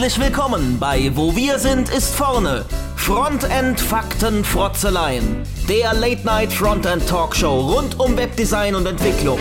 Herzlich 0.00 0.24
willkommen 0.24 0.78
bei 0.80 1.10
Wo 1.14 1.36
wir 1.36 1.58
sind 1.58 1.90
ist 1.90 2.14
vorne. 2.14 2.64
Frontend 2.96 3.78
Fakten 3.78 4.44
Frotzeleien. 4.44 5.42
Der 5.68 5.92
Late 5.92 6.24
Night 6.24 6.50
Frontend 6.54 7.06
Talkshow 7.06 7.74
rund 7.74 8.00
um 8.00 8.16
Webdesign 8.16 8.74
und 8.76 8.86
Entwicklung. 8.86 9.38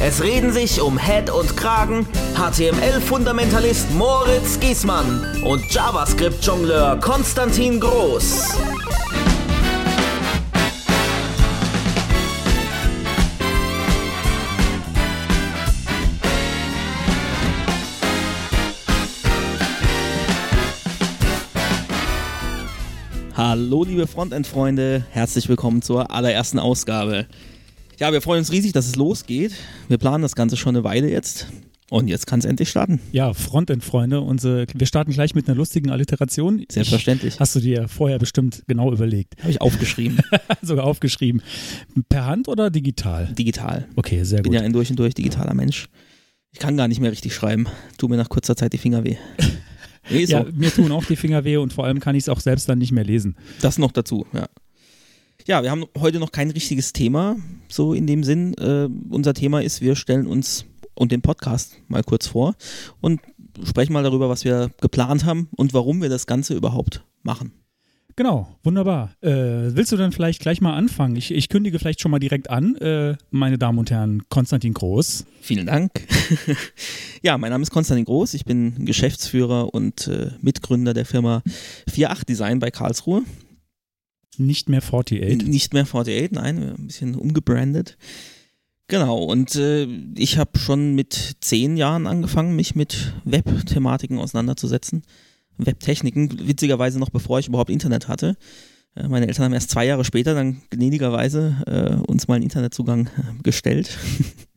Es 0.00 0.22
reden 0.22 0.52
sich 0.52 0.80
um 0.80 0.96
Head 0.96 1.28
und 1.28 1.54
Kragen 1.54 2.06
HTML-Fundamentalist 2.34 3.90
Moritz 3.90 4.58
Giesmann 4.58 5.42
und 5.44 5.62
JavaScript-Jongleur 5.70 6.98
Konstantin 7.00 7.78
Groß. 7.78 8.56
Hallo 23.38 23.84
liebe 23.84 24.08
Frontend-Freunde, 24.08 25.06
herzlich 25.12 25.48
willkommen 25.48 25.80
zur 25.80 26.10
allerersten 26.10 26.58
Ausgabe. 26.58 27.26
Ja, 27.96 28.12
wir 28.12 28.20
freuen 28.20 28.40
uns 28.40 28.50
riesig, 28.50 28.72
dass 28.72 28.88
es 28.88 28.96
losgeht. 28.96 29.52
Wir 29.86 29.96
planen 29.96 30.22
das 30.22 30.34
Ganze 30.34 30.56
schon 30.56 30.74
eine 30.74 30.82
Weile 30.82 31.08
jetzt. 31.08 31.46
Und 31.88 32.08
jetzt 32.08 32.26
kann 32.26 32.40
es 32.40 32.44
endlich 32.44 32.68
starten. 32.68 32.98
Ja, 33.12 33.32
Frontend-Freunde, 33.34 34.22
unsere, 34.22 34.66
wir 34.74 34.88
starten 34.88 35.12
gleich 35.12 35.36
mit 35.36 35.46
einer 35.46 35.56
lustigen 35.56 35.90
Alliteration. 35.90 36.66
Selbstverständlich. 36.68 37.34
Ich, 37.34 37.40
hast 37.40 37.54
du 37.54 37.60
dir 37.60 37.86
vorher 37.86 38.18
bestimmt 38.18 38.64
genau 38.66 38.92
überlegt. 38.92 39.36
Habe 39.38 39.52
ich 39.52 39.60
aufgeschrieben. 39.60 40.18
Sogar 40.60 40.84
aufgeschrieben. 40.84 41.40
Per 42.08 42.26
Hand 42.26 42.48
oder 42.48 42.70
digital? 42.70 43.32
Digital. 43.38 43.86
Okay, 43.94 44.24
sehr 44.24 44.38
Ich 44.38 44.42
bin 44.42 44.50
gut. 44.50 44.60
ja 44.60 44.66
ein 44.66 44.72
durch 44.72 44.90
und 44.90 44.98
durch 44.98 45.14
digitaler 45.14 45.54
Mensch. 45.54 45.86
Ich 46.50 46.58
kann 46.58 46.76
gar 46.76 46.88
nicht 46.88 47.00
mehr 47.00 47.12
richtig 47.12 47.36
schreiben. 47.36 47.66
Tut 47.98 48.10
mir 48.10 48.16
nach 48.16 48.30
kurzer 48.30 48.56
Zeit 48.56 48.72
die 48.72 48.78
Finger 48.78 49.04
weh. 49.04 49.16
Nee, 50.10 50.26
so. 50.26 50.32
Ja, 50.32 50.46
mir 50.54 50.70
tun 50.70 50.92
auch 50.92 51.04
die 51.04 51.16
Finger 51.16 51.44
weh 51.44 51.56
und 51.56 51.72
vor 51.72 51.84
allem 51.84 52.00
kann 52.00 52.14
ich 52.14 52.24
es 52.24 52.28
auch 52.28 52.40
selbst 52.40 52.68
dann 52.68 52.78
nicht 52.78 52.92
mehr 52.92 53.04
lesen. 53.04 53.36
Das 53.60 53.78
noch 53.78 53.92
dazu, 53.92 54.26
ja. 54.32 54.48
Ja, 55.46 55.62
wir 55.62 55.70
haben 55.70 55.86
heute 55.98 56.18
noch 56.18 56.32
kein 56.32 56.50
richtiges 56.50 56.92
Thema, 56.92 57.36
so 57.68 57.94
in 57.94 58.06
dem 58.06 58.22
Sinn. 58.22 58.54
Äh, 58.54 58.88
unser 59.08 59.32
Thema 59.32 59.62
ist, 59.62 59.80
wir 59.80 59.96
stellen 59.96 60.26
uns 60.26 60.66
und 60.94 61.12
den 61.12 61.22
Podcast 61.22 61.76
mal 61.88 62.02
kurz 62.02 62.26
vor 62.26 62.54
und 63.00 63.20
sprechen 63.64 63.92
mal 63.92 64.02
darüber, 64.02 64.28
was 64.28 64.44
wir 64.44 64.70
geplant 64.80 65.24
haben 65.24 65.48
und 65.56 65.72
warum 65.72 66.02
wir 66.02 66.08
das 66.08 66.26
Ganze 66.26 66.54
überhaupt 66.54 67.04
machen. 67.22 67.52
Genau, 68.18 68.48
wunderbar. 68.64 69.12
Äh, 69.20 69.30
willst 69.30 69.92
du 69.92 69.96
dann 69.96 70.10
vielleicht 70.10 70.40
gleich 70.40 70.60
mal 70.60 70.74
anfangen? 70.74 71.14
Ich, 71.14 71.30
ich 71.30 71.48
kündige 71.48 71.78
vielleicht 71.78 72.00
schon 72.00 72.10
mal 72.10 72.18
direkt 72.18 72.50
an, 72.50 72.74
äh, 72.78 73.16
meine 73.30 73.58
Damen 73.58 73.78
und 73.78 73.92
Herren, 73.92 74.28
Konstantin 74.28 74.74
Groß. 74.74 75.24
Vielen 75.40 75.66
Dank. 75.66 75.92
ja, 77.22 77.38
mein 77.38 77.52
Name 77.52 77.62
ist 77.62 77.70
Konstantin 77.70 78.04
Groß. 78.06 78.34
Ich 78.34 78.44
bin 78.44 78.84
Geschäftsführer 78.84 79.72
und 79.72 80.08
äh, 80.08 80.32
Mitgründer 80.40 80.94
der 80.94 81.04
Firma 81.04 81.44
48 81.86 82.24
Design 82.24 82.58
bei 82.58 82.72
Karlsruhe. 82.72 83.22
Nicht 84.36 84.68
mehr 84.68 84.82
48. 84.82 85.46
Nicht 85.46 85.72
mehr 85.72 85.84
48, 85.84 86.32
nein, 86.32 86.74
ein 86.76 86.86
bisschen 86.88 87.14
umgebrandet. 87.14 87.98
Genau, 88.88 89.22
und 89.22 89.54
äh, 89.54 89.86
ich 90.16 90.38
habe 90.38 90.58
schon 90.58 90.96
mit 90.96 91.36
zehn 91.40 91.76
Jahren 91.76 92.08
angefangen, 92.08 92.56
mich 92.56 92.74
mit 92.74 93.12
Web-Thematiken 93.22 94.18
auseinanderzusetzen. 94.18 95.04
Webtechniken, 95.58 96.48
witzigerweise 96.48 96.98
noch 96.98 97.10
bevor 97.10 97.38
ich 97.38 97.48
überhaupt 97.48 97.70
Internet 97.70 98.08
hatte. 98.08 98.36
Äh, 98.94 99.08
meine 99.08 99.26
Eltern 99.26 99.46
haben 99.46 99.52
erst 99.52 99.70
zwei 99.70 99.86
Jahre 99.86 100.04
später 100.04 100.34
dann 100.34 100.62
gnädigerweise 100.70 101.56
äh, 101.66 102.10
uns 102.10 102.28
mal 102.28 102.34
einen 102.34 102.44
Internetzugang 102.44 103.06
äh, 103.06 103.42
gestellt. 103.42 103.96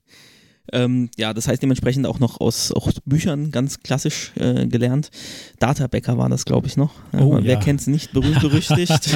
ähm, 0.73 1.09
ja, 1.17 1.33
das 1.33 1.47
heißt 1.47 1.61
dementsprechend 1.61 2.07
auch 2.07 2.19
noch 2.19 2.39
aus 2.39 2.71
auch 2.71 2.91
Büchern 3.05 3.51
ganz 3.51 3.79
klassisch 3.79 4.31
äh, 4.35 4.67
gelernt. 4.67 5.09
Databäcker 5.59 6.17
war 6.17 6.29
das, 6.29 6.45
glaube 6.45 6.67
ich, 6.67 6.77
noch. 6.77 6.93
Oh, 7.13 7.39
Wer 7.41 7.53
ja. 7.55 7.59
kennt 7.59 7.81
es 7.81 7.87
nicht, 7.87 8.13
berühmt 8.13 8.39
berüchtigt. 8.41 9.15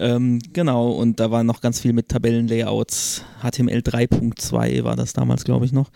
Ähm, 0.00 0.40
genau, 0.52 0.90
und 0.90 1.18
da 1.18 1.30
war 1.30 1.42
noch 1.42 1.60
ganz 1.60 1.80
viel 1.80 1.92
mit 1.92 2.08
Tabellenlayouts. 2.08 3.24
HTML 3.40 3.78
3.2 3.78 4.84
war 4.84 4.96
das 4.96 5.12
damals, 5.12 5.44
glaube 5.44 5.64
ich, 5.64 5.72
noch. 5.72 5.90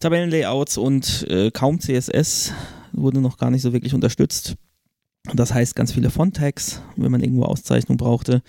Tabellenlayouts 0.00 0.76
und 0.78 1.26
äh, 1.30 1.50
kaum 1.50 1.80
CSS 1.80 2.52
wurde 2.92 3.20
noch 3.20 3.38
gar 3.38 3.50
nicht 3.50 3.62
so 3.62 3.72
wirklich 3.72 3.94
unterstützt. 3.94 4.56
Das 5.34 5.52
heißt, 5.52 5.74
ganz 5.76 5.92
viele 5.92 6.10
Font-Tags, 6.10 6.82
wenn 6.96 7.12
man 7.12 7.22
irgendwo 7.22 7.44
Auszeichnung 7.44 7.98
brauchte. 7.98 8.42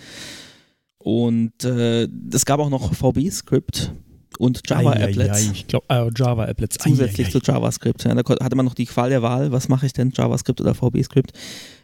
Und 0.97 1.63
äh, 1.63 2.07
es 2.31 2.45
gab 2.45 2.59
auch 2.59 2.69
noch 2.69 2.93
VB-Script 2.93 3.93
und 4.37 4.61
Java-Applets. 4.65 5.37
Ei, 5.37 5.51
Ich 5.51 5.67
glaube, 5.67 5.85
äh, 5.89 6.09
Java-Applets. 6.15 6.77
Zusätzlich 6.77 7.27
ei, 7.27 7.29
ei. 7.29 7.31
zu 7.31 7.39
JavaScript. 7.43 8.03
Ja, 8.03 8.15
da 8.15 8.21
hatte 8.43 8.55
man 8.55 8.65
noch 8.65 8.73
die 8.73 8.85
Qual 8.85 9.09
der 9.09 9.21
Wahl, 9.21 9.51
was 9.51 9.67
mache 9.67 9.85
ich 9.85 9.93
denn, 9.93 10.11
JavaScript 10.15 10.61
oder 10.61 10.73
VB-Script? 10.73 11.33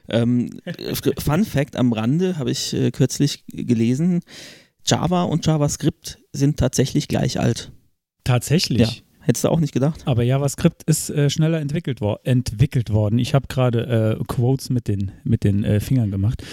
Ähm, 0.10 0.50
Fun 1.20 1.46
Fact 1.46 1.76
am 1.76 1.92
Rande 1.92 2.38
habe 2.38 2.52
ich 2.52 2.74
äh, 2.74 2.92
kürzlich 2.92 3.44
gelesen, 3.48 4.22
Java 4.86 5.24
und 5.24 5.46
JavaScript 5.46 6.20
sind 6.32 6.58
tatsächlich 6.58 7.08
gleich 7.08 7.40
alt. 7.40 7.72
Tatsächlich. 8.24 8.80
Ja. 8.80 9.07
Hättest 9.28 9.44
du 9.44 9.50
auch 9.50 9.60
nicht 9.60 9.74
gedacht? 9.74 10.04
Aber 10.06 10.24
JavaScript 10.24 10.84
ist 10.84 11.10
äh, 11.10 11.30
schneller 11.30 11.60
entwickelt, 11.60 12.00
wor 12.00 12.22
entwickelt 12.24 12.94
worden. 12.94 13.20
Ich 13.20 13.34
habe 13.34 13.48
gerade 13.50 14.18
äh, 14.22 14.24
Quotes 14.24 14.70
mit 14.70 14.88
den, 14.88 15.12
mit 15.26 15.44
den 15.44 15.66
äh, 15.66 15.82
Fingern 15.82 16.12
gemacht. 16.12 16.44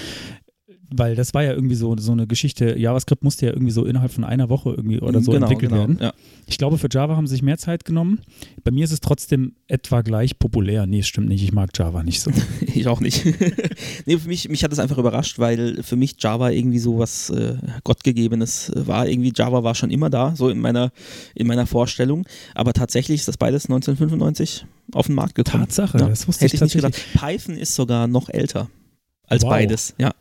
Weil 0.97 1.17
das 1.17 1.35
war 1.35 1.43
ja 1.43 1.53
irgendwie 1.53 1.75
so, 1.75 1.97
so 1.99 2.13
eine 2.13 2.27
Geschichte. 2.27 2.79
JavaScript 2.79 3.25
musste 3.25 3.47
ja 3.47 3.53
irgendwie 3.53 3.73
so 3.73 3.85
innerhalb 3.85 4.13
von 4.13 4.23
einer 4.25 4.49
Woche 4.49 4.71
irgendwie 4.71 5.01
oder 5.01 5.21
so 5.21 5.33
genau, 5.33 5.47
entwickelt 5.47 5.71
genau. 5.71 5.81
werden. 5.81 5.99
Ja. 6.01 6.13
Ich 6.47 6.59
glaube, 6.59 6.79
für 6.79 6.89
Java 6.91 7.17
haben 7.17 7.27
sie 7.27 7.33
sich 7.35 7.43
mehr 7.43 7.59
Zeit 7.59 7.85
genommen. 7.85 8.21
Bei 8.63 8.71
mir 8.71 8.85
ist 8.85 8.93
es 8.93 9.01
trotzdem 9.01 9.55
etwa 9.67 10.03
gleich 10.03 10.39
populär. 10.39 10.87
Nee, 10.87 11.01
es 11.01 11.09
stimmt 11.09 11.29
nicht. 11.29 11.43
Ich 11.43 11.53
mag 11.53 11.71
Java 11.77 12.03
nicht 12.03 12.21
so. 12.21 12.31
Ich 12.75 12.89
auch 12.89 13.01
nicht. 13.01 13.25
nee, 14.07 14.19
für 14.19 14.29
mich, 14.29 14.49
mich 14.49 14.65
hat 14.65 14.73
das 14.73 14.79
einfach 14.79 14.99
überrascht, 14.99 15.39
weil 15.39 15.83
für 15.83 15.97
mich 15.97 16.17
Java 16.19 16.51
irgendwie 16.51 16.79
so 16.79 16.99
was 16.99 17.31
äh, 17.31 17.57
Gottgegebenes 17.85 18.73
war. 18.75 19.09
Irgendwie 19.09 19.33
Java 19.35 19.63
war 19.63 19.75
schon 19.75 19.91
immer 19.91 20.11
da, 20.11 20.35
so 20.37 20.49
in 20.49 20.59
meiner, 20.59 20.91
in 21.35 21.47
meiner 21.47 21.67
Vorstellung. 21.67 22.27
Aber 22.55 22.73
tatsächlich 22.73 23.21
ist 23.21 23.29
das 23.29 23.37
beides 23.37 23.67
1995 23.67 24.67
auf 24.93 25.07
den 25.07 25.15
Markt 25.15 25.35
gekommen. 25.35 25.65
Tatsache, 25.65 25.99
Ja, 25.99 26.09
das 26.09 26.27
wusste 26.29 26.45
Hätte 26.45 26.57
ich 26.57 26.63
ich 26.63 26.75
nicht 26.75 26.75
gedacht. 26.75 26.95
Python 27.15 27.57
ist 27.57 27.75
sogar 27.75 28.07
noch 28.07 28.29
älter 28.29 28.69
als 29.27 29.43
Wow. 29.43 29.51
beides. 29.51 29.95
Ja, 29.99 30.13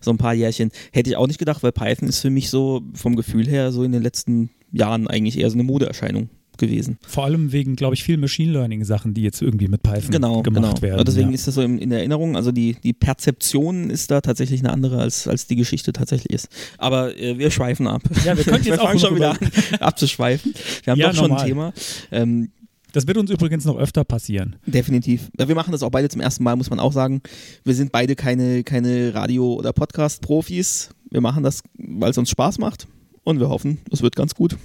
so 0.00 0.10
ein 0.10 0.18
paar 0.18 0.34
Jährchen. 0.34 0.70
Hätte 0.92 1.10
ich 1.10 1.16
auch 1.16 1.26
nicht 1.26 1.38
gedacht, 1.38 1.62
weil 1.62 1.72
Python 1.72 2.08
ist 2.08 2.20
für 2.20 2.30
mich 2.30 2.50
so 2.50 2.82
vom 2.94 3.16
Gefühl 3.16 3.46
her 3.48 3.72
so 3.72 3.82
in 3.84 3.92
den 3.92 4.02
letzten 4.02 4.50
Jahren 4.72 5.06
eigentlich 5.08 5.38
eher 5.38 5.50
so 5.50 5.54
eine 5.54 5.64
Modeerscheinung 5.64 6.28
gewesen. 6.58 6.98
Vor 7.06 7.24
allem 7.24 7.52
wegen, 7.52 7.76
glaube 7.76 7.94
ich, 7.94 8.02
vielen 8.02 8.20
Machine 8.20 8.50
Learning 8.52 8.84
Sachen, 8.84 9.14
die 9.14 9.22
jetzt 9.22 9.40
irgendwie 9.40 9.68
mit 9.68 9.82
Python 9.82 10.10
Genau, 10.10 10.42
gemacht 10.42 10.62
genau. 10.80 10.82
werden. 10.82 10.98
Und 10.98 11.06
deswegen 11.08 11.28
ja. 11.28 11.34
ist 11.34 11.46
das 11.46 11.54
so 11.54 11.62
in, 11.62 11.78
in 11.78 11.90
der 11.90 12.00
Erinnerung, 12.00 12.34
also 12.34 12.50
die, 12.50 12.76
die 12.82 12.92
Perzeption 12.92 13.90
ist 13.90 14.10
da 14.10 14.20
tatsächlich 14.20 14.60
eine 14.60 14.72
andere, 14.72 15.00
als, 15.00 15.28
als 15.28 15.46
die 15.46 15.54
Geschichte 15.54 15.92
tatsächlich 15.92 16.32
ist. 16.32 16.48
Aber 16.76 17.16
äh, 17.16 17.38
wir 17.38 17.50
schweifen 17.52 17.86
ab. 17.86 18.02
Ja, 18.24 18.36
wir 18.36 18.42
können 18.44 18.64
jetzt 18.64 18.80
auch 18.80 18.86
fangen 18.88 18.98
schon 18.98 19.14
wieder 19.14 19.30
an 19.30 19.38
abzuschweifen. 19.80 20.52
Wir 20.82 20.90
haben 20.92 20.98
Ja, 20.98 21.08
doch 21.10 21.14
schon 21.16 21.28
normal. 21.28 21.42
ein 21.44 21.48
Thema. 21.48 21.72
Ähm, 22.10 22.50
Das 22.92 23.06
wird 23.06 23.16
uns 23.18 23.30
übrigens 23.30 23.64
noch 23.64 23.76
öfter 23.76 24.04
passieren. 24.04 24.56
Definitiv. 24.66 25.30
Ja, 25.38 25.46
wir 25.48 25.54
machen 25.54 25.72
das 25.72 25.82
auch 25.82 25.90
beide 25.90 26.08
zum 26.08 26.20
ersten 26.20 26.42
Mal, 26.44 26.56
muss 26.56 26.70
man 26.70 26.80
auch 26.80 26.92
sagen. 26.92 27.20
Wir 27.64 27.74
sind 27.74 27.92
beide 27.92 28.16
keine, 28.16 28.64
keine 28.64 29.12
Radio- 29.14 29.54
oder 29.54 29.72
Podcast-Profis. 29.72 30.90
Wir 31.10 31.20
machen 31.20 31.42
das, 31.42 31.62
weil 31.76 32.10
es 32.10 32.18
uns 32.18 32.30
Spaß 32.30 32.58
macht. 32.58 32.86
Und 33.24 33.40
wir 33.40 33.48
hoffen, 33.50 33.78
es 33.92 34.00
wird 34.02 34.16
ganz 34.16 34.34
gut. 34.34 34.56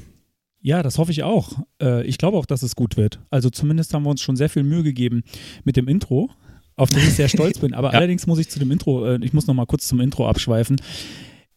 Ja, 0.61 0.81
das 0.83 0.97
hoffe 0.97 1.11
ich 1.11 1.23
auch. 1.23 1.51
Äh, 1.81 2.05
ich 2.07 2.17
glaube 2.17 2.37
auch, 2.37 2.45
dass 2.45 2.63
es 2.63 2.75
gut 2.77 2.95
wird. 2.95 3.19
Also 3.29 3.49
zumindest 3.49 3.93
haben 3.93 4.03
wir 4.03 4.09
uns 4.09 4.21
schon 4.21 4.37
sehr 4.37 4.49
viel 4.49 4.63
Mühe 4.63 4.83
gegeben 4.83 5.23
mit 5.65 5.75
dem 5.75 5.89
Intro, 5.89 6.29
auf 6.77 6.89
das 6.89 7.03
ich 7.03 7.13
sehr 7.15 7.27
stolz 7.27 7.59
bin. 7.59 7.73
Aber 7.73 7.91
Ja. 7.91 7.97
allerdings 7.99 8.25
muss 8.25 8.39
ich 8.39 8.49
zu 8.49 8.59
dem 8.59 8.71
Intro, 8.71 9.05
äh, 9.05 9.19
ich 9.21 9.33
muss 9.33 9.47
noch 9.47 9.53
mal 9.53 9.65
kurz 9.65 9.85
zum 9.87 9.99
Intro 9.99 10.25
abschweifen. 10.29 10.77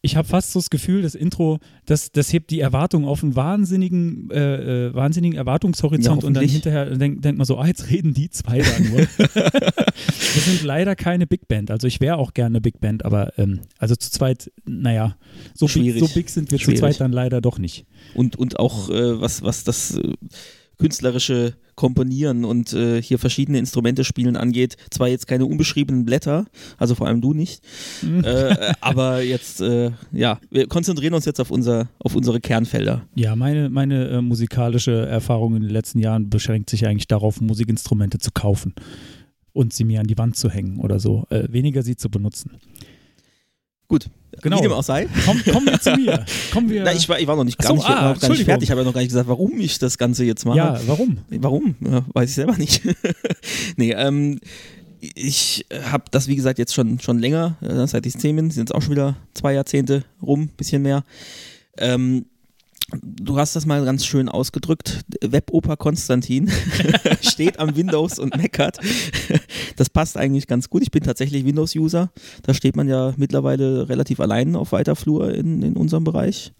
Ich 0.01 0.15
habe 0.15 0.27
fast 0.27 0.51
so 0.51 0.59
das 0.59 0.69
Gefühl, 0.69 1.01
das 1.01 1.15
Intro, 1.15 1.59
das, 1.85 2.11
das 2.11 2.31
hebt 2.31 2.51
die 2.51 2.59
Erwartung 2.59 3.05
auf 3.05 3.23
einen 3.23 3.35
wahnsinnigen, 3.35 4.29
äh, 4.31 4.87
äh, 4.87 4.93
wahnsinnigen 4.93 5.37
Erwartungshorizont 5.37 6.21
Ja, 6.21 6.27
und 6.27 6.33
dann 6.35 6.47
hinterher 6.47 6.85
denkt 6.95 7.25
denk 7.25 7.37
man 7.37 7.45
so, 7.45 7.57
ah, 7.57 7.67
jetzt 7.67 7.89
reden 7.89 8.13
die 8.13 8.29
zwei 8.29 8.59
da 8.59 8.79
nur. 8.79 8.99
wir 9.17 10.41
sind 10.41 10.63
leider 10.63 10.95
keine 10.95 11.25
Big 11.25 11.47
Band. 11.47 11.71
Also 11.71 11.87
ich 11.87 11.99
wäre 11.99 12.17
auch 12.17 12.33
gerne 12.33 12.61
Big 12.61 12.79
Band, 12.79 13.05
aber 13.05 13.37
ähm, 13.39 13.61
also 13.79 13.95
zu 13.95 14.11
zweit, 14.11 14.51
naja, 14.65 15.17
so 15.53 15.65
big, 15.65 15.73
Schwierig. 15.73 15.99
so 15.99 16.07
big 16.07 16.29
sind 16.29 16.51
wir 16.51 16.59
Schwierig. 16.59 16.79
zu 16.79 16.81
zweit 16.81 17.01
dann 17.01 17.11
leider 17.11 17.41
doch 17.41 17.57
nicht. 17.57 17.85
Und, 18.13 18.35
und 18.35 18.59
auch 18.59 18.89
äh, 18.89 19.19
was, 19.19 19.41
was 19.41 19.63
das 19.63 19.97
äh, 19.97 20.13
künstlerische 20.77 21.55
Komponieren 21.77 22.43
und 22.43 22.73
äh, 22.73 23.01
hier 23.01 23.19
verschiedene 23.19 23.59
Instrumente 23.59 24.03
spielen 24.03 24.35
angeht. 24.35 24.75
Zwar 24.89 25.07
jetzt 25.07 25.27
keine 25.27 25.45
unbeschriebenen 25.45 26.03
Blätter, 26.05 26.45
also 26.77 26.95
vor 26.95 27.07
allem 27.07 27.21
du 27.21 27.33
nicht, 27.33 27.63
äh, 28.23 28.73
aber 28.81 29.21
jetzt, 29.21 29.61
äh, 29.61 29.91
ja, 30.11 30.39
wir 30.49 30.67
konzentrieren 30.67 31.13
uns 31.13 31.25
jetzt 31.25 31.39
auf, 31.39 31.51
unser, 31.51 31.87
auf 31.99 32.15
unsere 32.15 32.41
Kernfelder. 32.41 33.03
Ja, 33.15 33.35
meine, 33.35 33.69
meine 33.69 34.09
äh, 34.09 34.21
musikalische 34.21 35.05
Erfahrung 35.05 35.55
in 35.55 35.61
den 35.61 35.71
letzten 35.71 35.99
Jahren 35.99 36.29
beschränkt 36.29 36.69
sich 36.71 36.87
eigentlich 36.87 37.07
darauf, 37.07 37.39
Musikinstrumente 37.39 38.17
zu 38.17 38.31
kaufen 38.31 38.73
und 39.53 39.71
sie 39.71 39.83
mir 39.83 39.99
an 39.99 40.07
die 40.07 40.17
Wand 40.17 40.35
zu 40.35 40.49
hängen 40.49 40.79
oder 40.79 40.99
so. 40.99 41.25
Äh, 41.29 41.47
weniger 41.51 41.83
sie 41.83 41.95
zu 41.95 42.09
benutzen. 42.09 42.57
Gut, 43.87 44.09
Genau. 44.41 44.57
wie 44.57 44.63
dem 44.63 44.71
auch 44.73 44.83
sei. 44.83 45.07
Komm, 45.25 45.41
kommen 45.43 45.65
wir 45.67 45.79
zu 45.79 45.95
mir. 45.95 46.25
Kommen 46.51 46.69
wir. 46.69 46.83
Na, 46.83 46.93
ich, 46.93 47.07
war, 47.09 47.19
ich 47.19 47.27
war 47.27 47.35
noch 47.35 47.43
nicht, 47.43 47.57
gar 47.57 47.69
so, 47.69 47.75
nicht, 47.75 47.85
ah, 47.87 48.13
noch 48.13 48.19
gar 48.19 48.29
nicht 48.29 48.43
fertig. 48.43 48.63
Ich 48.65 48.71
habe 48.71 48.81
ja 48.81 48.85
noch 48.85 48.93
gar 48.93 48.99
nicht 49.01 49.09
gesagt, 49.09 49.27
warum 49.27 49.59
ich 49.59 49.79
das 49.79 49.97
Ganze 49.97 50.25
jetzt 50.25 50.45
mache. 50.45 50.57
ja, 50.57 50.79
warum? 50.85 51.19
Warum? 51.29 51.75
Ja, 51.79 52.05
weiß 52.13 52.29
ich 52.29 52.35
selber 52.35 52.57
nicht. 52.57 52.81
nee, 53.77 53.93
ähm, 53.93 54.39
ich 54.99 55.65
habe 55.91 56.05
das, 56.11 56.27
wie 56.27 56.35
gesagt, 56.35 56.59
jetzt 56.59 56.73
schon, 56.73 56.99
schon 56.99 57.19
länger, 57.19 57.55
äh, 57.61 57.87
seit 57.87 58.05
ich 58.05 58.17
zehn 58.17 58.35
bin, 58.35 58.51
sind 58.51 58.69
es 58.69 58.75
auch 58.75 58.81
schon 58.81 58.91
wieder 58.91 59.15
zwei 59.33 59.53
Jahrzehnte 59.53 60.03
rum, 60.21 60.49
bisschen 60.57 60.81
mehr. 60.81 61.03
Ähm, 61.77 62.25
du 63.03 63.37
hast 63.37 63.55
das 63.55 63.65
mal 63.65 63.83
ganz 63.85 64.05
schön 64.05 64.29
ausgedrückt. 64.29 65.01
Weboper 65.21 65.75
Konstantin 65.77 66.49
steht 67.21 67.59
am 67.59 67.75
Windows 67.75 68.19
und 68.19 68.35
meckert. 68.37 68.77
Das 69.75 69.89
passt 69.89 70.17
eigentlich 70.17 70.47
ganz 70.47 70.69
gut. 70.69 70.81
Ich 70.83 70.91
bin 70.91 71.03
tatsächlich 71.03 71.45
Windows-User. 71.45 72.11
Da 72.43 72.53
steht 72.53 72.75
man 72.75 72.87
ja 72.87 73.13
mittlerweile 73.17 73.89
relativ 73.89 74.19
allein 74.19 74.55
auf 74.55 74.71
weiter 74.71 74.95
Flur 74.95 75.33
in, 75.33 75.61
in 75.61 75.75
unserem 75.75 76.03
Bereich, 76.03 76.53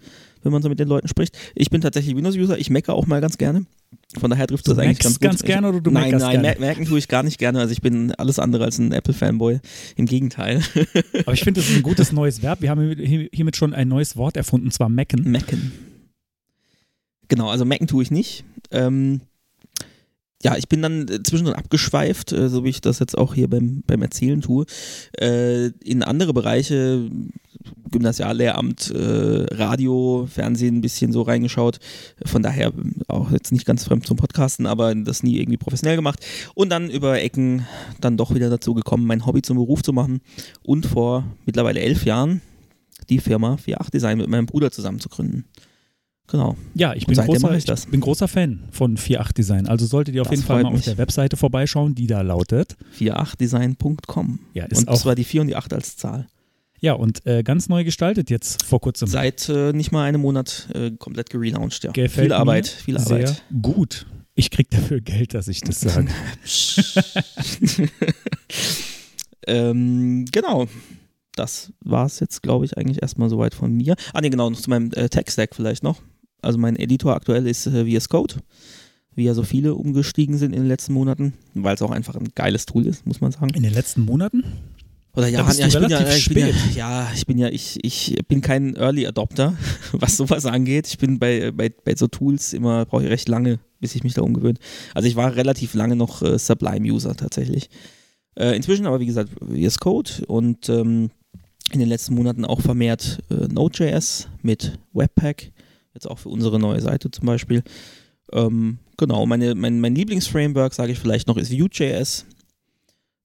wenn 0.43 0.51
man 0.51 0.61
so 0.61 0.69
mit 0.69 0.79
den 0.79 0.87
Leuten 0.87 1.07
spricht. 1.07 1.37
Ich 1.55 1.69
bin 1.69 1.81
tatsächlich 1.81 2.15
Windows-User. 2.15 2.57
Ich 2.57 2.69
meckere 2.69 2.93
auch 2.95 3.07
mal 3.07 3.21
ganz 3.21 3.37
gerne. 3.37 3.65
Von 4.19 4.29
daher 4.29 4.47
trifft 4.47 4.67
Du 4.67 4.71
das 4.73 4.79
eigentlich 4.79 4.99
ganz 4.99 5.15
gut. 5.15 5.21
ganz 5.29 5.43
gerne 5.43 5.69
oder 5.69 5.79
du 5.79 5.91
nein, 5.91 6.05
meckerst 6.05 6.25
nein, 6.25 6.41
mer- 6.41 6.59
merken 6.59 6.85
tue 6.85 6.99
ich 6.99 7.07
gar 7.07 7.23
nicht 7.23 7.37
gerne. 7.37 7.59
Also 7.59 7.71
ich 7.71 7.81
bin 7.81 8.11
alles 8.13 8.37
andere 8.37 8.65
als 8.65 8.77
ein 8.79 8.91
Apple-Fanboy. 8.91 9.59
Im 9.95 10.05
Gegenteil. 10.05 10.61
Aber 11.25 11.33
ich 11.33 11.41
finde, 11.43 11.61
das 11.61 11.69
ist 11.69 11.77
ein 11.77 11.83
gutes 11.83 12.11
neues 12.11 12.41
Verb. 12.41 12.61
Wir 12.61 12.69
haben 12.69 12.95
hier- 12.97 13.29
hiermit 13.31 13.55
schon 13.55 13.73
ein 13.73 13.87
neues 13.87 14.17
Wort 14.17 14.35
erfunden, 14.35 14.67
und 14.67 14.71
zwar 14.73 14.89
mecken. 14.89 15.23
Mecken. 15.31 15.71
Genau, 17.27 17.49
also 17.49 17.65
mecken 17.65 17.87
tue 17.87 18.03
ich 18.03 18.11
nicht. 18.11 18.45
Ähm, 18.71 19.21
ja, 20.43 20.55
ich 20.55 20.67
bin 20.69 20.81
dann 20.81 21.07
äh, 21.07 21.23
zwischendrin 21.23 21.55
abgeschweift, 21.55 22.31
äh, 22.31 22.49
so 22.49 22.63
wie 22.63 22.69
ich 22.69 22.81
das 22.81 22.99
jetzt 22.99 23.17
auch 23.17 23.33
hier 23.33 23.49
beim, 23.49 23.83
beim 23.87 24.01
Erzählen 24.01 24.41
tue, 24.41 24.65
äh, 25.19 25.67
in 25.83 26.03
andere 26.03 26.33
Bereiche, 26.33 27.09
Gymnasiallehramt, 27.89 28.91
äh, 28.91 29.45
Radio, 29.55 30.27
Fernsehen 30.31 30.77
ein 30.77 30.81
bisschen 30.81 31.11
so 31.11 31.23
reingeschaut. 31.23 31.79
Von 32.25 32.43
daher 32.43 32.67
ähm, 32.67 32.95
auch 33.07 33.31
jetzt 33.31 33.51
nicht 33.51 33.65
ganz 33.65 33.83
fremd 33.83 34.05
zum 34.05 34.17
Podcasten, 34.17 34.67
aber 34.67 34.93
das 34.93 35.23
nie 35.23 35.39
irgendwie 35.39 35.57
professionell 35.57 35.95
gemacht. 35.95 36.23
Und 36.53 36.69
dann 36.69 36.89
über 36.89 37.19
Ecken 37.19 37.65
dann 37.99 38.17
doch 38.17 38.35
wieder 38.35 38.49
dazu 38.49 38.75
gekommen, 38.75 39.07
mein 39.07 39.25
Hobby 39.25 39.41
zum 39.41 39.57
Beruf 39.57 39.81
zu 39.81 39.91
machen 39.91 40.21
und 40.61 40.85
vor 40.85 41.23
mittlerweile 41.45 41.79
elf 41.79 42.05
Jahren 42.05 42.41
die 43.09 43.19
Firma 43.19 43.53
48 43.53 43.89
Design 43.89 44.17
mit 44.17 44.29
meinem 44.29 44.45
Bruder 44.45 44.71
zusammen 44.71 44.99
zu 44.99 45.09
gründen. 45.09 45.45
Genau. 46.29 46.57
Ja, 46.75 46.93
ich 46.93 47.05
bin, 47.07 47.15
großer, 47.15 47.55
ich 47.55 47.63
das. 47.63 47.85
bin 47.85 48.01
großer 48.01 48.27
Fan 48.27 48.63
von 48.71 48.97
4.8 48.97 49.33
Design. 49.33 49.67
Also 49.67 49.85
solltet 49.85 50.13
ihr 50.13 50.21
auf 50.21 50.27
Das 50.27 50.35
jeden 50.37 50.45
Fall 50.47 50.63
mal 50.63 50.69
auf 50.69 50.75
mich. 50.75 50.83
der 50.85 50.97
Webseite 50.97 51.37
vorbeischauen, 51.37 51.95
die 51.95 52.05
da 52.05 52.21
lautet. 52.21 52.75
48design.com. 52.99 54.39
Ja, 54.53 54.65
ist 54.65 54.79
Und 54.79 54.89
auch. 54.89 54.99
zwar 54.99 55.15
die 55.15 55.23
4 55.23 55.41
und 55.41 55.47
die 55.47 55.55
8 55.55 55.71
als 55.73 55.95
Zahl. 55.95 56.27
Ja, 56.79 56.93
und 56.93 57.25
äh, 57.25 57.43
ganz 57.43 57.69
neu 57.69 57.83
gestaltet 57.85 58.29
jetzt 58.29 58.63
vor 58.65 58.81
kurzem. 58.81 59.07
Seit 59.07 59.47
äh, 59.49 59.71
nicht 59.73 59.91
mal 59.91 60.03
einem 60.03 60.21
Monat 60.21 60.67
äh, 60.73 60.91
komplett 60.91 61.29
gelauncht, 61.29 61.83
ja. 61.85 61.91
Gefällt 61.91 62.27
viel 62.27 62.33
Arbeit, 62.33 62.65
mir 62.65 62.83
viel 62.83 62.99
Sehr 62.99 63.17
Arbeit. 63.29 63.43
gut. 63.61 64.05
Ich 64.35 64.51
krieg 64.51 64.69
dafür 64.69 65.01
Geld, 65.01 65.33
dass 65.33 65.47
ich 65.47 65.61
das 65.61 65.79
sage. 65.79 66.09
ähm, 69.47 70.25
genau. 70.31 70.67
Das 71.35 71.71
war 71.81 72.05
es 72.05 72.19
jetzt, 72.19 72.41
glaube 72.43 72.65
ich, 72.65 72.77
eigentlich 72.77 73.01
erstmal 73.01 73.29
soweit 73.29 73.53
von 73.53 73.71
mir. 73.71 73.95
Ah, 74.13 74.21
ne, 74.21 74.29
genau, 74.29 74.49
noch 74.49 74.59
zu 74.59 74.69
meinem 74.69 74.91
äh, 74.93 75.07
Tech-Stack 75.09 75.55
vielleicht 75.55 75.83
noch. 75.83 76.01
Also 76.47 76.59
mein 76.59 76.77
Editor 76.77 77.13
aktuell 77.13 77.45
ist 77.45 77.67
äh, 77.67 77.85
VS 77.85 78.07
Code, 78.07 78.35
wie 79.15 79.25
ja 79.25 79.33
so 79.33 79.43
viele 79.43 79.75
umgestiegen 79.75 80.37
sind 80.37 80.53
in 80.53 80.61
den 80.61 80.69
letzten 80.69 80.93
Monaten, 80.93 81.33
weil 81.53 81.75
es 81.75 81.81
auch 81.81 81.91
einfach 81.91 82.15
ein 82.15 82.29
geiles 82.35 82.65
Tool 82.65 82.87
ist, 82.87 83.05
muss 83.05 83.19
man 83.19 83.33
sagen. 83.33 83.49
In 83.53 83.63
den 83.63 83.73
letzten 83.73 84.05
Monaten? 84.05 84.45
Oder 85.13 85.27
ja, 85.27 85.41
ja, 85.41 85.67
ich 85.67 85.77
bin 85.77 85.89
ja, 85.89 86.07
ich 86.07 86.29
bin 86.29 86.37
ja, 86.37 86.53
ja, 86.73 87.11
ich 87.13 87.25
bin 87.25 87.37
ja, 87.37 87.49
ich, 87.49 87.83
ich 87.83 88.15
bin 88.29 88.39
kein 88.39 88.77
Early 88.77 89.05
Adopter, 89.05 89.57
was 89.91 90.15
sowas 90.15 90.45
angeht. 90.45 90.87
Ich 90.87 90.97
bin 90.97 91.19
bei, 91.19 91.51
bei, 91.51 91.69
bei 91.69 91.95
so 91.95 92.07
Tools 92.07 92.53
immer, 92.53 92.85
brauche 92.85 93.03
ich 93.03 93.09
recht 93.09 93.27
lange, 93.27 93.59
bis 93.81 93.93
ich 93.95 94.05
mich 94.05 94.13
da 94.13 94.21
umgewöhne. 94.21 94.57
Also 94.93 95.09
ich 95.09 95.17
war 95.17 95.35
relativ 95.35 95.73
lange 95.73 95.97
noch 95.97 96.21
äh, 96.21 96.39
Sublime-User 96.39 97.17
tatsächlich. 97.17 97.69
Äh, 98.35 98.55
inzwischen 98.55 98.85
aber, 98.85 99.01
wie 99.01 99.05
gesagt, 99.05 99.31
VS 99.41 99.79
Code 99.79 100.11
und 100.27 100.69
ähm, 100.69 101.09
in 101.73 101.79
den 101.81 101.89
letzten 101.89 102.15
Monaten 102.15 102.45
auch 102.45 102.61
vermehrt 102.61 103.21
äh, 103.29 103.47
Node.js 103.51 104.29
mit 104.43 104.79
Webpack, 104.93 105.51
jetzt 105.97 106.09
auch 106.09 106.19
für 106.19 106.29
unsere 106.29 106.59
neue 106.59 106.81
Seite 106.81 107.11
zum 107.11 107.25
Beispiel. 107.25 107.63
Ähm, 108.31 108.79
genau, 108.97 109.25
meine, 109.25 109.55
mein, 109.55 109.79
mein 109.79 109.95
Lieblingsframework, 109.95 110.73
sage 110.73 110.91
ich 110.91 110.99
vielleicht 110.99 111.27
noch, 111.27 111.37
ist 111.37 111.51
Vue.js. 111.51 112.25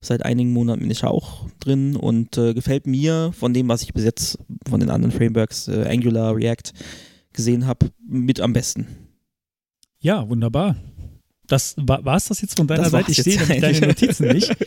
Seit 0.00 0.24
einigen 0.24 0.52
Monaten 0.52 0.80
bin 0.80 0.90
ich 0.90 1.04
auch 1.04 1.46
drin 1.60 1.94
und 1.94 2.36
äh, 2.36 2.54
gefällt 2.54 2.86
mir 2.86 3.32
von 3.38 3.54
dem, 3.54 3.68
was 3.68 3.82
ich 3.82 3.94
bis 3.94 4.04
jetzt 4.04 4.38
von 4.68 4.80
den 4.80 4.90
anderen 4.90 5.12
Frameworks, 5.12 5.68
äh, 5.68 5.86
Angular, 5.88 6.34
React, 6.34 6.72
gesehen 7.32 7.66
habe, 7.66 7.90
mit 8.04 8.40
am 8.40 8.52
besten. 8.52 8.86
Ja, 10.00 10.28
wunderbar. 10.28 10.76
Das 11.46 11.74
war 11.78 12.16
es 12.16 12.26
das 12.26 12.40
jetzt 12.40 12.56
von 12.56 12.66
deiner 12.66 12.82
Das 12.82 12.92
Seite? 12.92 13.12
Ich 13.12 13.22
sehe 13.22 13.38
deine. 13.38 13.86
Notizen 13.86 14.28
nicht. 14.28 14.54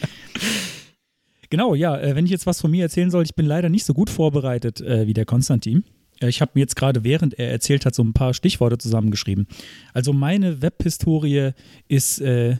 Genau, 1.50 1.75
ja, 1.75 1.98
äh, 1.98 2.16
wenn 2.16 2.25
ich 2.25 2.31
jetzt 2.31 2.48
was 2.48 2.60
von 2.60 2.72
mir 2.72 2.84
erzählen 2.84 3.12
soll, 3.12 3.24
ich 3.24 3.36
bin 3.36 3.46
leider 3.46 3.69
nicht 3.69 3.86
so 3.86 3.94
gut 3.94 4.10
vorbereitet 4.10 4.81
äh, 4.81 5.08
wie 5.08 5.13
der 5.13 5.25
Konstantin. 5.25 5.84
Äh, 6.19 6.29
Ich 6.29 6.41
habe 6.41 6.51
mir 6.56 6.62
jetzt 6.62 6.75
gerade, 6.75 7.03
während 7.03 7.38
er 7.39 7.51
erzählt 7.51 7.85
hat, 7.85 7.95
so 7.95 8.03
ein 8.03 8.13
paar 8.13 8.33
Stichworte 8.33 8.77
zusammengeschrieben. 8.77 9.47
Also 9.94 10.13
meine 10.13 10.62
Webhistorie 10.62 11.51
ist, 11.88 12.19
äh, 12.21 12.57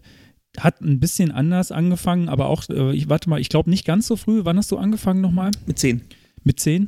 hat 0.58 0.82
ein 0.82 1.00
bisschen 1.00 1.32
anders 1.32 1.72
angefangen, 1.72 2.30
aber 2.30 2.48
auch, 2.48 2.64
äh, 2.70 2.94
ich 2.96 3.10
warte 3.10 3.30
mal, 3.30 3.40
ich 3.42 3.50
glaube 3.50 3.70
nicht 3.70 3.86
ganz 3.86 4.08
so 4.08 4.16
früh. 4.16 4.42
Wann 4.46 4.58
hast 4.58 4.72
du 4.72 4.78
angefangen 4.78 5.22
nochmal? 5.22 5.52
Mit 5.66 5.80
10. 5.80 6.02
Mit 6.44 6.60
zehn? 6.60 6.88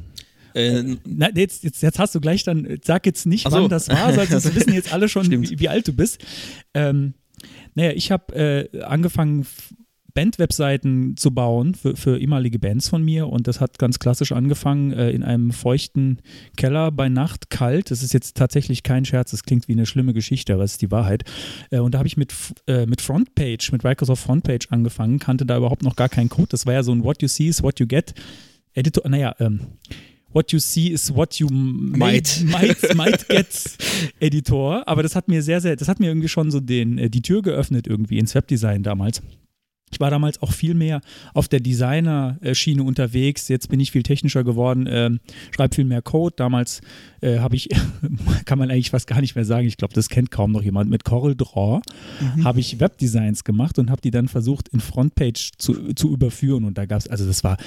Äh, 0.54 0.96
Na, 1.06 1.30
jetzt, 1.36 1.64
jetzt, 1.64 1.82
jetzt 1.84 2.00
hast 2.00 2.16
du 2.16 2.20
gleich 2.22 2.44
dann, 2.44 2.80
sag 2.84 3.06
jetzt 3.06 3.26
nicht, 3.26 3.46
Ach 3.46 3.52
so. 3.52 3.58
wann 3.64 3.70
das 3.70 3.90
war, 3.90 4.14
sonst 4.14 4.56
wissen 4.56 4.74
jetzt 4.74 4.94
alle 4.94 5.10
schon, 5.10 5.30
wie, 5.30 5.60
wie 5.60 5.70
alt 5.70 5.88
du 5.88 5.94
bist. 5.94 6.24
Ähm, 6.74 7.14
naja, 7.76 7.92
ich 7.92 8.12
habe 8.12 8.34
äh, 8.74 8.82
angefangen, 8.84 9.46
Band-Webseiten 10.18 11.16
zu 11.16 11.30
bauen 11.30 11.76
für, 11.76 11.96
für 11.96 12.18
ehemalige 12.18 12.58
Bands 12.58 12.90
von 12.90 13.04
mir 13.04 13.28
und 13.28 13.46
das 13.46 13.62
hat 13.62 13.78
ganz 13.78 14.00
klassisch 14.00 14.32
angefangen 14.32 14.92
äh, 14.92 15.12
in 15.12 15.22
einem 15.22 15.52
feuchten 15.52 16.18
Keller 16.56 16.90
bei 16.92 17.08
Nacht, 17.08 17.52
kalt. 17.52 17.92
Das 17.92 18.02
ist 18.02 18.14
jetzt 18.14 18.36
tatsächlich 18.36 18.82
kein 18.82 19.06
Scherz, 19.06 19.30
das 19.30 19.44
klingt 19.44 19.68
wie 19.68 19.74
eine 19.74 19.86
schlimme 19.86 20.14
Geschichte, 20.14 20.56
aber 20.56 20.64
es 20.64 20.72
ist 20.72 20.82
die 20.82 20.90
Wahrheit. 20.90 21.24
Äh, 21.70 21.82
und 21.82 21.94
da 21.94 22.00
habe 22.00 22.08
ich 22.08 22.18
mit, 22.18 22.34
äh, 22.66 22.88
mit 22.88 23.02
Frontpage, 23.02 23.72
mit 23.72 23.84
Microsoft 23.84 24.24
Frontpage 24.24 24.72
angefangen, 24.72 25.20
kannte 25.20 25.46
da 25.46 25.56
überhaupt 25.56 25.84
noch 25.84 25.96
gar 25.96 26.10
keinen 26.10 26.30
Code. 26.30 26.48
Das 26.50 26.66
war 26.66 26.74
ja 26.74 26.82
so 26.82 26.94
ein 26.94 27.04
What 27.04 27.22
you 27.22 27.28
see 27.28 27.46
is 27.46 27.62
what 27.62 27.80
you 27.80 27.86
get. 27.86 28.16
Editor, 28.74 29.08
naja, 29.08 29.36
ähm, 29.38 29.60
What 30.34 30.52
you 30.52 30.58
see 30.58 30.88
is 30.88 31.14
what 31.14 31.36
you 31.36 31.48
might, 31.50 32.44
might, 32.52 32.96
might 32.96 33.30
get 33.30 33.48
Editor. 34.20 34.88
Aber 34.88 35.04
das 35.04 35.16
hat 35.16 35.28
mir 35.28 35.44
sehr, 35.44 35.62
sehr, 35.62 35.76
das 35.76 35.88
hat 35.88 36.00
mir 36.00 36.08
irgendwie 36.08 36.28
schon 36.28 36.50
so 36.50 36.60
den, 36.60 36.98
äh, 36.98 37.10
die 37.12 37.22
Tür 37.22 37.44
geöffnet 37.44 37.86
irgendwie 37.86 38.18
ins 38.18 38.34
Webdesign 38.34 38.82
damals. 38.82 39.22
Ich 39.92 40.00
war 40.00 40.10
damals 40.10 40.42
auch 40.42 40.52
viel 40.52 40.74
mehr 40.74 41.02
auf 41.34 41.48
der 41.48 41.60
Designer-Schiene 41.60 42.84
unterwegs. 42.84 43.48
Jetzt 43.48 43.70
bin 43.70 43.80
ich 43.80 43.92
viel 43.92 44.04
technischer 44.04 44.44
geworden, 44.44 44.88
ähm, 44.90 45.20
schreibe 45.52 45.76
viel 45.76 45.86
mehr 45.86 46.02
Code. 46.02 46.36
Damals 46.38 46.82
äh, 47.22 47.40
habe 47.40 47.56
ich, 47.56 47.70
kann 48.46 48.60
man 48.60 48.70
eigentlich 48.70 48.92
fast 48.92 49.08
gar 49.08 49.22
nicht 49.22 49.36
mehr 49.36 49.46
sagen, 49.46 49.68
ich 49.68 49.78
glaube, 49.78 49.94
das 49.94 50.10
kennt 50.10 50.32
kaum 50.32 50.52
noch 50.52 50.62
jemand, 50.62 50.90
mit 50.90 51.04
Corel 51.04 51.36
Draw 51.36 51.82
habe 52.44 52.60
ich 52.60 52.80
Webdesigns 52.80 53.44
gemacht 53.44 53.80
und 53.80 53.90
habe 53.90 54.02
die 54.02 54.12
dann 54.12 54.28
versucht 54.28 54.70
in 54.70 54.80
Frontpage 54.80 55.52
zu, 55.58 55.94
zu 55.94 56.12
überführen. 56.12 56.66
Und 56.66 56.78
da 56.78 56.86
gab 56.86 57.00
es, 57.00 57.08
also 57.08 57.26
das 57.26 57.44
war 57.44 57.58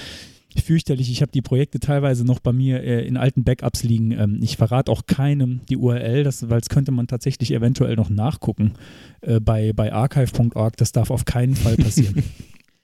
fürchterlich. 0.59 1.11
Ich 1.11 1.23
habe 1.23 1.33
die 1.33 1.43
Projekte 1.43 1.81
teilweise 1.81 2.25
noch 2.25 2.41
bei 2.41 2.53
mir 2.53 2.83
äh, 2.83 3.07
in 3.07 3.17
alten 3.17 3.45
Backups 3.45 3.83
liegen. 3.83 4.13
Ähm, 4.13 4.41
ich 4.43 4.57
verrate 4.57 4.91
auch 4.91 5.07
keinem 5.07 5.61
die 5.69 5.77
URL, 5.77 6.25
weil 6.25 6.61
es 6.61 6.69
könnte 6.69 6.93
man 6.93 7.07
tatsächlich 7.07 7.53
eventuell 7.53 7.97
noch 7.97 8.11
nachgucken 8.11 8.73
äh, 9.21 9.41
bei, 9.41 9.73
bei 9.73 9.93
archive.org. 9.93 10.77
Das 10.77 10.93
darf 10.93 11.11
auf 11.11 11.25
keinen 11.25 11.55
Fall 11.55 11.77
passieren. 11.77 12.23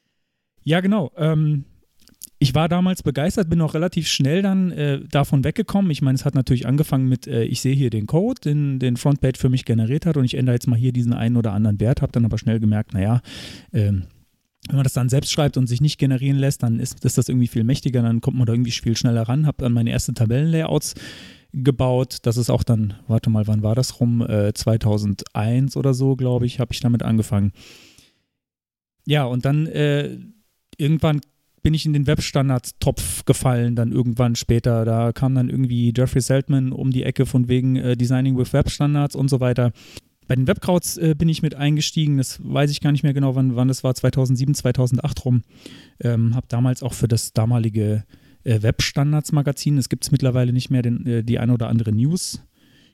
ja, 0.63 0.81
genau. 0.81 1.11
Ähm, 1.17 1.65
ich 2.39 2.55
war 2.55 2.69
damals 2.69 3.03
begeistert, 3.03 3.49
bin 3.49 3.63
auch 3.63 3.75
relativ 3.75 4.09
schnell 4.09 4.43
dann 4.43 4.71
äh, 4.71 5.01
davon 5.11 5.43
weggekommen. 5.43 5.91
Ich 5.91 6.03
meine, 6.03 6.17
es 6.17 6.27
hat 6.27 6.35
natürlich 6.35 6.67
angefangen 6.67 7.09
mit, 7.09 7.27
äh, 7.27 7.45
ich 7.45 7.63
sehe 7.63 7.75
hier 7.75 7.89
den 7.89 8.07
Code, 8.07 8.41
den, 8.43 8.79
den 8.79 8.99
Frontpage 8.99 9.39
für 9.39 9.49
mich 9.49 9.65
generiert 9.65 10.05
hat 10.05 10.19
und 10.19 10.25
ich 10.25 10.37
ändere 10.37 10.55
jetzt 10.55 10.67
mal 10.67 10.79
hier 10.79 10.93
diesen 10.93 11.15
einen 11.15 11.37
oder 11.37 11.53
anderen 11.53 11.81
Wert, 11.81 12.03
habe 12.03 12.13
dann 12.13 12.27
aber 12.27 12.37
schnell 12.37 12.61
gemerkt, 12.61 12.93
naja, 12.93 13.23
ähm, 13.73 14.05
wenn 14.69 14.77
man 14.77 14.85
das 14.85 14.93
dann 14.93 15.09
selbst 15.09 15.31
schreibt 15.31 15.57
und 15.57 15.67
sich 15.67 15.81
nicht 15.81 15.99
generieren 15.99 16.39
lässt, 16.39 16.63
dann 16.63 16.81
ist, 16.81 17.05
ist 17.05 17.19
das 17.19 17.29
irgendwie 17.29 17.47
viel 17.47 17.65
mächtiger, 17.65 18.03
dann 18.03 18.21
kommt 18.21 18.37
man 18.37 18.47
da 18.47 18.53
irgendwie 18.53 18.71
viel 18.71 18.97
schneller 18.97 19.23
ran. 19.23 19.47
Habe 19.47 19.59
dann 19.63 19.73
meine 19.73 19.91
ersten 19.91 20.15
Tabellenlayouts 20.15 20.95
gebaut. 21.53 22.19
Das 22.23 22.37
ist 22.37 22.51
auch 22.51 22.63
dann, 22.63 22.95
warte 23.07 23.31
mal, 23.31 23.47
wann 23.47 23.63
war 23.63 23.75
das 23.75 24.01
rum? 24.01 24.21
Äh, 24.23 24.53
2001 24.53 25.77
oder 25.77 25.95
so, 25.95 26.17
glaube 26.17 26.47
ich, 26.47 26.61
habe 26.61 26.73
ich 26.73 26.81
damit 26.81 27.03
angefangen. 27.03 27.53
Ja, 29.07 29.25
und 29.25 29.45
dann 29.45 29.67
äh, 29.67 30.19
irgendwann 30.77 31.21
bin 31.63 31.75
ich 31.75 31.87
in 31.87 31.93
den 31.93 32.07
Webstandards-Topf 32.07 33.25
gefallen, 33.25 33.75
dann 33.75 33.91
irgendwann 33.91 34.37
später. 34.37 34.85
Da 34.85 35.13
kam 35.13 35.35
dann 35.35 35.49
irgendwie 35.49 35.93
Jeffrey 35.97 36.21
Seltman 36.21 36.71
um 36.71 36.91
die 36.91 37.03
Ecke 37.03 37.27
von 37.27 37.49
wegen 37.49 37.77
äh, 37.77 37.97
Designing 37.97 38.39
with 38.39 38.53
Web 38.53 38.71
Standards 38.71 39.17
und 39.17 39.29
so 39.29 39.41
weiter. 39.41 39.73
Bei 40.29 40.35
den 40.35 40.47
Webkrauts 40.47 40.97
äh, 40.97 41.15
bin 41.17 41.29
ich 41.29 41.43
mit 41.43 41.55
eingestiegen, 41.55 42.19
das 42.19 42.41
weiß 42.43 42.71
ich 42.71 42.81
gar 42.81 42.93
nicht 42.93 43.03
mehr 43.03 43.15
genau, 43.15 43.35
wann, 43.35 43.57
wann 43.57 43.69
das 43.69 43.85
war, 43.85 43.95
2007, 43.95 44.55
2008 44.55 45.25
rum. 45.25 45.43
Ähm, 46.01 46.35
habe 46.35 46.47
damals 46.49 46.83
auch 46.83 46.95
für 46.95 47.09
das 47.09 47.33
damalige 47.33 48.05
äh, 48.45 48.63
Webstandards-Magazin. 48.63 49.79
Es 49.79 49.89
gibt 49.89 50.11
mittlerweile 50.11 50.53
nicht 50.53 50.71
mehr 50.71 50.83
den, 50.83 51.07
äh, 51.07 51.23
die 51.23 51.39
ein 51.39 51.51
oder 51.51 51.69
andere 51.69 51.93
News 51.93 52.43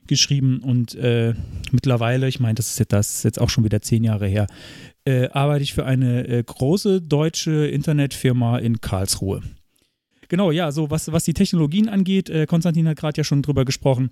geschrieben 0.07 0.59
und 0.59 0.95
äh, 0.95 1.33
mittlerweile, 1.71 2.27
ich 2.27 2.39
meine, 2.39 2.55
das 2.55 2.71
ist, 2.71 2.79
jetzt, 2.79 2.91
das 2.91 3.15
ist 3.17 3.23
jetzt 3.23 3.39
auch 3.39 3.49
schon 3.49 3.63
wieder 3.63 3.81
zehn 3.81 4.03
Jahre 4.03 4.27
her, 4.27 4.47
äh, 5.05 5.29
arbeite 5.29 5.63
ich 5.63 5.73
für 5.73 5.85
eine 5.85 6.27
äh, 6.27 6.43
große 6.43 7.01
deutsche 7.01 7.67
Internetfirma 7.67 8.57
in 8.57 8.81
Karlsruhe. 8.81 9.41
Genau, 10.27 10.51
ja, 10.51 10.71
so 10.71 10.89
was, 10.89 11.11
was 11.11 11.25
die 11.25 11.33
Technologien 11.33 11.89
angeht, 11.89 12.29
äh, 12.29 12.45
Konstantin 12.47 12.87
hat 12.87 12.97
gerade 12.97 13.17
ja 13.17 13.23
schon 13.23 13.41
drüber 13.41 13.65
gesprochen. 13.65 14.09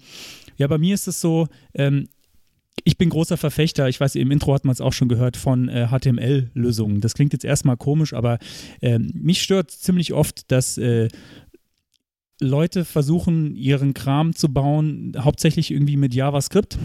Ja, 0.58 0.68
bei 0.68 0.78
mir 0.78 0.94
ist 0.94 1.08
es 1.08 1.20
so, 1.20 1.48
ähm, 1.74 2.08
ich 2.84 2.98
bin 2.98 3.10
großer 3.10 3.38
Verfechter, 3.38 3.90
ich 3.90 4.00
weiß, 4.00 4.16
im 4.16 4.32
Intro 4.32 4.54
hat 4.54 4.66
man 4.66 4.74
es 4.74 4.82
auch 4.82 4.94
schon 4.94 5.10
gehört, 5.10 5.38
von 5.38 5.70
äh, 5.70 5.88
HTML-Lösungen. 5.88 7.02
Das 7.02 7.14
klingt 7.14 7.34
jetzt 7.34 7.46
erstmal 7.46 7.78
komisch, 7.78 8.14
aber 8.14 8.40
äh, 8.82 9.00
mich 9.00 9.42
stört 9.42 9.72
ziemlich 9.72 10.14
oft, 10.14 10.52
dass 10.52 10.78
äh, 10.78 11.08
Leute 12.40 12.86
versuchen, 12.86 13.56
ihren 13.56 13.94
Kram 13.94 14.36
zu 14.36 14.50
bauen, 14.52 15.14
hauptsächlich 15.18 15.72
irgendwie 15.72 15.98
mit 15.98 16.14
JavaScript 16.14 16.78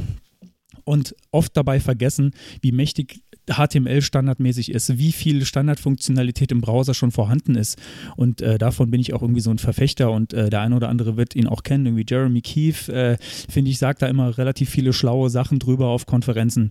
und 0.84 1.14
oft 1.30 1.56
dabei 1.56 1.80
vergessen, 1.80 2.32
wie 2.60 2.72
mächtig 2.72 3.20
HTML 3.48 4.02
standardmäßig 4.02 4.72
ist, 4.72 4.98
wie 4.98 5.12
viel 5.12 5.44
Standardfunktionalität 5.44 6.52
im 6.52 6.60
Browser 6.60 6.94
schon 6.94 7.10
vorhanden 7.10 7.54
ist. 7.54 7.78
Und 8.16 8.42
äh, 8.42 8.58
davon 8.58 8.90
bin 8.90 9.00
ich 9.00 9.14
auch 9.14 9.22
irgendwie 9.22 9.40
so 9.40 9.50
ein 9.50 9.58
Verfechter 9.58 10.10
und 10.10 10.32
äh, 10.32 10.50
der 10.50 10.60
eine 10.60 10.76
oder 10.76 10.88
andere 10.88 11.16
wird 11.16 11.34
ihn 11.36 11.46
auch 11.46 11.62
kennen. 11.62 11.86
Irgendwie 11.86 12.06
Jeremy 12.08 12.40
Keefe, 12.40 12.92
äh, 12.92 13.16
finde 13.48 13.70
ich, 13.70 13.78
sagt 13.78 14.02
da 14.02 14.06
immer 14.06 14.36
relativ 14.38 14.70
viele 14.70 14.92
schlaue 14.92 15.30
Sachen 15.30 15.58
drüber 15.58 15.88
auf 15.88 16.06
Konferenzen. 16.06 16.70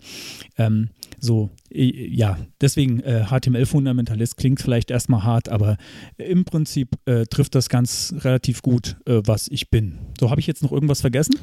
Ähm, 0.57 0.89
so, 1.19 1.49
ja, 1.71 2.37
deswegen 2.61 2.99
HTML-Fundamentalist 2.99 4.33
äh, 4.33 4.41
klingt 4.41 4.61
vielleicht 4.61 4.91
erstmal 4.91 5.23
hart, 5.23 5.49
aber 5.49 5.77
im 6.17 6.45
Prinzip 6.45 6.89
äh, 7.05 7.25
trifft 7.25 7.55
das 7.55 7.69
ganz 7.69 8.13
relativ 8.19 8.61
gut, 8.61 8.97
äh, 9.05 9.21
was 9.25 9.47
ich 9.47 9.69
bin. 9.69 9.99
So, 10.19 10.29
habe 10.29 10.41
ich 10.41 10.47
jetzt 10.47 10.61
noch 10.61 10.71
irgendwas 10.71 11.01
vergessen? 11.01 11.35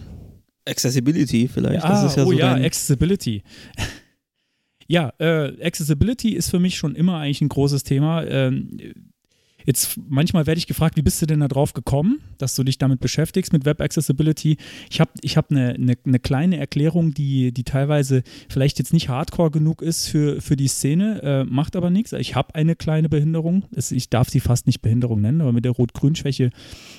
Accessibility 0.69 1.49
vielleicht. 1.49 1.83
Ja, 1.83 2.07
ja 2.07 2.07
oh 2.07 2.25
so 2.25 2.33
ja, 2.33 2.55
Accessibility. 2.55 3.43
Ja, 4.93 5.11
äh, 5.21 5.55
Accessibility 5.65 6.35
ist 6.35 6.51
für 6.51 6.59
mich 6.59 6.77
schon 6.77 6.95
immer 6.95 7.17
eigentlich 7.17 7.41
ein 7.41 7.49
großes 7.49 7.83
Thema. 7.83 8.25
Ähm, 8.27 8.77
jetzt 9.65 9.99
manchmal 10.07 10.47
werde 10.47 10.59
ich 10.59 10.67
gefragt, 10.67 10.99
wie 10.99 11.03
bist 11.03 11.23
du 11.23 11.25
denn 11.25 11.41
da 11.41 11.49
drauf 11.49 11.73
gekommen, 11.73 12.21
dass 12.37 12.55
du 12.57 12.63
dich 12.63 12.77
damit 12.77 13.01
beschäftigst 13.01 13.55
mit 13.55 13.65
Web 13.65 13.81
Accessibility? 13.81 14.59
Ich 14.91 15.01
habe 15.01 15.11
ich 15.23 15.39
hab 15.39 15.51
eine, 15.51 15.71
eine, 15.71 15.95
eine, 16.05 16.19
kleine 16.19 16.59
Erklärung, 16.59 17.15
die, 17.15 17.53
die 17.53 17.65
teilweise 17.65 18.23
vielleicht 18.51 18.79
jetzt 18.81 18.93
nicht 18.93 19.09
hardcore 19.09 19.51
genug 19.51 19.81
ist 19.81 20.09
für, 20.09 20.43
für 20.43 20.57
die 20.57 20.69
Szene, 20.69 21.23
äh, 21.23 21.45
macht 21.45 21.75
aber 21.75 21.89
nichts. 21.89 22.13
Ich 22.13 22.35
habe 22.35 22.55
eine 22.55 22.77
kleine 22.77 23.09
Behinderung. 23.09 23.65
Ich 23.75 24.11
darf 24.11 24.29
sie 24.29 24.41
fast 24.41 24.67
nicht 24.67 24.83
Behinderung 24.83 25.23
nennen, 25.23 25.41
aber 25.41 25.55
mit 25.55 25.65
der 25.65 25.73
Rot-Grün-Schwäche, 25.73 26.51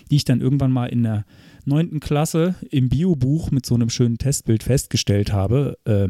die 0.10 0.16
ich 0.16 0.26
dann 0.26 0.42
irgendwann 0.42 0.72
mal 0.72 0.88
in 0.88 1.04
der 1.04 1.26
neunten 1.66 2.00
Klasse 2.00 2.56
im 2.72 2.90
Biobuch 2.90 3.52
mit 3.52 3.68
so 3.68 3.76
einem 3.76 3.92
schönen 3.92 4.18
Testbild 4.18 4.64
festgestellt 4.64 5.32
habe, 5.32 5.78
äh, 5.86 6.10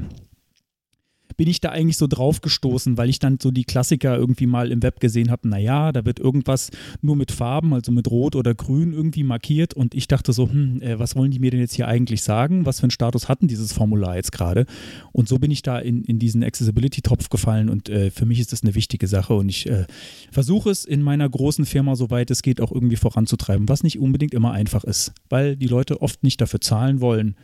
bin 1.38 1.48
ich 1.48 1.62
da 1.62 1.70
eigentlich 1.70 1.98
so 1.98 2.08
drauf 2.08 2.42
gestoßen, 2.42 2.98
weil 2.98 3.10
ich 3.10 3.20
dann 3.20 3.38
so 3.42 3.52
die 3.52 3.64
Klassiker 3.64 4.18
irgendwie 4.18 4.46
mal 4.46 4.72
im 4.72 4.84
Web 4.84 5.00
gesehen 5.00 5.32
habe, 5.32 5.48
naja, 5.48 5.92
da 5.92 6.06
wird 6.06 6.20
irgendwas 6.20 6.70
nur 7.02 7.16
mit 7.16 7.32
Farben, 7.32 7.74
also 7.74 7.92
mit 7.92 8.10
Rot 8.10 8.36
oder 8.36 8.54
Grün 8.54 8.94
irgendwie 8.94 9.24
markiert 9.24 9.74
und 9.74 9.96
ich 9.96 10.08
dachte 10.08 10.34
so, 10.34 10.50
hm, 10.50 10.82
äh, 10.82 11.00
was 11.00 11.16
wollen 11.16 11.32
die 11.32 11.40
mir 11.40 11.52
denn 11.52 11.60
jetzt 11.60 11.76
hier 11.76 11.88
eigentlich 11.88 12.24
sagen? 12.24 12.66
Was 12.66 12.80
für 12.80 12.84
einen 12.84 12.92
Status 12.92 13.30
hatten 13.30 13.48
dieses 13.48 13.74
Formular 13.74 14.16
jetzt 14.16 14.32
gerade? 14.32 14.66
Und 15.12 15.28
so 15.28 15.40
bin 15.40 15.52
ich 15.52 15.62
da 15.62 15.80
in, 15.80 16.04
in 16.04 16.20
diesen 16.20 16.44
Accessibility-Topf 16.44 17.30
gefallen 17.30 17.70
und 17.70 17.90
äh, 17.90 18.12
für 18.12 18.26
mich 18.26 18.40
ist 18.40 18.52
das 18.52 18.64
eine 18.64 18.76
wichtige 18.76 19.08
Sache 19.08 19.34
und 19.34 19.50
ich 19.50 19.70
äh, 19.70 19.86
versuche 20.32 20.70
es 20.70 20.86
in 20.86 21.02
meiner 21.02 21.30
großen 21.30 21.66
Firma, 21.66 21.96
soweit 21.96 22.32
es 22.32 22.42
geht, 22.42 22.62
auch 22.62 22.72
irgendwie 22.72 22.96
voranzutreiben, 22.96 23.70
was 23.70 23.84
nicht 23.84 24.00
unbedingt 24.00 24.34
immer 24.34 24.52
einfach 24.52 24.84
ist, 24.84 25.14
weil 25.30 25.56
die 25.56 25.68
Leute 25.68 26.02
oft 26.02 26.24
nicht 26.24 26.42
dafür 26.42 26.62
zahlen 26.62 27.02
wollen. 27.02 27.36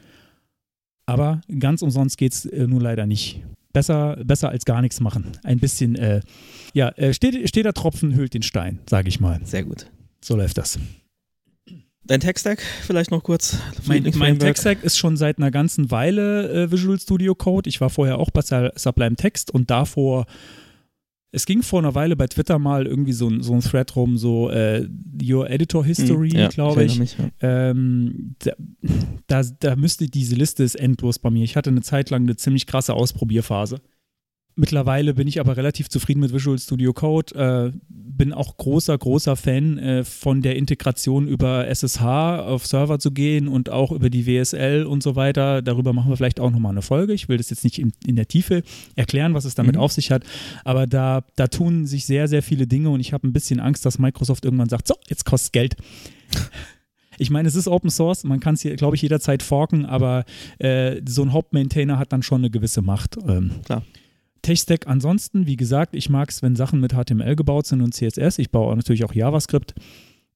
Aber 1.06 1.42
ganz 1.58 1.82
umsonst 1.82 2.20
geht 2.20 2.34
es 2.34 2.46
äh, 2.46 2.68
nur 2.68 2.82
leider 2.82 3.08
nicht 3.08 3.42
besser, 3.74 4.18
besser 4.24 4.50
als 4.50 4.66
gar 4.66 4.82
nichts 4.82 5.00
machen. 5.00 5.32
Ein 5.44 5.60
bisschen, 5.60 5.96
äh, 5.96 6.22
ja, 6.74 6.90
äh, 6.90 7.14
steht, 7.14 7.48
steht 7.48 7.66
der 7.66 7.74
Tropfen, 7.74 8.16
hüllt 8.16 8.34
den 8.34 8.44
Stein, 8.44 8.80
sage 8.90 9.10
ich 9.10 9.20
mal. 9.20 9.40
Sehr 9.44 9.64
gut. 9.64 9.88
So 10.22 10.36
läuft 10.36 10.58
das. 10.58 10.80
Dein 12.04 12.22
Tech-Stack 12.22 12.62
vielleicht 12.82 13.12
noch 13.12 13.22
kurz? 13.22 13.58
Mein, 13.86 14.12
mein 14.16 14.40
Tech-Stack 14.40 14.84
ist 14.84 14.98
schon 14.98 15.16
seit 15.16 15.38
einer 15.38 15.52
ganzen 15.52 15.92
Weile 15.92 16.64
äh, 16.64 16.72
Visual 16.72 17.00
Studio 17.00 17.36
Code. 17.36 17.70
Ich 17.70 17.82
war 17.82 17.92
vorher 17.92 18.18
auch 18.18 18.32
bei 18.32 18.42
Sublime 18.42 19.16
Text 19.16 19.52
und 19.52 19.70
davor 19.70 20.26
es 21.32 21.46
ging 21.46 21.62
vor 21.62 21.80
einer 21.80 21.94
Weile 21.94 22.16
bei 22.16 22.28
Twitter 22.28 22.58
mal 22.58 22.88
irgendwie 22.88 23.14
so, 23.14 23.28
ein, 23.28 23.44
so 23.44 23.54
ein 23.54 23.62
Thread 23.62 23.96
rum, 23.96 24.18
so 24.18 24.50
äh, 24.50 24.88
Your 25.22 25.50
Editor 25.50 25.86
History, 25.86 26.32
hm, 26.32 26.40
ja, 26.40 26.48
glaube 26.48 26.84
ich. 26.84 26.94
ich. 26.94 27.00
Mich, 27.00 27.18
ja. 27.18 27.70
ähm, 27.70 28.36
da, 28.40 28.54
da, 29.28 29.44
da 29.60 29.76
müsste 29.76 30.08
diese 30.08 30.36
Liste 30.36 30.64
ist 30.64 30.76
endlos 30.76 31.20
bei 31.20 31.30
mir. 31.30 31.44
Ich 31.44 31.56
hatte 31.56 31.70
eine 31.70 31.82
Zeit 31.82 32.10
lang 32.10 32.24
eine 32.24 32.36
ziemlich 32.36 32.66
krasse 32.66 32.94
Ausprobierphase. 32.94 33.80
Mittlerweile 34.60 35.14
bin 35.14 35.26
ich 35.26 35.40
aber 35.40 35.56
relativ 35.56 35.88
zufrieden 35.88 36.20
mit 36.20 36.34
Visual 36.34 36.60
Studio 36.60 36.92
Code. 36.92 37.34
Äh, 37.34 37.80
bin 37.88 38.34
auch 38.34 38.58
großer, 38.58 38.98
großer 38.98 39.38
Fan 39.38 39.78
äh, 39.78 40.04
von 40.04 40.42
der 40.42 40.58
Integration 40.58 41.30
über 41.30 41.66
SSH 41.66 42.02
auf 42.02 42.68
Server 42.68 43.00
zu 43.00 43.12
gehen 43.12 43.48
und 43.48 43.70
auch 43.70 43.94
über 43.94 44.10
die 44.10 44.28
WSL 44.28 44.84
und 44.84 45.02
so 45.02 45.16
weiter. 45.16 45.62
Darüber 45.62 45.94
machen 45.94 46.10
wir 46.10 46.18
vielleicht 46.18 46.42
auch 46.42 46.52
nochmal 46.52 46.74
eine 46.74 46.82
Folge. 46.82 47.14
Ich 47.14 47.30
will 47.30 47.38
das 47.38 47.50
jetzt 47.50 47.64
nicht 47.64 47.80
in, 47.80 47.94
in 48.06 48.18
der 48.18 48.28
Tiefe 48.28 48.64
erklären, 48.98 49.34
was 49.34 49.46
es 49.46 49.56
damit 49.56 49.76
mhm. 49.76 49.82
auf 49.82 49.94
sich 49.94 50.12
hat. 50.12 50.26
Aber 50.66 50.88
da, 50.88 51.24
da 51.38 51.48
tun 51.48 51.86
sich 51.86 52.06
sehr, 52.06 52.28
sehr 52.28 52.44
viele 52.44 52.68
Dinge 52.68 52.90
und 52.90 53.00
ich 53.00 53.14
habe 53.14 53.26
ein 53.26 53.32
bisschen 53.32 53.62
Angst, 53.62 53.86
dass 53.86 53.98
Microsoft 53.98 54.44
irgendwann 54.44 54.68
sagt: 54.68 54.90
So, 54.90 54.96
jetzt 55.08 55.24
kostet 55.24 55.46
es 55.48 55.52
Geld. 55.54 55.76
Ich 57.22 57.30
meine, 57.30 57.50
es 57.50 57.56
ist 57.56 57.68
Open 57.68 57.90
Source, 57.90 58.24
man 58.24 58.40
kann 58.40 58.54
es 58.54 58.62
hier, 58.62 58.78
glaube 58.78 58.96
ich, 58.96 59.02
jederzeit 59.02 59.44
forken, 59.44 59.86
aber 59.86 60.24
äh, 60.58 61.02
so 61.06 61.22
ein 61.22 61.34
Hauptmaintainer 61.34 62.00
hat 62.00 62.14
dann 62.14 62.24
schon 62.24 62.40
eine 62.40 62.50
gewisse 62.50 62.82
Macht. 62.82 63.18
Ähm, 63.28 63.52
Klar. 63.66 63.84
Tech-Stack 64.42 64.88
ansonsten, 64.88 65.46
wie 65.46 65.58
gesagt, 65.58 65.96
ich 65.96 66.10
mag 66.10 66.30
es, 66.30 66.42
wenn 66.42 66.56
Sachen 66.56 66.80
mit 66.80 66.94
HTML 66.94 67.36
gebaut 67.36 67.66
sind 67.66 67.82
und 67.82 67.94
CSS. 67.94 68.40
Ich 68.40 68.52
baue 68.52 68.76
natürlich 68.76 69.04
auch 69.04 69.14
JavaScript. 69.14 69.76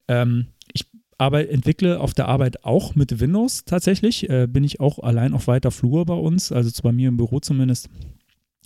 Ähm, 0.07 0.47
ich 0.73 0.85
aber 1.17 1.49
entwickle 1.49 1.99
auf 1.99 2.13
der 2.13 2.27
Arbeit 2.27 2.63
auch 2.65 2.95
mit 2.95 3.19
Windows 3.19 3.65
tatsächlich. 3.65 4.29
Äh, 4.29 4.47
bin 4.47 4.63
ich 4.63 4.79
auch 4.79 4.99
allein 4.99 5.33
auf 5.33 5.47
weiter 5.47 5.71
Flur 5.71 6.05
bei 6.05 6.15
uns, 6.15 6.51
also 6.51 6.69
bei 6.81 6.91
mir 6.91 7.09
im 7.09 7.17
Büro 7.17 7.39
zumindest, 7.39 7.89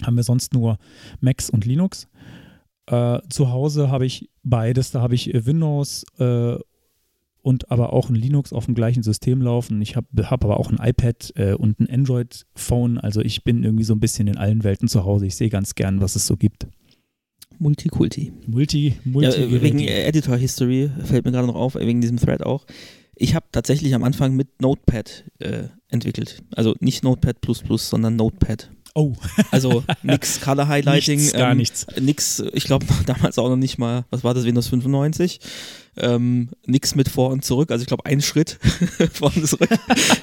haben 0.04 0.16
wir 0.16 0.24
sonst 0.24 0.54
nur 0.54 0.78
Macs 1.20 1.50
und 1.50 1.66
Linux. 1.66 2.08
Äh, 2.88 3.20
zu 3.30 3.52
Hause 3.52 3.90
habe 3.92 4.06
ich 4.06 4.30
beides. 4.44 4.92
Da 4.92 5.02
habe 5.02 5.16
ich 5.16 5.32
Windows 5.46 6.06
äh, 6.20 6.58
und 7.48 7.72
aber 7.72 7.94
auch 7.94 8.10
ein 8.10 8.16
Linux 8.16 8.52
auf 8.52 8.66
dem 8.66 8.76
gleichen 8.76 9.04
System 9.04 9.42
laufen. 9.42 9.82
Ich 9.82 9.96
habe 9.96 10.08
hab 10.30 10.44
aber 10.44 10.60
auch 10.60 10.70
ein 10.70 10.86
iPad 10.86 11.32
äh, 11.38 11.54
und 11.54 11.80
ein 11.80 11.90
Android-Phone. 11.90 12.98
Also 12.98 13.22
ich 13.22 13.46
bin 13.46 13.64
irgendwie 13.64 13.86
so 13.86 13.94
ein 13.94 14.02
bisschen 14.02 14.28
in 14.28 14.36
allen 14.36 14.66
Welten 14.66 14.90
zu 14.90 15.06
Hause. 15.06 15.28
Ich 15.28 15.38
sehe 15.38 15.48
ganz 15.48 15.74
gern, 15.74 16.02
was 16.02 16.18
es 16.18 16.28
so 16.28 16.36
gibt. 16.36 16.68
Multikulti. 17.58 18.34
Multi, 18.48 18.98
Multi. 19.06 19.40
Ja, 19.40 19.48
äh, 19.48 19.62
wegen 19.62 19.80
Editor 19.80 20.36
History 20.36 20.92
fällt 21.06 21.24
mir 21.24 21.32
gerade 21.32 21.48
noch 21.48 21.56
auf, 21.56 21.76
wegen 21.76 22.02
diesem 22.02 22.18
Thread 22.18 22.44
auch. 22.44 22.66
Ich 23.16 23.34
habe 23.34 23.46
tatsächlich 23.54 23.96
am 23.96 24.04
Anfang 24.04 24.36
mit 24.36 24.62
Notepad 24.62 25.24
äh, 25.40 25.70
entwickelt. 25.88 26.44
Also 26.54 26.76
nicht 26.82 27.06
Notepad, 27.06 27.38
sondern 27.78 28.18
Notepad. 28.18 28.70
Oh. 28.94 29.14
Also 29.52 29.86
nix 30.04 30.42
Color 30.42 30.68
Highlighting. 30.68 31.20
Nichts, 31.20 31.34
gar 31.34 31.52
ähm, 31.52 31.60
nichts. 31.60 31.88
Nix, 31.98 32.44
ich 32.52 32.66
glaube 32.66 32.86
damals 33.06 33.38
auch 33.38 33.48
noch 33.48 33.56
nicht 33.56 33.78
mal, 33.78 34.04
was 34.10 34.26
war 34.26 34.34
das, 34.34 34.44
Windows 34.44 34.68
95? 34.68 35.40
Ähm, 36.00 36.50
nichts 36.66 36.96
mit 36.96 37.10
vor 37.10 37.30
und 37.30 37.44
zurück. 37.44 37.72
Also 37.72 37.82
ich 37.82 37.88
glaube, 37.88 38.06
ein 38.06 38.22
Schritt 38.22 38.60
vor 39.14 39.32
und 39.36 39.48
zurück. 39.48 39.70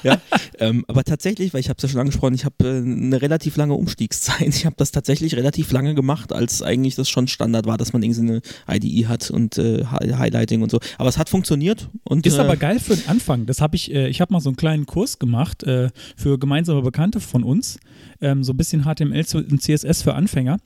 ja. 0.03 0.19
ähm, 0.59 0.85
aber 0.87 1.03
tatsächlich, 1.03 1.53
weil 1.53 1.61
ich 1.61 1.69
habe 1.69 1.77
es 1.77 1.83
ja 1.83 1.89
schon 1.89 1.99
angesprochen, 1.99 2.33
ich 2.33 2.45
habe 2.45 2.55
äh, 2.63 2.77
eine 2.77 3.21
relativ 3.21 3.57
lange 3.57 3.73
Umstiegszeit. 3.73 4.47
Ich 4.47 4.65
habe 4.65 4.75
das 4.77 4.91
tatsächlich 4.91 5.35
relativ 5.35 5.71
lange 5.71 5.95
gemacht, 5.95 6.33
als 6.33 6.61
eigentlich 6.61 6.95
das 6.95 7.09
schon 7.09 7.27
Standard 7.27 7.65
war, 7.65 7.77
dass 7.77 7.93
man 7.93 8.03
irgendwie 8.03 8.41
eine 8.67 8.77
IDE 8.79 9.07
hat 9.07 9.29
und 9.31 9.57
äh, 9.57 9.85
Highlighting 9.85 10.61
und 10.61 10.71
so. 10.71 10.79
Aber 10.97 11.09
es 11.09 11.17
hat 11.17 11.29
funktioniert. 11.29 11.89
Und, 12.03 12.25
Ist 12.25 12.37
äh, 12.37 12.41
aber 12.41 12.55
geil 12.55 12.79
für 12.79 12.95
den 12.95 13.07
Anfang. 13.07 13.45
Das 13.45 13.61
habe 13.61 13.75
ich, 13.75 13.93
äh, 13.93 14.07
ich 14.07 14.21
habe 14.21 14.33
mal 14.33 14.39
so 14.39 14.49
einen 14.49 14.57
kleinen 14.57 14.85
Kurs 14.85 15.19
gemacht 15.19 15.63
äh, 15.63 15.89
für 16.15 16.39
gemeinsame 16.39 16.81
Bekannte 16.81 17.19
von 17.19 17.43
uns. 17.43 17.77
Ähm, 18.21 18.43
so 18.43 18.53
ein 18.53 18.57
bisschen 18.57 18.83
HTML 18.83 19.25
und 19.33 19.61
CSS 19.61 20.01
für 20.01 20.13
Anfänger. 20.13 20.57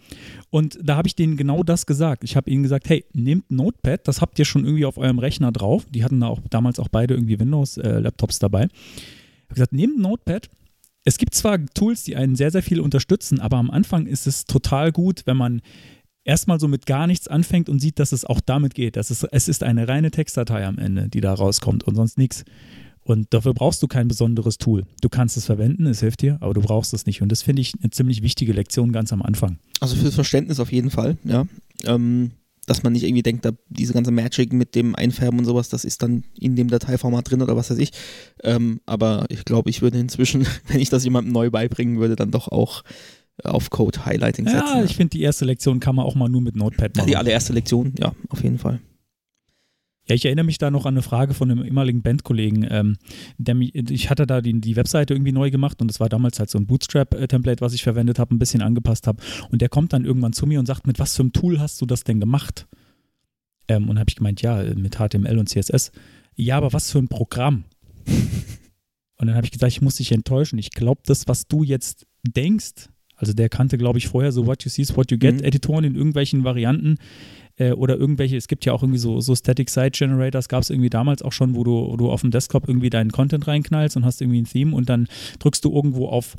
Und 0.51 0.79
da 0.81 0.95
habe 0.95 1.07
ich 1.07 1.15
denen 1.15 1.37
genau 1.37 1.63
das 1.63 1.85
gesagt. 1.85 2.23
Ich 2.23 2.35
habe 2.35 2.49
ihnen 2.49 2.63
gesagt, 2.63 2.89
hey, 2.89 3.05
nehmt 3.13 3.51
Notepad, 3.51 4.07
das 4.07 4.21
habt 4.21 4.39
ihr 4.39 4.45
schon 4.45 4.65
irgendwie 4.65 4.85
auf 4.85 4.97
eurem 4.99 5.19
Rechner 5.19 5.51
drauf. 5.51 5.85
Die 5.89 6.03
hatten 6.03 6.19
da 6.19 6.27
auch 6.27 6.39
damals 6.49 6.79
auch 6.79 6.89
beide 6.89 7.15
irgendwie 7.15 7.39
Windows-Laptops 7.39 8.37
äh, 8.37 8.39
dabei. 8.39 8.63
Ich 8.63 9.43
habe 9.45 9.55
gesagt, 9.55 9.73
nehmt 9.73 9.99
Notepad. 9.99 10.49
Es 11.03 11.17
gibt 11.17 11.33
zwar 11.33 11.57
Tools, 11.73 12.03
die 12.03 12.15
einen 12.15 12.35
sehr, 12.35 12.51
sehr 12.51 12.61
viel 12.61 12.79
unterstützen, 12.79 13.39
aber 13.39 13.57
am 13.57 13.71
Anfang 13.71 14.05
ist 14.05 14.27
es 14.27 14.45
total 14.45 14.91
gut, 14.91 15.23
wenn 15.25 15.37
man 15.37 15.61
erstmal 16.23 16.59
so 16.59 16.67
mit 16.67 16.85
gar 16.85 17.07
nichts 17.07 17.27
anfängt 17.27 17.69
und 17.69 17.79
sieht, 17.79 17.99
dass 17.99 18.11
es 18.11 18.25
auch 18.25 18.41
damit 18.41 18.75
geht. 18.75 18.95
Das 18.95 19.09
ist, 19.09 19.23
es 19.23 19.47
ist 19.47 19.63
eine 19.63 19.87
reine 19.87 20.11
Textdatei 20.11 20.65
am 20.65 20.77
Ende, 20.77 21.09
die 21.09 21.21
da 21.21 21.33
rauskommt 21.33 21.83
und 21.85 21.95
sonst 21.95 22.17
nichts. 22.17 22.43
Und 23.01 23.33
dafür 23.33 23.55
brauchst 23.55 23.81
du 23.81 23.87
kein 23.87 24.07
besonderes 24.07 24.59
Tool. 24.59 24.85
Du 25.01 25.09
kannst 25.09 25.35
es 25.35 25.45
verwenden, 25.45 25.87
es 25.87 26.01
hilft 26.01 26.21
dir, 26.21 26.37
aber 26.41 26.53
du 26.53 26.61
brauchst 26.61 26.93
es 26.93 27.07
nicht. 27.07 27.23
Und 27.23 27.31
das 27.31 27.41
finde 27.41 27.61
ich 27.61 27.73
eine 27.81 27.89
ziemlich 27.89 28.21
wichtige 28.21 28.53
Lektion 28.53 28.91
ganz 28.91 29.11
am 29.11 29.23
Anfang. 29.23 29.57
Also 29.79 29.95
fürs 29.95 30.13
Verständnis 30.13 30.59
auf 30.59 30.71
jeden 30.71 30.91
Fall, 30.91 31.17
ja. 31.23 31.45
Ähm, 31.85 32.31
dass 32.69 32.83
man 32.83 32.93
nicht 32.93 33.03
irgendwie 33.03 33.23
denkt, 33.23 33.45
da 33.45 33.51
diese 33.69 33.93
ganze 33.93 34.11
Magic 34.11 34.53
mit 34.53 34.75
dem 34.75 34.95
Einfärben 34.95 35.39
und 35.39 35.45
sowas, 35.45 35.69
das 35.69 35.85
ist 35.85 36.03
dann 36.03 36.23
in 36.39 36.55
dem 36.55 36.67
Dateiformat 36.67 37.29
drin 37.29 37.41
oder 37.41 37.55
was 37.55 37.71
weiß 37.71 37.79
ich. 37.79 37.91
Ähm, 38.43 38.79
aber 38.85 39.25
ich 39.29 39.43
glaube, 39.43 39.69
ich 39.69 39.81
würde 39.81 39.99
inzwischen, 39.99 40.45
wenn 40.67 40.79
ich 40.79 40.89
das 40.89 41.03
jemandem 41.03 41.33
neu 41.33 41.49
beibringen 41.49 41.99
würde, 41.99 42.15
dann 42.15 42.31
doch 42.31 42.47
auch 42.47 42.83
auf 43.43 43.69
Code 43.69 44.05
Highlighting 44.05 44.47
setzen. 44.47 44.77
Ja, 44.77 44.83
ich 44.83 44.95
finde, 44.95 45.11
die 45.11 45.21
erste 45.21 45.45
Lektion 45.45 45.79
kann 45.79 45.95
man 45.95 46.05
auch 46.05 46.15
mal 46.15 46.29
nur 46.29 46.41
mit 46.41 46.55
Notepad 46.55 46.95
machen. 46.95 47.07
Die 47.07 47.15
allererste 47.15 47.53
Lektion, 47.53 47.93
ja, 47.97 48.13
auf 48.29 48.43
jeden 48.43 48.59
Fall. 48.59 48.81
Ja, 50.09 50.15
ich 50.15 50.25
erinnere 50.25 50.45
mich 50.45 50.57
da 50.57 50.71
noch 50.71 50.87
an 50.87 50.95
eine 50.95 51.03
Frage 51.03 51.35
von 51.35 51.51
einem 51.51 51.63
ehemaligen 51.63 52.01
Bandkollegen. 52.01 52.65
Ähm, 52.67 52.97
der 53.37 53.53
mich, 53.53 53.75
ich 53.75 54.09
hatte 54.09 54.25
da 54.25 54.41
die, 54.41 54.59
die 54.59 54.75
Webseite 54.75 55.13
irgendwie 55.13 55.31
neu 55.31 55.51
gemacht 55.51 55.83
und 55.83 55.91
es 55.91 55.99
war 55.99 56.09
damals 56.09 56.39
halt 56.39 56.49
so 56.49 56.57
ein 56.57 56.65
Bootstrap-Template, 56.65 57.61
was 57.61 57.73
ich 57.73 57.83
verwendet 57.83 58.17
habe, 58.17 58.33
ein 58.33 58.39
bisschen 58.39 58.63
angepasst 58.63 59.05
habe. 59.05 59.21
Und 59.51 59.61
der 59.61 59.69
kommt 59.69 59.93
dann 59.93 60.05
irgendwann 60.05 60.33
zu 60.33 60.47
mir 60.47 60.59
und 60.59 60.65
sagt, 60.65 60.87
mit 60.87 60.97
was 60.97 61.15
für 61.15 61.21
einem 61.21 61.33
Tool 61.33 61.59
hast 61.59 61.79
du 61.79 61.85
das 61.85 62.03
denn 62.03 62.19
gemacht? 62.19 62.67
Ähm, 63.67 63.87
und 63.87 63.99
habe 63.99 64.09
ich 64.09 64.15
gemeint, 64.15 64.41
ja, 64.41 64.63
mit 64.75 64.95
HTML 64.95 65.37
und 65.37 65.47
CSS. 65.47 65.91
Ja, 66.35 66.57
aber 66.57 66.73
was 66.73 66.91
für 66.91 66.97
ein 66.97 67.07
Programm? 67.07 67.65
und 68.07 69.27
dann 69.27 69.35
habe 69.35 69.45
ich 69.45 69.51
gesagt, 69.51 69.71
ich 69.71 69.81
muss 69.81 69.97
dich 69.97 70.11
enttäuschen. 70.11 70.57
Ich 70.57 70.71
glaube, 70.71 71.01
das, 71.05 71.27
was 71.27 71.47
du 71.47 71.61
jetzt 71.61 72.07
denkst, 72.23 72.89
also 73.19 73.33
der 73.33 73.49
kannte, 73.49 73.77
glaube 73.77 73.97
ich, 73.99 74.07
vorher 74.07 74.31
so 74.31 74.47
What 74.47 74.63
You 74.63 74.69
See 74.69 74.81
is 74.81 74.95
What 74.95 75.11
You 75.11 75.17
Get 75.17 75.35
Mhm. 75.35 75.43
Editoren 75.43 75.83
in 75.83 75.95
irgendwelchen 75.95 76.43
Varianten 76.43 76.97
äh, 77.57 77.73
oder 77.73 77.97
irgendwelche, 77.97 78.37
es 78.37 78.47
gibt 78.47 78.65
ja 78.65 78.71
auch 78.73 78.81
irgendwie 78.81 78.99
so, 78.99 79.19
so 79.19 79.35
Static 79.35 79.69
Site 79.69 79.91
Generators, 79.91 80.47
gab 80.47 80.63
es 80.63 80.69
irgendwie 80.69 80.89
damals 80.89 81.21
auch 81.21 81.33
schon, 81.33 81.53
wo 81.55 81.63
du, 81.63 81.71
wo 81.91 81.97
du 81.97 82.09
auf 82.09 82.21
dem 82.21 82.31
Desktop 82.31 82.67
irgendwie 82.67 82.89
deinen 82.89 83.11
Content 83.11 83.45
reinknallst 83.45 83.97
und 83.97 84.05
hast 84.05 84.21
irgendwie 84.21 84.41
ein 84.41 84.45
Theme 84.45 84.73
und 84.75 84.89
dann 84.89 85.07
drückst 85.39 85.63
du 85.65 85.73
irgendwo 85.73 86.07
auf 86.07 86.35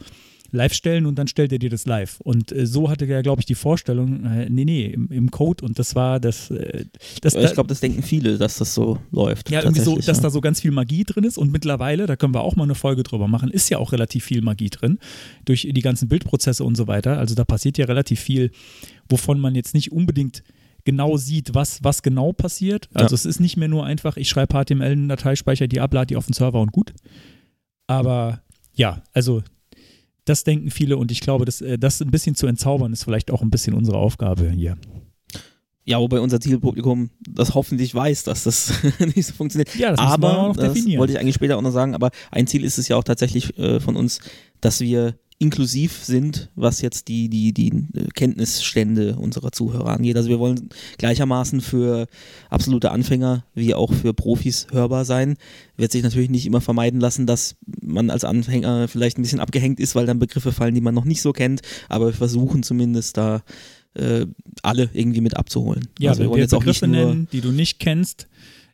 Live 0.53 0.75
stellen 0.75 1.07
und 1.07 1.19
dann 1.19 1.29
stellt 1.29 1.53
er 1.53 1.59
dir 1.59 1.71
das 1.71 1.87
live. 1.87 2.21
Und 2.21 2.53
äh, 2.53 2.67
so 2.67 2.91
hatte 2.91 3.07
er, 3.07 3.23
glaube 3.23 3.41
ich, 3.41 3.47
die 3.47 3.55
Vorstellung, 3.55 4.25
äh, 4.25 4.49
nee, 4.51 4.65
nee, 4.65 4.87
im, 4.87 5.09
im 5.11 5.31
Code 5.31 5.65
und 5.65 5.79
das 5.79 5.95
war 5.95 6.21
das, 6.21 6.51
äh, 6.51 6.87
das 7.23 7.35
ich 7.35 7.53
glaube, 7.53 7.69
das 7.69 7.81
denken 7.81 8.03
viele, 8.03 8.39
dass 8.39 8.59
das 8.59 8.75
so 8.75 8.99
läuft. 9.11 9.51
ja, 9.51 9.63
irgendwie 9.63 9.81
so, 9.83 9.97
dass 9.97 10.19
ja. 10.19 10.23
da 10.23 10.31
so 10.31 10.41
ganz 10.41 10.61
viel 10.61 10.71
Magie 10.71 11.05
drin 11.05 11.25
ist 11.25 11.39
und 11.39 11.53
mittlerweile, 11.53 12.07
da 12.07 12.17
können 12.17 12.35
wir 12.35 12.43
auch 12.43 12.57
mal 12.57 12.65
eine 12.65 12.75
Folge 12.75 13.03
drüber 13.03 13.29
machen, 13.29 13.51
ist 13.51 13.69
ja 13.71 13.79
auch 13.79 13.93
relativ 13.93 14.25
viel 14.25 14.43
Magie 14.43 14.71
drin 14.71 14.99
durch 15.45 15.69
die 15.71 15.83
ganzen 15.83 16.09
Bildprozesse 16.09 16.65
und 16.65 16.77
so 16.77 16.87
weiter. 16.87 17.19
Also 17.19 17.35
da 17.35 17.45
passiert 17.45 17.79
ja 17.79 17.87
relativ 17.87 18.21
viel, 18.21 18.51
wovon 19.09 19.41
man 19.41 19.55
jetzt 19.55 19.75
nicht 19.75 19.93
unbedingt 19.93 20.43
genau 20.85 21.17
sieht, 21.17 21.55
was, 21.55 21.85
was 21.85 22.03
genau 22.03 22.33
passiert. 22.33 22.89
Also 22.95 23.13
Ja. 23.13 23.15
es 23.15 23.27
ist 23.27 23.41
nicht 23.41 23.57
mehr 23.57 23.69
nur 23.69 23.85
einfach, 23.85 24.17
ich 24.17 24.29
schreibe 24.29 24.55
HTML 24.55 24.93
in 24.93 24.99
eine 25.01 25.09
Datei, 25.09 25.37
speichere 25.37 25.69
die 25.69 25.81
ab, 25.81 25.93
lade 25.93 26.07
die 26.07 26.17
auf 26.17 26.27
den 26.27 26.33
Server 26.33 26.61
und 26.61 26.73
gut. 26.73 26.93
Aber 27.87 28.43
ja, 28.75 29.03
also 29.13 29.43
das 30.31 30.45
denken 30.45 30.71
viele 30.71 30.97
und 30.97 31.11
ich 31.11 31.21
glaube, 31.21 31.45
das, 31.45 31.61
äh, 31.61 31.79
das 31.79 32.01
ein 32.01 32.11
bisschen 32.11 32.35
zu 32.35 32.47
entzaubern 32.47 32.93
ist 32.93 33.05
vielleicht 33.05 33.31
auch 33.31 33.43
ein 33.43 33.51
bisschen 33.51 33.75
unsere 33.75 33.99
Aufgabe 33.99 34.51
hier. 34.51 34.79
Ja, 35.85 35.99
wobei 35.99 36.21
unser 36.21 36.41
Zielpublikum 36.41 37.11
das 37.29 37.55
hoffentlich 37.55 37.95
weiß, 37.95 38.23
dass 38.25 38.45
das 38.45 38.73
nicht 39.01 39.27
so 39.27 39.35
funktioniert. 39.35 39.75
Ja, 39.75 39.91
das 39.91 39.99
aber, 39.99 40.33
noch 40.33 40.57
das 40.57 40.77
wollte 40.77 41.15
ich 41.15 41.19
eigentlich 41.19 41.35
später 41.35 41.57
auch 41.57 41.63
noch 41.63 41.73
sagen, 41.73 41.95
aber 41.95 42.11
ein 42.31 42.47
Ziel 42.47 42.65
ist 42.65 42.79
es 42.79 42.87
ja 42.89 42.97
auch 42.97 43.05
tatsächlich 43.05 43.59
äh, 43.59 43.81
von 43.81 43.97
uns, 43.97 44.21
dass 44.61 44.81
wir 44.81 45.19
inklusiv 45.41 46.05
sind, 46.05 46.51
was 46.55 46.83
jetzt 46.83 47.09
die, 47.09 47.31
die, 47.31 47.53
die 47.53 47.69
äh, 47.69 48.09
Kenntnisstände 48.15 49.17
unserer 49.17 49.53
Zuhörer 49.53 49.89
angeht. 49.89 50.17
Also 50.17 50.29
wir 50.29 50.39
wollen 50.39 50.69
gleichermaßen 50.99 51.63
für 51.63 52.07
absolute 52.51 52.91
Anfänger 52.91 53.45
wie 53.55 53.75
auch 53.75 53.93
für 53.93 54.13
Profis 54.13 54.67
hörbar 54.71 55.07
sein. 55.07 55.37
Wird 55.79 55.93
sich 55.93 56.03
natürlich 56.03 56.29
nicht 56.29 56.45
immer 56.45 56.61
vermeiden 56.61 57.01
lassen, 57.01 57.27
dass 57.27 57.57
man 57.81 58.11
als 58.11 58.25
Anfänger 58.25 58.87
vielleicht 58.87 59.19
ein 59.19 59.23
bisschen 59.23 59.41
abgehängt 59.41 59.81
ist, 59.81 59.95
weil 59.95 60.05
dann 60.05 60.19
Begriffe 60.19 60.53
fallen, 60.53 60.75
die 60.75 60.83
man 60.83 60.95
noch 60.95 61.07
nicht 61.07 61.23
so 61.23 61.33
kennt. 61.33 61.63
Aber 61.89 62.09
wir 62.09 62.15
versuchen 62.15 62.63
zumindest 62.63 63.17
da 63.17 63.43
äh, 63.95 64.27
alle 64.63 64.91
irgendwie 64.93 65.23
mit 65.23 65.39
abzuholen. 65.39 65.89
Ja, 65.99 66.11
also 66.11 66.23
wir 66.23 66.29
wollen 66.29 66.41
jetzt 66.41 66.55
auch 66.55 66.63
nicht 66.63 66.81
Begriffe 66.83 66.87
nur 66.87 67.15
nennen, 67.15 67.29
die 67.33 67.41
du 67.41 67.51
nicht 67.51 67.79
kennst, 67.79 68.29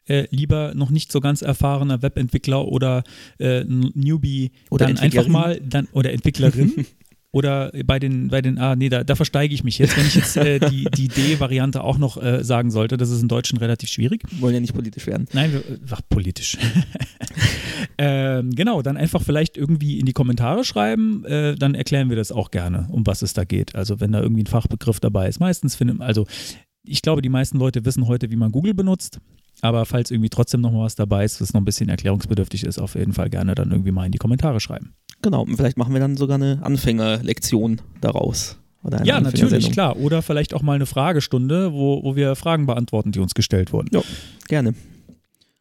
äh, 0.06 0.26
lieber 0.30 0.74
noch 0.74 0.90
nicht 0.90 1.12
so 1.12 1.20
ganz 1.20 1.42
erfahrener 1.42 2.02
Webentwickler 2.02 2.66
oder 2.66 3.04
äh, 3.38 3.64
Newbie 3.64 4.52
Oder 4.70 4.86
dann 4.86 4.98
einfach 4.98 5.28
mal 5.28 5.60
dann 5.60 5.88
oder 5.92 6.12
Entwicklerin. 6.12 6.86
Oder 7.32 7.70
bei 7.84 7.98
den 7.98 8.28
bei 8.28 8.40
den 8.40 8.56
ah 8.56 8.76
nee 8.76 8.88
da, 8.88 9.04
da 9.04 9.14
versteige 9.14 9.52
ich 9.52 9.62
mich 9.62 9.76
jetzt 9.78 9.94
wenn 9.98 10.06
ich 10.06 10.14
jetzt 10.14 10.38
äh, 10.38 10.58
die 10.58 10.84
die 10.84 11.08
D-Variante 11.08 11.84
auch 11.84 11.98
noch 11.98 12.16
äh, 12.16 12.42
sagen 12.42 12.70
sollte. 12.70 12.96
Das 12.96 13.10
ist 13.10 13.20
im 13.20 13.28
Deutschen 13.28 13.58
relativ 13.58 13.90
schwierig. 13.90 14.22
Wollen 14.40 14.54
ja 14.54 14.60
nicht 14.60 14.72
politisch 14.72 15.06
werden. 15.06 15.26
nein 15.34 15.52
wir, 15.52 15.58
äh, 15.58 15.78
ach, 15.90 16.00
politisch. 16.08 16.56
Ähm, 17.98 18.50
genau 18.54 18.82
dann 18.82 18.96
einfach 18.96 19.22
vielleicht 19.22 19.56
irgendwie 19.56 19.98
in 19.98 20.06
die 20.06 20.12
Kommentare 20.12 20.64
schreiben. 20.64 21.24
Äh, 21.24 21.54
dann 21.56 21.74
erklären 21.74 22.10
wir 22.10 22.16
das 22.16 22.30
auch 22.30 22.50
gerne 22.50 22.88
um 22.90 23.06
was 23.06 23.22
es 23.22 23.32
da 23.32 23.44
geht. 23.44 23.74
Also 23.74 24.00
wenn 24.00 24.12
da 24.12 24.20
irgendwie 24.20 24.42
ein 24.42 24.46
Fachbegriff 24.46 25.00
dabei 25.00 25.28
ist. 25.28 25.40
Meistens 25.40 25.76
findet 25.76 26.00
also 26.00 26.26
ich 26.84 27.02
glaube, 27.02 27.22
die 27.22 27.28
meisten 27.28 27.58
Leute 27.58 27.84
wissen 27.84 28.06
heute, 28.06 28.30
wie 28.30 28.36
man 28.36 28.52
Google 28.52 28.74
benutzt. 28.74 29.20
Aber 29.62 29.86
falls 29.86 30.10
irgendwie 30.10 30.28
trotzdem 30.28 30.60
noch 30.60 30.70
mal 30.70 30.84
was 30.84 30.94
dabei 30.94 31.24
ist, 31.24 31.40
was 31.40 31.52
noch 31.52 31.60
ein 31.60 31.64
bisschen 31.64 31.88
erklärungsbedürftig 31.88 32.64
ist, 32.64 32.78
auf 32.78 32.94
jeden 32.94 33.12
Fall 33.12 33.30
gerne 33.30 33.54
dann 33.54 33.70
irgendwie 33.70 33.92
mal 33.92 34.06
in 34.06 34.12
die 34.12 34.18
Kommentare 34.18 34.60
schreiben. 34.60 34.94
Genau, 35.22 35.42
und 35.42 35.56
vielleicht 35.56 35.78
machen 35.78 35.92
wir 35.92 36.00
dann 36.00 36.16
sogar 36.16 36.36
eine 36.36 36.60
Anfängerlektion 36.62 37.80
daraus. 38.00 38.58
Ja, 39.02 39.20
natürlich, 39.20 39.72
klar. 39.72 39.96
Oder 39.96 40.22
vielleicht 40.22 40.54
auch 40.54 40.62
mal 40.62 40.74
eine 40.74 40.86
Fragestunde, 40.86 41.72
wo, 41.72 42.04
wo 42.04 42.14
wir 42.14 42.36
Fragen 42.36 42.66
beantworten, 42.66 43.10
die 43.10 43.18
uns 43.18 43.34
gestellt 43.34 43.72
wurden. 43.72 43.88
Ja. 43.92 44.02
Gerne. 44.46 44.74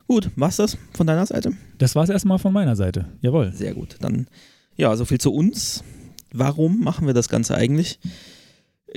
Gut, 0.08 0.30
war's 0.36 0.58
das 0.58 0.78
von 0.94 1.08
deiner 1.08 1.26
Seite? 1.26 1.54
Das 1.80 1.96
war 1.96 2.04
es 2.04 2.10
erstmal 2.12 2.38
von 2.38 2.54
meiner 2.54 2.76
Seite. 2.76 3.06
Jawohl. 3.22 3.52
Sehr 3.54 3.74
gut. 3.74 3.96
Dann, 4.00 4.28
ja, 4.78 4.96
so 4.96 5.06
viel 5.06 5.20
zu 5.20 5.34
uns. 5.34 5.84
Warum 6.32 6.82
machen 6.82 7.08
wir 7.08 7.16
das 7.16 7.30
Ganze 7.30 7.56
eigentlich? 7.56 8.00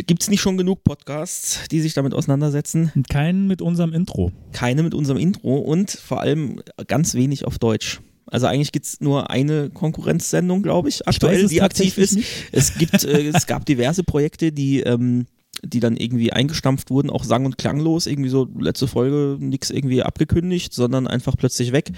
Gibt 0.06 0.22
es 0.22 0.30
nicht 0.30 0.40
schon 0.40 0.56
genug 0.56 0.84
Podcasts, 0.84 1.60
die 1.70 1.80
sich 1.80 1.94
damit 1.94 2.14
auseinandersetzen? 2.14 2.92
Und 2.94 3.08
keinen 3.08 3.48
mit 3.48 3.60
unserem 3.60 3.92
Intro. 3.92 4.30
Keine 4.52 4.82
mit 4.82 4.94
unserem 4.94 5.18
Intro 5.18 5.56
und 5.56 5.90
vor 5.90 6.20
allem 6.20 6.60
ganz 6.86 7.14
wenig 7.14 7.44
auf 7.44 7.58
Deutsch. 7.58 8.00
Also 8.26 8.46
eigentlich 8.46 8.72
gibt 8.72 8.86
es 8.86 9.00
nur 9.00 9.30
eine 9.30 9.70
Konkurrenzsendung, 9.70 10.62
glaube 10.62 10.88
ich, 10.88 11.08
aktuell, 11.08 11.44
es 11.44 11.50
die 11.50 11.62
aktiv 11.62 11.98
ist. 11.98 12.16
nicht. 12.16 12.28
Es 12.52 12.74
gibt, 12.74 13.04
äh, 13.04 13.28
es 13.34 13.46
gab 13.46 13.64
diverse 13.66 14.04
Projekte, 14.04 14.52
die, 14.52 14.80
ähm, 14.80 15.26
die 15.64 15.80
dann 15.80 15.96
irgendwie 15.96 16.32
eingestampft 16.32 16.90
wurden, 16.90 17.10
auch 17.10 17.24
sang- 17.24 17.46
und 17.46 17.58
klanglos, 17.58 18.06
irgendwie 18.06 18.28
so 18.28 18.46
letzte 18.58 18.86
Folge 18.86 19.36
nichts 19.40 19.70
irgendwie 19.70 20.02
abgekündigt, 20.02 20.72
sondern 20.74 21.06
einfach 21.06 21.36
plötzlich 21.36 21.72
weg. 21.72 21.90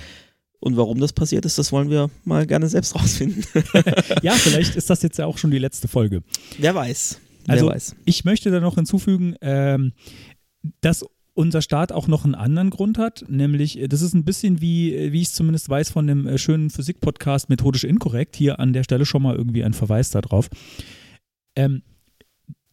Und 0.61 0.77
warum 0.77 1.01
das 1.01 1.13
passiert 1.13 1.45
ist, 1.47 1.59
das 1.59 1.73
wollen 1.73 1.91
wir 1.91 2.11
mal 2.25 2.47
gerne 2.47 2.69
selbst 2.69 2.95
rausfinden. 2.95 3.45
Ja, 4.23 4.33
vielleicht 4.33 4.77
ist 4.77 4.91
das 4.91 5.03
jetzt 5.03 5.19
ja 5.19 5.27
auch 5.27 5.39
schon 5.39 5.51
die 5.51 5.59
letzte 5.59 5.89
Folge. 5.89 6.23
Wer 6.59 6.75
weiß. 6.75 7.19
Also, 7.49 7.67
Wer 7.67 7.75
weiß. 7.75 7.97
ich 8.05 8.25
möchte 8.25 8.51
da 8.51 8.61
noch 8.61 8.75
hinzufügen, 8.75 9.35
ähm, 9.41 9.93
dass 10.81 11.05
unser 11.35 11.63
Start 11.63 11.93
auch 11.93 12.07
noch 12.07 12.25
einen 12.25 12.35
anderen 12.35 12.71
Grund 12.71 12.99
hat, 12.99 13.25
nämlich 13.29 13.79
äh, 13.79 13.89
das 13.89 14.03
ist 14.03 14.15
ein 14.15 14.25
bisschen 14.25 14.61
wie, 14.61 14.95
äh, 14.95 15.13
wie 15.13 15.23
ich 15.23 15.29
es 15.29 15.35
zumindest 15.35 15.69
weiß 15.69 15.91
von 15.91 16.07
dem 16.07 16.27
äh, 16.27 16.39
schönen 16.39 16.71
Physik-Podcast 16.71 17.49
Methodisch 17.49 17.85
Inkorrekt, 17.85 18.37
hier 18.37 18.61
an 18.61 18.73
der 18.73 18.85
Stelle 18.85 19.07
schon 19.07 19.23
mal 19.23 19.37
irgendwie 19.37 19.65
ein 19.65 19.73
Verweis 19.73 20.11
darauf. 20.11 20.49
Ähm, 21.57 21.83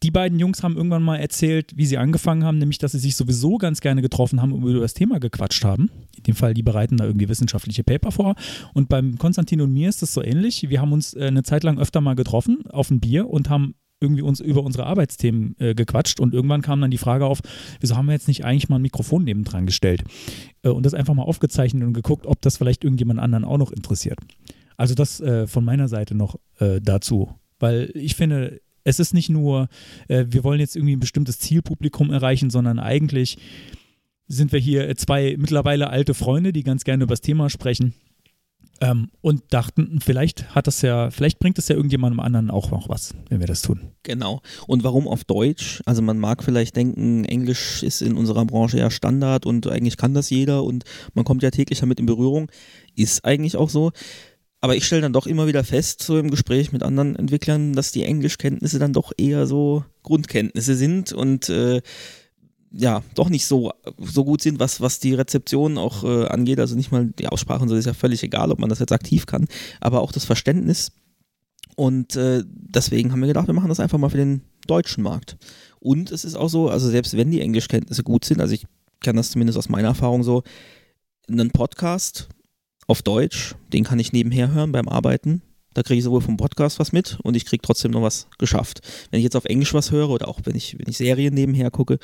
die 0.04 0.12
beiden 0.12 0.38
Jungs 0.38 0.62
haben 0.62 0.76
irgendwann 0.76 1.02
mal 1.02 1.16
erzählt, 1.16 1.76
wie 1.76 1.86
sie 1.86 1.98
angefangen 1.98 2.44
haben, 2.44 2.58
nämlich, 2.58 2.78
dass 2.78 2.92
sie 2.92 3.00
sich 3.00 3.16
sowieso 3.16 3.58
ganz 3.58 3.80
gerne 3.80 4.00
getroffen 4.00 4.40
haben 4.40 4.52
und 4.52 4.62
über 4.62 4.80
das 4.80 4.94
Thema 4.94 5.18
gequatscht 5.18 5.64
haben. 5.64 5.90
In 6.16 6.22
dem 6.22 6.34
Fall, 6.36 6.54
die 6.54 6.62
bereiten 6.62 6.98
da 6.98 7.04
irgendwie 7.04 7.28
wissenschaftliche 7.28 7.82
Paper 7.82 8.12
vor. 8.12 8.36
Und 8.74 8.88
beim 8.88 9.18
Konstantin 9.18 9.60
und 9.60 9.72
mir 9.72 9.88
ist 9.88 10.02
das 10.02 10.14
so 10.14 10.22
ähnlich. 10.22 10.68
Wir 10.68 10.80
haben 10.80 10.92
uns 10.92 11.16
eine 11.16 11.42
Zeit 11.42 11.64
lang 11.64 11.80
öfter 11.80 12.00
mal 12.00 12.14
getroffen 12.14 12.64
auf 12.68 12.92
ein 12.92 13.00
Bier 13.00 13.28
und 13.28 13.50
haben 13.50 13.74
irgendwie 14.00 14.22
uns 14.22 14.40
über 14.40 14.62
unsere 14.62 14.86
Arbeitsthemen 14.86 15.56
äh, 15.58 15.74
gequatscht 15.74 16.20
und 16.20 16.34
irgendwann 16.34 16.62
kam 16.62 16.80
dann 16.80 16.90
die 16.90 16.98
Frage 16.98 17.26
auf, 17.26 17.40
wieso 17.80 17.96
haben 17.96 18.06
wir 18.06 18.12
jetzt 18.12 18.28
nicht 18.28 18.44
eigentlich 18.44 18.68
mal 18.68 18.76
ein 18.76 18.82
Mikrofon 18.82 19.24
nebendran 19.24 19.66
gestellt 19.66 20.04
äh, 20.62 20.68
und 20.68 20.86
das 20.86 20.94
einfach 20.94 21.14
mal 21.14 21.24
aufgezeichnet 21.24 21.84
und 21.84 21.94
geguckt, 21.94 22.26
ob 22.26 22.40
das 22.42 22.56
vielleicht 22.56 22.84
irgendjemand 22.84 23.20
anderen 23.20 23.44
auch 23.44 23.58
noch 23.58 23.72
interessiert. 23.72 24.18
Also 24.76 24.94
das 24.94 25.20
äh, 25.20 25.46
von 25.46 25.64
meiner 25.64 25.88
Seite 25.88 26.14
noch 26.14 26.38
äh, 26.60 26.80
dazu, 26.80 27.30
weil 27.58 27.90
ich 27.94 28.14
finde, 28.14 28.60
es 28.84 29.00
ist 29.00 29.12
nicht 29.12 29.28
nur, 29.28 29.68
äh, 30.06 30.26
wir 30.28 30.44
wollen 30.44 30.60
jetzt 30.60 30.76
irgendwie 30.76 30.96
ein 30.96 31.00
bestimmtes 31.00 31.38
Zielpublikum 31.40 32.10
erreichen, 32.10 32.50
sondern 32.50 32.78
eigentlich 32.78 33.38
sind 34.28 34.52
wir 34.52 34.60
hier 34.60 34.94
zwei 34.96 35.36
mittlerweile 35.38 35.90
alte 35.90 36.14
Freunde, 36.14 36.52
die 36.52 36.62
ganz 36.62 36.84
gerne 36.84 37.04
über 37.04 37.12
das 37.12 37.20
Thema 37.20 37.50
sprechen. 37.50 37.94
Ähm, 38.80 39.10
und 39.20 39.42
dachten, 39.50 39.98
vielleicht 40.00 40.54
hat 40.54 40.68
das 40.68 40.82
ja, 40.82 41.10
vielleicht 41.10 41.40
bringt 41.40 41.58
es 41.58 41.66
ja 41.66 41.74
irgendjemandem 41.74 42.20
anderen 42.20 42.50
auch 42.50 42.70
noch 42.70 42.88
was, 42.88 43.12
wenn 43.28 43.40
wir 43.40 43.48
das 43.48 43.62
tun. 43.62 43.92
Genau. 44.04 44.40
Und 44.68 44.84
warum 44.84 45.08
auf 45.08 45.24
Deutsch? 45.24 45.82
Also 45.84 46.00
man 46.00 46.18
mag 46.18 46.44
vielleicht 46.44 46.76
denken, 46.76 47.24
Englisch 47.24 47.82
ist 47.82 48.02
in 48.02 48.16
unserer 48.16 48.44
Branche 48.44 48.78
ja 48.78 48.90
Standard 48.90 49.46
und 49.46 49.66
eigentlich 49.66 49.96
kann 49.96 50.14
das 50.14 50.30
jeder 50.30 50.62
und 50.62 50.84
man 51.14 51.24
kommt 51.24 51.42
ja 51.42 51.50
täglich 51.50 51.80
damit 51.80 51.98
in 51.98 52.06
Berührung. 52.06 52.50
Ist 52.94 53.24
eigentlich 53.24 53.56
auch 53.56 53.68
so. 53.68 53.90
Aber 54.60 54.74
ich 54.74 54.84
stelle 54.84 55.02
dann 55.02 55.12
doch 55.12 55.26
immer 55.26 55.46
wieder 55.46 55.62
fest, 55.62 56.02
so 56.02 56.18
im 56.18 56.30
Gespräch 56.30 56.72
mit 56.72 56.82
anderen 56.82 57.14
Entwicklern, 57.16 57.74
dass 57.74 57.92
die 57.92 58.02
Englischkenntnisse 58.02 58.78
dann 58.78 58.92
doch 58.92 59.12
eher 59.16 59.46
so 59.46 59.84
Grundkenntnisse 60.02 60.74
sind 60.74 61.12
und 61.12 61.48
äh, 61.48 61.80
ja, 62.70 63.02
doch 63.14 63.30
nicht 63.30 63.46
so, 63.46 63.72
so 63.98 64.24
gut 64.24 64.42
sind, 64.42 64.60
was, 64.60 64.80
was 64.80 65.00
die 65.00 65.14
Rezeption 65.14 65.78
auch 65.78 66.04
äh, 66.04 66.26
angeht. 66.26 66.60
Also 66.60 66.76
nicht 66.76 66.92
mal 66.92 67.06
die 67.18 67.28
Aussprache 67.28 67.62
und 67.62 67.68
so 67.68 67.74
ist 67.74 67.86
ja 67.86 67.94
völlig 67.94 68.22
egal, 68.22 68.50
ob 68.50 68.58
man 68.58 68.68
das 68.68 68.78
jetzt 68.78 68.92
aktiv 68.92 69.26
kann, 69.26 69.46
aber 69.80 70.00
auch 70.00 70.12
das 70.12 70.24
Verständnis. 70.24 70.92
Und 71.76 72.16
äh, 72.16 72.42
deswegen 72.46 73.12
haben 73.12 73.20
wir 73.20 73.28
gedacht, 73.28 73.46
wir 73.46 73.54
machen 73.54 73.68
das 73.68 73.80
einfach 73.80 73.98
mal 73.98 74.10
für 74.10 74.16
den 74.16 74.42
deutschen 74.66 75.02
Markt. 75.02 75.36
Und 75.80 76.10
es 76.10 76.24
ist 76.24 76.34
auch 76.34 76.48
so, 76.48 76.68
also 76.68 76.88
selbst 76.90 77.16
wenn 77.16 77.30
die 77.30 77.40
Englischkenntnisse 77.40 78.02
gut 78.02 78.24
sind, 78.24 78.40
also 78.40 78.52
ich 78.52 78.66
kann 79.00 79.16
das 79.16 79.30
zumindest 79.30 79.58
aus 79.58 79.68
meiner 79.68 79.88
Erfahrung 79.88 80.22
so, 80.22 80.42
einen 81.28 81.50
Podcast 81.50 82.28
auf 82.86 83.02
Deutsch, 83.02 83.54
den 83.72 83.84
kann 83.84 83.98
ich 83.98 84.12
nebenher 84.12 84.50
hören 84.52 84.72
beim 84.72 84.88
Arbeiten. 84.88 85.42
Da 85.78 85.84
kriege 85.84 85.98
ich 85.98 86.04
sowohl 86.04 86.22
vom 86.22 86.36
Podcast 86.36 86.80
was 86.80 86.90
mit 86.90 87.20
und 87.22 87.36
ich 87.36 87.44
kriege 87.44 87.62
trotzdem 87.62 87.92
noch 87.92 88.02
was 88.02 88.26
geschafft. 88.38 88.80
Wenn 89.12 89.18
ich 89.18 89.22
jetzt 89.22 89.36
auf 89.36 89.44
Englisch 89.44 89.74
was 89.74 89.92
höre 89.92 90.10
oder 90.10 90.26
auch 90.26 90.40
wenn 90.42 90.56
ich, 90.56 90.76
wenn 90.76 90.88
ich 90.88 90.96
Serien 90.96 91.32
nebenher 91.34 91.70
gucke, 91.70 92.00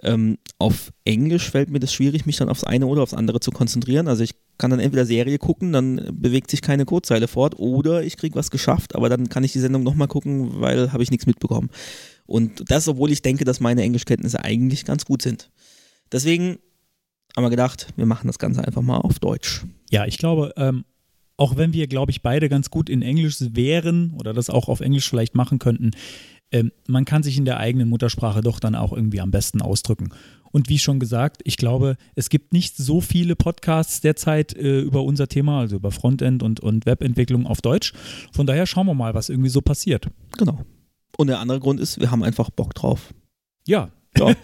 ähm, 0.00 0.38
auf 0.60 0.92
Englisch 1.04 1.50
fällt 1.50 1.68
mir 1.68 1.80
das 1.80 1.92
schwierig, 1.92 2.24
mich 2.24 2.36
dann 2.36 2.48
aufs 2.48 2.62
eine 2.62 2.86
oder 2.86 3.02
aufs 3.02 3.14
andere 3.14 3.40
zu 3.40 3.50
konzentrieren. 3.50 4.06
Also 4.06 4.22
ich 4.22 4.36
kann 4.58 4.70
dann 4.70 4.78
entweder 4.78 5.04
Serie 5.04 5.38
gucken, 5.38 5.72
dann 5.72 6.08
bewegt 6.12 6.52
sich 6.52 6.62
keine 6.62 6.84
Codezeile 6.84 7.26
fort 7.26 7.58
oder 7.58 8.04
ich 8.04 8.16
kriege 8.16 8.36
was 8.36 8.52
geschafft, 8.52 8.94
aber 8.94 9.08
dann 9.08 9.28
kann 9.28 9.42
ich 9.42 9.50
die 9.50 9.58
Sendung 9.58 9.82
nochmal 9.82 10.06
gucken, 10.06 10.60
weil 10.60 10.92
habe 10.92 11.02
ich 11.02 11.10
nichts 11.10 11.26
mitbekommen. 11.26 11.70
Und 12.26 12.70
das, 12.70 12.86
obwohl 12.86 13.10
ich 13.10 13.22
denke, 13.22 13.44
dass 13.44 13.58
meine 13.58 13.82
Englischkenntnisse 13.82 14.44
eigentlich 14.44 14.84
ganz 14.84 15.04
gut 15.04 15.22
sind. 15.22 15.50
Deswegen 16.12 16.60
haben 17.34 17.42
wir 17.42 17.50
gedacht, 17.50 17.88
wir 17.96 18.06
machen 18.06 18.28
das 18.28 18.38
Ganze 18.38 18.64
einfach 18.64 18.82
mal 18.82 18.98
auf 18.98 19.18
Deutsch. 19.18 19.64
Ja, 19.90 20.06
ich 20.06 20.18
glaube, 20.18 20.52
ähm, 20.56 20.84
auch 21.36 21.56
wenn 21.56 21.72
wir, 21.72 21.86
glaube 21.86 22.10
ich, 22.10 22.22
beide 22.22 22.48
ganz 22.48 22.70
gut 22.70 22.88
in 22.88 23.02
Englisch 23.02 23.36
wären 23.40 24.12
oder 24.12 24.32
das 24.32 24.50
auch 24.50 24.68
auf 24.68 24.80
Englisch 24.80 25.08
vielleicht 25.08 25.34
machen 25.34 25.58
könnten, 25.58 25.90
ähm, 26.52 26.72
man 26.86 27.04
kann 27.04 27.22
sich 27.22 27.36
in 27.36 27.44
der 27.44 27.58
eigenen 27.58 27.88
Muttersprache 27.88 28.40
doch 28.40 28.60
dann 28.60 28.74
auch 28.74 28.92
irgendwie 28.92 29.20
am 29.20 29.30
besten 29.30 29.60
ausdrücken. 29.60 30.10
Und 30.52 30.68
wie 30.68 30.78
schon 30.78 31.00
gesagt, 31.00 31.42
ich 31.44 31.56
glaube, 31.56 31.96
es 32.14 32.30
gibt 32.30 32.52
nicht 32.52 32.76
so 32.76 33.00
viele 33.00 33.36
Podcasts 33.36 34.00
derzeit 34.00 34.56
äh, 34.56 34.80
über 34.80 35.02
unser 35.02 35.28
Thema, 35.28 35.60
also 35.60 35.76
über 35.76 35.90
Frontend 35.90 36.42
und, 36.42 36.60
und 36.60 36.86
Webentwicklung 36.86 37.46
auf 37.46 37.60
Deutsch. 37.60 37.92
Von 38.32 38.46
daher 38.46 38.66
schauen 38.66 38.86
wir 38.86 38.94
mal, 38.94 39.12
was 39.12 39.28
irgendwie 39.28 39.50
so 39.50 39.60
passiert. 39.60 40.08
Genau. 40.38 40.64
Und 41.18 41.26
der 41.26 41.40
andere 41.40 41.60
Grund 41.60 41.80
ist, 41.80 42.00
wir 42.00 42.10
haben 42.10 42.22
einfach 42.22 42.50
Bock 42.50 42.74
drauf. 42.74 43.12
Ja. 43.66 43.90
Ja. 44.16 44.28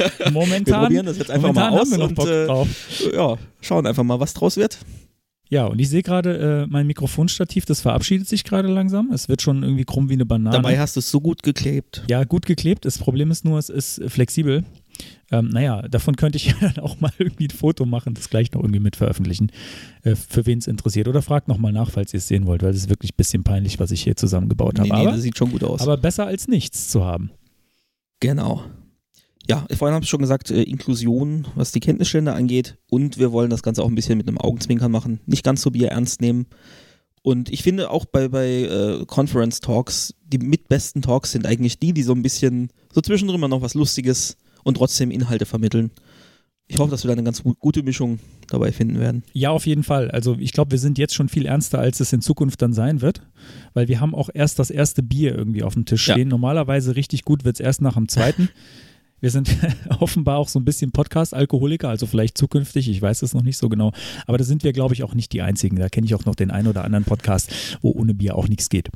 momentan, 0.32 0.64
wir 0.66 0.80
probieren 0.80 1.06
das 1.06 1.18
jetzt 1.18 1.30
einfach 1.30 1.52
mal 1.52 1.68
aus 1.70 1.80
haben 1.80 1.90
wir 1.90 1.98
noch 1.98 2.08
und 2.08 2.14
Bock 2.14 2.28
äh, 2.28 2.46
drauf. 2.46 2.68
ja, 3.12 3.36
schauen 3.60 3.86
einfach 3.86 4.02
mal, 4.02 4.18
was 4.18 4.34
draus 4.34 4.56
wird. 4.56 4.78
Ja, 5.50 5.66
und 5.66 5.80
ich 5.80 5.88
sehe 5.88 6.02
gerade, 6.02 6.62
äh, 6.62 6.66
mein 6.70 6.86
Mikrofonstativ, 6.86 7.64
das 7.64 7.80
verabschiedet 7.80 8.28
sich 8.28 8.44
gerade 8.44 8.68
langsam. 8.68 9.10
Es 9.12 9.28
wird 9.28 9.42
schon 9.42 9.64
irgendwie 9.64 9.84
krumm 9.84 10.08
wie 10.08 10.14
eine 10.14 10.24
Banane. 10.24 10.54
Dabei 10.54 10.78
hast 10.78 10.94
du 10.94 11.00
es 11.00 11.10
so 11.10 11.20
gut 11.20 11.42
geklebt. 11.42 12.04
Ja, 12.08 12.22
gut 12.22 12.46
geklebt. 12.46 12.84
Das 12.84 12.98
Problem 12.98 13.32
ist 13.32 13.44
nur, 13.44 13.58
es 13.58 13.68
ist 13.68 14.00
flexibel. 14.06 14.64
Ähm, 15.32 15.48
naja, 15.48 15.82
davon 15.82 16.14
könnte 16.14 16.36
ich 16.36 16.54
dann 16.60 16.78
auch 16.78 17.00
mal 17.00 17.10
irgendwie 17.18 17.46
ein 17.46 17.50
Foto 17.50 17.84
machen, 17.84 18.14
das 18.14 18.30
gleich 18.30 18.52
noch 18.52 18.60
irgendwie 18.60 18.80
mit 18.80 18.94
veröffentlichen, 18.94 19.50
äh, 20.02 20.14
für 20.14 20.46
wen 20.46 20.58
es 20.58 20.68
interessiert. 20.68 21.08
Oder 21.08 21.20
fragt 21.20 21.48
nochmal 21.48 21.72
nach, 21.72 21.90
falls 21.90 22.14
ihr 22.14 22.18
es 22.18 22.28
sehen 22.28 22.46
wollt, 22.46 22.62
weil 22.62 22.70
es 22.70 22.76
ist 22.76 22.88
wirklich 22.88 23.12
ein 23.12 23.16
bisschen 23.16 23.42
peinlich, 23.42 23.80
was 23.80 23.90
ich 23.90 24.02
hier 24.02 24.14
zusammengebaut 24.14 24.78
habe. 24.78 24.88
Nee, 24.88 24.94
nee, 24.94 25.00
aber, 25.02 25.12
das 25.12 25.22
sieht 25.22 25.36
schon 25.36 25.50
gut 25.50 25.64
aus. 25.64 25.80
aber 25.80 25.96
besser 25.96 26.26
als 26.26 26.46
nichts 26.46 26.90
zu 26.90 27.04
haben. 27.04 27.30
Genau. 28.20 28.62
Ja, 29.50 29.66
vorhin 29.76 29.94
habe 29.94 30.04
ich 30.04 30.08
schon 30.10 30.20
gesagt, 30.20 30.50
äh, 30.50 30.62
Inklusion, 30.62 31.46
was 31.54 31.72
die 31.72 31.80
Kenntnisstände 31.80 32.32
angeht. 32.32 32.78
Und 32.88 33.18
wir 33.18 33.32
wollen 33.32 33.50
das 33.50 33.62
Ganze 33.62 33.82
auch 33.82 33.88
ein 33.88 33.94
bisschen 33.94 34.16
mit 34.18 34.26
einem 34.28 34.38
Augenzwinkern 34.38 34.90
machen. 34.90 35.20
Nicht 35.26 35.44
ganz 35.44 35.62
so 35.62 35.70
Bier 35.70 35.88
ernst 35.88 36.20
nehmen. 36.20 36.46
Und 37.22 37.50
ich 37.52 37.62
finde 37.62 37.90
auch 37.90 38.06
bei, 38.06 38.28
bei 38.28 38.48
äh, 38.62 39.04
Conference 39.06 39.60
Talks, 39.60 40.14
die 40.24 40.38
mitbesten 40.38 41.02
Talks 41.02 41.32
sind 41.32 41.46
eigentlich 41.46 41.78
die, 41.78 41.92
die 41.92 42.02
so 42.02 42.12
ein 42.14 42.22
bisschen, 42.22 42.70
so 42.92 43.00
zwischendrin 43.02 43.38
mal 43.40 43.48
noch 43.48 43.60
was 43.60 43.74
Lustiges 43.74 44.36
und 44.64 44.78
trotzdem 44.78 45.10
Inhalte 45.10 45.44
vermitteln. 45.44 45.90
Ich 46.66 46.78
hoffe, 46.78 46.92
dass 46.92 47.02
wir 47.02 47.08
da 47.08 47.14
eine 47.14 47.24
ganz 47.24 47.42
gu- 47.42 47.54
gute 47.58 47.82
Mischung 47.82 48.20
dabei 48.48 48.70
finden 48.72 49.00
werden. 49.00 49.24
Ja, 49.32 49.50
auf 49.50 49.66
jeden 49.66 49.82
Fall. 49.82 50.10
Also 50.12 50.36
ich 50.38 50.52
glaube, 50.52 50.70
wir 50.70 50.78
sind 50.78 50.98
jetzt 50.98 51.14
schon 51.14 51.28
viel 51.28 51.44
ernster, 51.44 51.80
als 51.80 51.98
es 51.98 52.12
in 52.12 52.20
Zukunft 52.22 52.62
dann 52.62 52.72
sein 52.72 53.02
wird, 53.02 53.22
weil 53.74 53.88
wir 53.88 54.00
haben 54.00 54.14
auch 54.14 54.30
erst 54.32 54.58
das 54.60 54.70
erste 54.70 55.02
Bier 55.02 55.34
irgendwie 55.34 55.64
auf 55.64 55.74
dem 55.74 55.84
Tisch 55.84 56.06
Ja. 56.06 56.14
stehen. 56.14 56.28
Normalerweise 56.28 56.94
richtig 56.94 57.24
gut 57.24 57.44
wird 57.44 57.56
es 57.56 57.60
erst 57.60 57.82
nach 57.82 57.94
dem 57.94 58.08
zweiten. 58.08 58.48
Wir 59.20 59.30
sind 59.30 59.56
offenbar 60.00 60.38
auch 60.38 60.48
so 60.48 60.58
ein 60.58 60.64
bisschen 60.64 60.92
Podcast-Alkoholiker, 60.92 61.88
also 61.88 62.06
vielleicht 62.06 62.38
zukünftig, 62.38 62.88
ich 62.88 63.00
weiß 63.00 63.22
es 63.22 63.34
noch 63.34 63.42
nicht 63.42 63.56
so 63.56 63.68
genau. 63.68 63.92
Aber 64.26 64.38
da 64.38 64.44
sind 64.44 64.64
wir, 64.64 64.72
glaube 64.72 64.94
ich, 64.94 65.02
auch 65.02 65.14
nicht 65.14 65.32
die 65.32 65.42
Einzigen. 65.42 65.76
Da 65.76 65.88
kenne 65.88 66.06
ich 66.06 66.14
auch 66.14 66.24
noch 66.24 66.34
den 66.34 66.50
einen 66.50 66.68
oder 66.68 66.84
anderen 66.84 67.04
Podcast, 67.04 67.52
wo 67.82 67.92
ohne 67.92 68.14
Bier 68.14 68.36
auch 68.36 68.48
nichts 68.48 68.68
geht. 68.68 68.90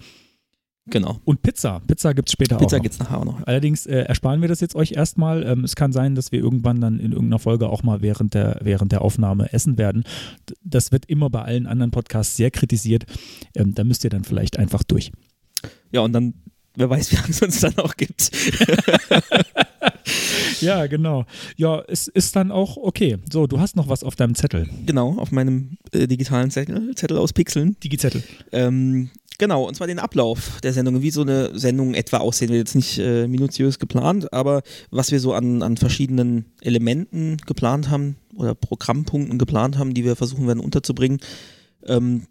Genau. 0.86 1.18
Und 1.24 1.42
Pizza. 1.42 1.80
Pizza 1.86 2.12
gibt 2.12 2.28
es 2.28 2.32
später 2.32 2.58
Pizza 2.58 2.76
auch. 2.76 2.78
Noch. 2.78 2.82
gibt's 2.82 2.98
nachher 2.98 3.18
auch 3.18 3.24
noch. 3.24 3.46
Allerdings 3.46 3.86
äh, 3.86 4.00
ersparen 4.00 4.42
wir 4.42 4.48
das 4.48 4.60
jetzt 4.60 4.76
euch 4.76 4.92
erstmal. 4.92 5.42
Ähm, 5.42 5.64
es 5.64 5.76
kann 5.76 5.92
sein, 5.92 6.14
dass 6.14 6.30
wir 6.30 6.40
irgendwann 6.40 6.80
dann 6.80 7.00
in 7.00 7.12
irgendeiner 7.12 7.38
Folge 7.38 7.70
auch 7.70 7.82
mal 7.82 8.02
während 8.02 8.34
der, 8.34 8.58
während 8.62 8.92
der 8.92 9.00
Aufnahme 9.00 9.52
essen 9.52 9.78
werden. 9.78 10.04
Das 10.62 10.92
wird 10.92 11.06
immer 11.06 11.30
bei 11.30 11.42
allen 11.42 11.66
anderen 11.66 11.90
Podcasts 11.90 12.36
sehr 12.36 12.50
kritisiert. 12.50 13.06
Ähm, 13.54 13.74
da 13.74 13.84
müsst 13.84 14.04
ihr 14.04 14.10
dann 14.10 14.24
vielleicht 14.24 14.58
einfach 14.58 14.82
durch. 14.82 15.10
Ja, 15.90 16.02
und 16.02 16.12
dann, 16.12 16.34
wer 16.76 16.90
weiß, 16.90 17.12
wie 17.12 17.16
lange 17.16 17.30
es 17.30 17.40
uns 17.40 17.60
dann 17.60 17.78
auch 17.78 17.96
gibt. 17.96 18.30
Ja, 20.64 20.86
genau. 20.86 21.24
Ja, 21.56 21.82
es 21.86 22.08
ist 22.08 22.34
dann 22.36 22.50
auch 22.50 22.76
okay. 22.76 23.18
So, 23.32 23.46
du 23.46 23.60
hast 23.60 23.76
noch 23.76 23.88
was 23.88 24.02
auf 24.02 24.16
deinem 24.16 24.34
Zettel. 24.34 24.68
genau, 24.86 25.16
auf 25.18 25.32
meinem 25.32 25.76
äh, 25.92 26.06
digitalen 26.06 26.50
Zettel, 26.50 26.94
Zettel 26.94 27.18
aus 27.18 27.32
Pixeln. 27.32 27.76
Digi-Zettel. 27.80 28.22
Ähm, 28.52 29.10
genau, 29.38 29.66
und 29.66 29.74
zwar 29.74 29.86
den 29.86 29.98
Ablauf 29.98 30.60
der 30.62 30.72
Sendung, 30.72 31.02
wie 31.02 31.10
so 31.10 31.22
eine 31.22 31.58
Sendung 31.58 31.94
etwa 31.94 32.18
aussehen 32.18 32.50
wird. 32.50 32.68
Jetzt 32.68 32.74
nicht 32.74 32.98
äh, 32.98 33.26
minutiös 33.26 33.78
geplant, 33.78 34.32
aber 34.32 34.62
was 34.90 35.12
wir 35.12 35.20
so 35.20 35.34
an, 35.34 35.62
an 35.62 35.76
verschiedenen 35.76 36.46
Elementen 36.60 37.36
geplant 37.46 37.90
haben 37.90 38.16
oder 38.34 38.54
Programmpunkten 38.54 39.38
geplant 39.38 39.78
haben, 39.78 39.94
die 39.94 40.04
wir 40.04 40.16
versuchen 40.16 40.46
werden 40.46 40.60
unterzubringen. 40.60 41.18
Ähm, 41.86 42.26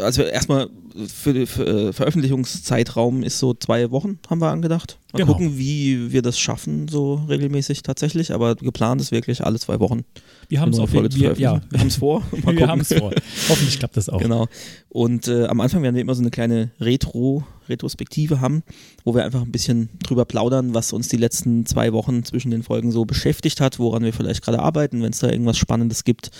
also 0.00 0.22
erstmal 0.22 0.68
für, 1.08 1.46
für 1.46 1.66
äh, 1.66 1.92
Veröffentlichungszeitraum 1.92 3.22
ist 3.22 3.38
so 3.38 3.54
zwei 3.54 3.90
Wochen, 3.90 4.18
haben 4.28 4.40
wir 4.40 4.50
angedacht. 4.50 4.98
Mal 5.12 5.18
Genau. 5.18 5.32
gucken, 5.32 5.58
wie 5.58 6.12
wir 6.12 6.22
das 6.22 6.38
schaffen, 6.38 6.88
so 6.88 7.14
regelmäßig 7.28 7.82
tatsächlich, 7.82 8.32
aber 8.32 8.54
geplant 8.56 9.00
ist 9.00 9.10
wirklich 9.12 9.44
alle 9.44 9.58
zwei 9.58 9.80
Wochen. 9.80 10.04
Wir 10.48 10.60
haben 10.60 10.72
es 10.72 10.78
auf 10.78 10.92
jeden 10.92 11.10
Fall. 11.10 11.34
zu 11.34 11.40
Ja. 11.40 11.60
Wir 11.70 11.80
haben 11.80 11.88
es 11.88 11.96
vor. 11.96 12.22
Mal 12.44 12.56
wir 12.56 12.68
haben 12.68 12.80
es 12.80 12.92
vor. 12.92 13.10
Hoffentlich 13.48 13.78
klappt 13.78 13.96
das 13.96 14.08
auch. 14.08 14.20
Genau. 14.20 14.46
Und 14.88 15.28
äh, 15.28 15.46
am 15.46 15.60
Anfang 15.60 15.82
werden 15.82 15.94
wir 15.94 16.02
immer 16.02 16.14
so 16.14 16.22
eine 16.22 16.30
kleine 16.30 16.70
Retro, 16.80 17.44
Retrospektive 17.68 18.40
haben, 18.40 18.62
wo 19.04 19.14
wir 19.14 19.24
einfach 19.24 19.42
ein 19.42 19.52
bisschen 19.52 19.88
drüber 20.02 20.24
plaudern, 20.24 20.74
was 20.74 20.92
uns 20.92 21.08
die 21.08 21.16
letzten 21.16 21.66
zwei 21.66 21.92
Wochen 21.92 22.24
zwischen 22.24 22.50
den 22.50 22.62
Folgen 22.62 22.90
so 22.90 23.04
beschäftigt 23.04 23.60
hat, 23.60 23.78
woran 23.78 24.02
wir 24.04 24.12
vielleicht 24.12 24.42
gerade 24.42 24.58
arbeiten, 24.60 25.02
wenn 25.02 25.12
es 25.12 25.20
da 25.20 25.30
irgendwas 25.30 25.56
Spannendes 25.58 26.04
gibt 26.04 26.30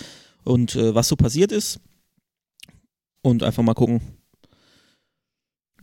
und 0.43 0.75
äh, 0.75 0.93
was 0.93 1.07
so 1.07 1.15
passiert 1.15 1.51
ist. 1.51 1.79
Und 3.23 3.43
einfach 3.43 3.63
mal 3.63 3.73
gucken. 3.73 4.01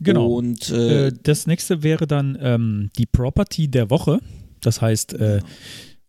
Genau. 0.01 0.27
Und 0.27 0.69
äh, 0.69 1.07
Äh, 1.07 1.13
das 1.23 1.47
nächste 1.47 1.83
wäre 1.83 2.07
dann 2.07 2.37
ähm, 2.41 2.89
die 2.97 3.05
Property 3.05 3.67
der 3.69 3.89
Woche. 3.89 4.19
Das 4.61 4.81
heißt, 4.81 5.13
äh, 5.13 5.41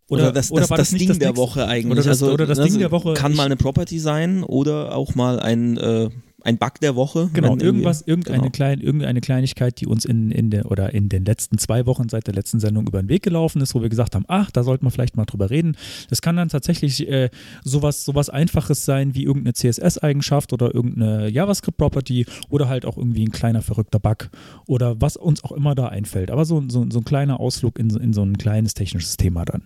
oder, 0.09 0.31
das, 0.33 0.49
das, 0.49 0.69
war 0.69 0.77
das, 0.77 0.91
nicht 0.91 1.09
Ding 1.09 1.19
der 1.19 1.29
nächste? 1.29 1.37
Woche 1.37 1.67
eigentlich. 1.67 1.91
Oder 1.91 2.03
das- 2.03 2.21
also, 2.21 2.33
oder 2.33 2.45
das 2.45 2.57
ne, 2.57 2.65
Ding 2.65 2.79
der 2.79 2.91
Woche, 2.91 3.13
Kann 3.13 3.33
mal 3.35 3.45
eine 3.45 3.55
Property 3.57 3.99
sein 3.99 4.43
oder 4.43 4.95
auch 4.95 5.15
mal 5.15 5.39
ein, 5.39 5.77
äh, 5.77 6.09
ein 6.43 6.57
Bug 6.57 6.79
der 6.81 6.95
Woche. 6.95 7.29
Genau, 7.33 7.57
irgendwas, 7.57 8.01
irgendeine, 8.01 8.39
genau. 8.39 8.51
klein, 8.51 8.79
irgendeine 8.79 9.21
Kleinigkeit, 9.21 9.79
die 9.79 9.87
uns 9.87 10.05
in, 10.05 10.31
in 10.31 10.49
der 10.49 10.69
oder 10.71 10.93
in 10.93 11.09
den 11.09 11.25
letzten 11.25 11.57
zwei 11.57 11.85
Wochen 11.85 12.09
seit 12.09 12.27
der 12.27 12.33
letzten 12.33 12.59
Sendung 12.59 12.87
über 12.87 13.01
den 13.01 13.09
Weg 13.09 13.23
gelaufen 13.23 13.61
ist, 13.61 13.75
wo 13.75 13.81
wir 13.81 13.89
gesagt 13.89 14.15
haben, 14.15 14.25
ach, 14.27 14.51
da 14.51 14.63
sollten 14.63 14.85
wir 14.85 14.91
vielleicht 14.91 15.17
mal 15.17 15.25
drüber 15.25 15.49
reden. 15.49 15.75
Das 16.09 16.21
kann 16.21 16.35
dann 16.35 16.49
tatsächlich 16.49 17.07
äh, 17.07 17.29
sowas, 17.63 18.05
sowas 18.05 18.29
Einfaches 18.29 18.85
sein 18.85 19.15
wie 19.15 19.23
irgendeine 19.23 19.53
CSS-Eigenschaft 19.53 20.53
oder 20.53 20.73
irgendeine 20.73 21.29
JavaScript-Property 21.29 22.25
oder 22.49 22.67
halt 22.67 22.85
auch 22.85 22.97
irgendwie 22.97 23.23
ein 23.23 23.31
kleiner 23.31 23.61
verrückter 23.61 23.99
Bug 23.99 24.29
oder 24.67 24.99
was 24.99 25.17
uns 25.17 25.43
auch 25.43 25.51
immer 25.51 25.75
da 25.75 25.87
einfällt. 25.87 26.31
Aber 26.31 26.45
so, 26.45 26.63
so, 26.67 26.85
so 26.89 26.99
ein 26.99 27.05
kleiner 27.05 27.39
Ausflug 27.39 27.77
in, 27.79 27.89
in 27.89 28.13
so 28.13 28.23
ein 28.23 28.37
kleines 28.37 28.73
technisches 28.73 29.17
Thema 29.17 29.45
dann. 29.45 29.63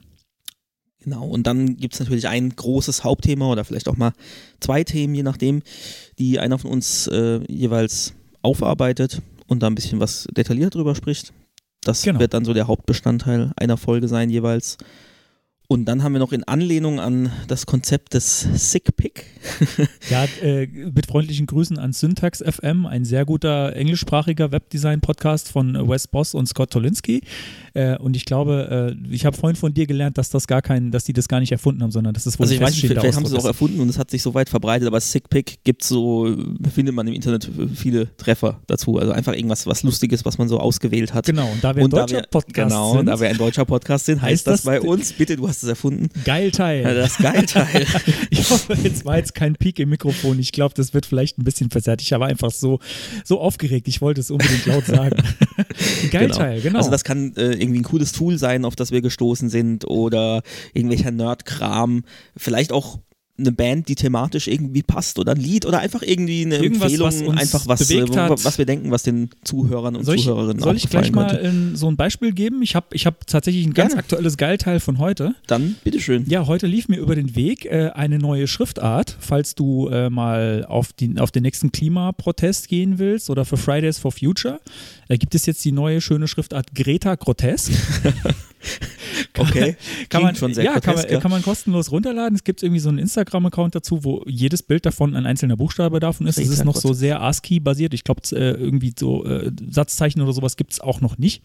Genau, 1.05 1.25
und 1.27 1.45
dann 1.47 1.77
gibt 1.77 1.93
es 1.93 1.99
natürlich 1.99 2.27
ein 2.27 2.49
großes 2.55 3.03
Hauptthema 3.03 3.49
oder 3.51 3.63
vielleicht 3.63 3.87
auch 3.87 3.95
mal 3.95 4.11
zwei 4.59 4.83
Themen, 4.83 5.13
je 5.15 5.21
nachdem, 5.23 5.61
die 6.19 6.39
einer 6.39 6.57
von 6.57 6.71
uns 6.71 7.07
äh, 7.07 7.39
jeweils 7.47 8.13
aufarbeitet 8.41 9.21
und 9.47 9.61
da 9.61 9.67
ein 9.67 9.75
bisschen 9.75 9.99
was 9.99 10.27
detailliert 10.35 10.73
drüber 10.75 10.95
spricht. 10.95 11.31
Das 11.81 12.01
Genau. 12.01 12.19
wird 12.19 12.33
dann 12.33 12.43
so 12.43 12.53
der 12.53 12.67
Hauptbestandteil 12.67 13.51
einer 13.55 13.77
Folge 13.77 14.07
sein 14.07 14.31
jeweils. 14.31 14.77
Und 15.67 15.86
dann 15.86 16.04
haben 16.04 16.13
wir 16.13 16.19
noch 16.19 16.32
in 16.32 16.43
Anlehnung 16.43 16.99
an 16.99 17.32
das 17.47 17.65
Konzept 17.65 18.13
des 18.13 18.47
Sick 18.71 18.95
Pick. 18.95 19.25
Ja, 20.10 20.25
äh, 20.43 20.67
mit 20.67 21.08
freundlichen 21.08 21.47
Grüßen 21.47 21.80
an 21.80 21.91
Syntax 21.91 22.43
FM, 22.43 22.86
ein 22.86 23.06
sehr 23.06 23.25
guter 23.25 23.75
englischsprachiger 23.75 24.51
Webdesign-Podcast 24.51 25.51
von 25.51 25.73
Wes 25.89 26.08
Boss 26.08 26.36
und 26.36 26.47
Scott 26.47 26.69
Tolinski. 26.69 27.21
Äh, 27.73 27.97
und 27.97 28.15
ich 28.15 28.25
glaube, 28.25 28.95
äh, 28.95 29.13
ich 29.13 29.25
habe 29.25 29.36
vorhin 29.36 29.56
von 29.56 29.73
dir 29.73 29.88
gelernt, 29.88 30.19
dass 30.19 30.30
das 30.30 30.45
gar 30.45 30.62
kein, 30.62 30.91
dass 30.91 31.06
die 31.06 31.13
das 31.13 31.28
gar 31.28 31.39
nicht 31.39 31.51
erfunden 31.51 31.82
haben, 31.82 31.89
sondern 31.91 32.13
dass 32.13 32.28
es 32.28 32.38
wohl 32.38 32.43
Also 32.43 32.54
ich 32.54 32.60
ein 32.62 32.67
weiß 32.67 32.75
nicht, 32.75 32.88
vielleicht 32.88 33.15
haben 33.15 33.25
sie 33.25 33.36
es 33.36 33.43
auch 33.43 33.47
erfunden 33.47 33.80
und 33.80 33.89
es 33.89 33.97
hat 33.97 34.12
sich 34.12 34.21
so 34.21 34.34
weit 34.36 34.49
verbreitet, 34.49 34.88
aber 34.88 34.99
Sick 35.01 35.30
Pick 35.30 35.63
gibt 35.63 35.84
so, 35.84 36.36
findet 36.73 36.93
man 36.93 37.08
im 37.08 37.13
Internet 37.15 37.49
viele 37.73 38.15
Treffer 38.17 38.60
dazu. 38.67 38.99
Also 38.99 39.12
einfach 39.12 39.34
irgendwas, 39.34 39.65
was 39.65 39.82
Lustiges, 39.82 40.23
was 40.23 40.38
man 40.38 40.47
so 40.47 40.60
ausgewählt 40.60 41.13
hat. 41.15 41.25
Genau, 41.25 41.49
und 41.51 41.63
da 41.63 41.75
wir 41.75 41.82
ein 41.82 41.86
und 41.86 41.93
da 41.93 42.01
deutscher 42.01 42.17
wir, 42.17 42.28
Podcast 42.30 42.69
genau, 42.69 42.93
sind, 42.93 43.08
da 43.08 43.19
wir 43.19 43.28
ein 43.30 43.38
deutscher 43.38 43.65
Podcast 43.65 44.06
sind, 44.06 44.21
heißt, 44.21 44.32
heißt 44.32 44.47
das 44.47 44.54
das- 44.62 44.65
bei 44.65 44.82
uns, 44.82 45.13
bitte, 45.13 45.36
du 45.36 45.47
hast 45.47 45.54
hast 45.55 45.63
es 45.63 45.69
erfunden? 45.69 46.09
Geilteil. 46.23 46.83
Ja, 46.83 46.93
das 46.93 47.17
Geilteil. 47.17 47.85
ich 48.29 48.49
hoffe, 48.49 48.77
jetzt 48.83 49.05
war 49.05 49.17
jetzt 49.17 49.33
kein 49.35 49.55
Peak 49.55 49.79
im 49.79 49.89
Mikrofon. 49.89 50.39
Ich 50.39 50.51
glaube, 50.51 50.73
das 50.75 50.93
wird 50.93 51.05
vielleicht 51.05 51.37
ein 51.37 51.43
bisschen 51.43 51.69
verzerrt. 51.69 52.01
Ich 52.01 52.11
war 52.11 52.25
einfach 52.25 52.51
so, 52.51 52.79
so 53.23 53.39
aufgeregt. 53.39 53.87
Ich 53.87 54.01
wollte 54.01 54.21
es 54.21 54.31
unbedingt 54.31 54.65
laut 54.65 54.85
sagen. 54.85 55.15
Geilteil, 56.11 56.61
genau. 56.61 56.79
Also 56.79 56.91
das 56.91 57.03
kann 57.03 57.35
äh, 57.35 57.53
irgendwie 57.53 57.79
ein 57.79 57.83
cooles 57.83 58.11
Tool 58.11 58.37
sein, 58.37 58.65
auf 58.65 58.75
das 58.75 58.91
wir 58.91 59.01
gestoßen 59.01 59.49
sind 59.49 59.85
oder 59.85 60.41
irgendwelcher 60.73 61.11
Nerd-Kram. 61.11 62.03
Vielleicht 62.35 62.71
auch 62.71 62.99
eine 63.37 63.51
Band, 63.51 63.89
die 63.89 63.95
thematisch 63.95 64.47
irgendwie 64.47 64.81
passt 64.81 65.19
oder 65.19 65.33
ein 65.33 65.37
Lied 65.37 65.65
oder 65.65 65.79
einfach 65.79 66.01
irgendwie 66.01 66.45
eine 66.45 66.55
Irgendwas, 66.55 66.93
Empfehlung, 66.93 67.35
was 67.35 67.41
einfach 67.41 67.67
was, 67.67 67.91
äh, 67.91 68.05
was 68.09 68.57
wir 68.57 68.65
denken, 68.65 68.91
was 68.91 69.03
den 69.03 69.29
Zuhörern 69.43 69.97
und 69.97 70.05
soll 70.05 70.15
ich, 70.15 70.23
Zuhörerinnen 70.23 70.59
soll 70.63 70.77
ich 70.77 70.89
gleich 70.89 71.11
mal 71.11 71.27
könnte. 71.27 71.45
ähm, 71.45 71.75
so 71.75 71.89
ein 71.89 71.97
Beispiel 71.97 72.31
geben? 72.31 72.61
Ich 72.61 72.75
habe 72.75 72.87
ich 72.93 73.05
hab 73.05 73.27
tatsächlich 73.27 73.65
ein 73.65 73.73
ganz 73.73 73.89
Gerne. 73.89 74.03
aktuelles 74.03 74.37
Geilteil 74.37 74.79
von 74.79 74.99
heute. 74.99 75.35
Dann 75.47 75.75
bitteschön. 75.83 76.25
Ja, 76.29 76.47
heute 76.47 76.65
lief 76.67 76.87
mir 76.87 76.97
über 76.97 77.15
den 77.15 77.35
Weg 77.35 77.65
äh, 77.65 77.91
eine 77.93 78.19
neue 78.19 78.47
Schriftart, 78.47 79.17
falls 79.19 79.53
du 79.53 79.89
äh, 79.89 80.09
mal 80.09 80.65
auf, 80.69 80.93
die, 80.93 81.19
auf 81.19 81.31
den 81.31 81.43
nächsten 81.43 81.73
Klimaprotest 81.73 82.69
gehen 82.69 82.99
willst 82.99 83.29
oder 83.29 83.43
für 83.43 83.57
Fridays 83.57 83.97
for 83.97 84.13
Future. 84.13 84.61
Äh, 85.09 85.17
gibt 85.17 85.35
es 85.35 85.45
jetzt 85.45 85.65
die 85.65 85.73
neue 85.73 85.99
schöne 85.99 86.29
Schriftart 86.29 86.73
Greta 86.73 87.15
Grotesk. 87.15 87.73
Okay. 89.38 89.75
kann 90.10 90.23
man, 90.23 90.36
schon 90.36 90.54
sehr 90.54 90.63
ja, 90.63 90.80
kann 90.80 90.95
man, 90.95 91.19
kann 91.19 91.32
man 91.32 91.41
kostenlos 91.41 91.91
runterladen. 91.91 92.36
Es 92.36 92.43
gibt 92.43 92.63
irgendwie 92.63 92.80
so 92.80 92.89
einen 92.89 92.99
Instagram-Account 92.99 93.75
dazu, 93.75 94.04
wo 94.04 94.23
jedes 94.28 94.63
Bild 94.63 94.86
davon 94.86 95.15
ein 95.15 95.25
einzelner 95.25 95.58
Buchstabe 95.58 95.99
davon 95.99 96.28
ist. 96.28 96.38
Es 96.38 96.47
ist 96.47 96.63
noch 96.63 96.75
so 96.75 96.89
Grotesk. 96.89 96.99
sehr 96.99 97.21
ASCII-basiert. 97.21 97.93
Ich 97.93 98.04
glaube, 98.04 98.21
äh, 98.32 98.51
irgendwie 98.51 98.93
so 98.97 99.25
äh, 99.25 99.51
Satzzeichen 99.69 100.21
oder 100.21 100.34
sowas 100.34 100.56
gibt 100.56 100.71
es 100.71 100.80
auch 100.80 101.01
noch 101.01 101.17
nicht. 101.17 101.43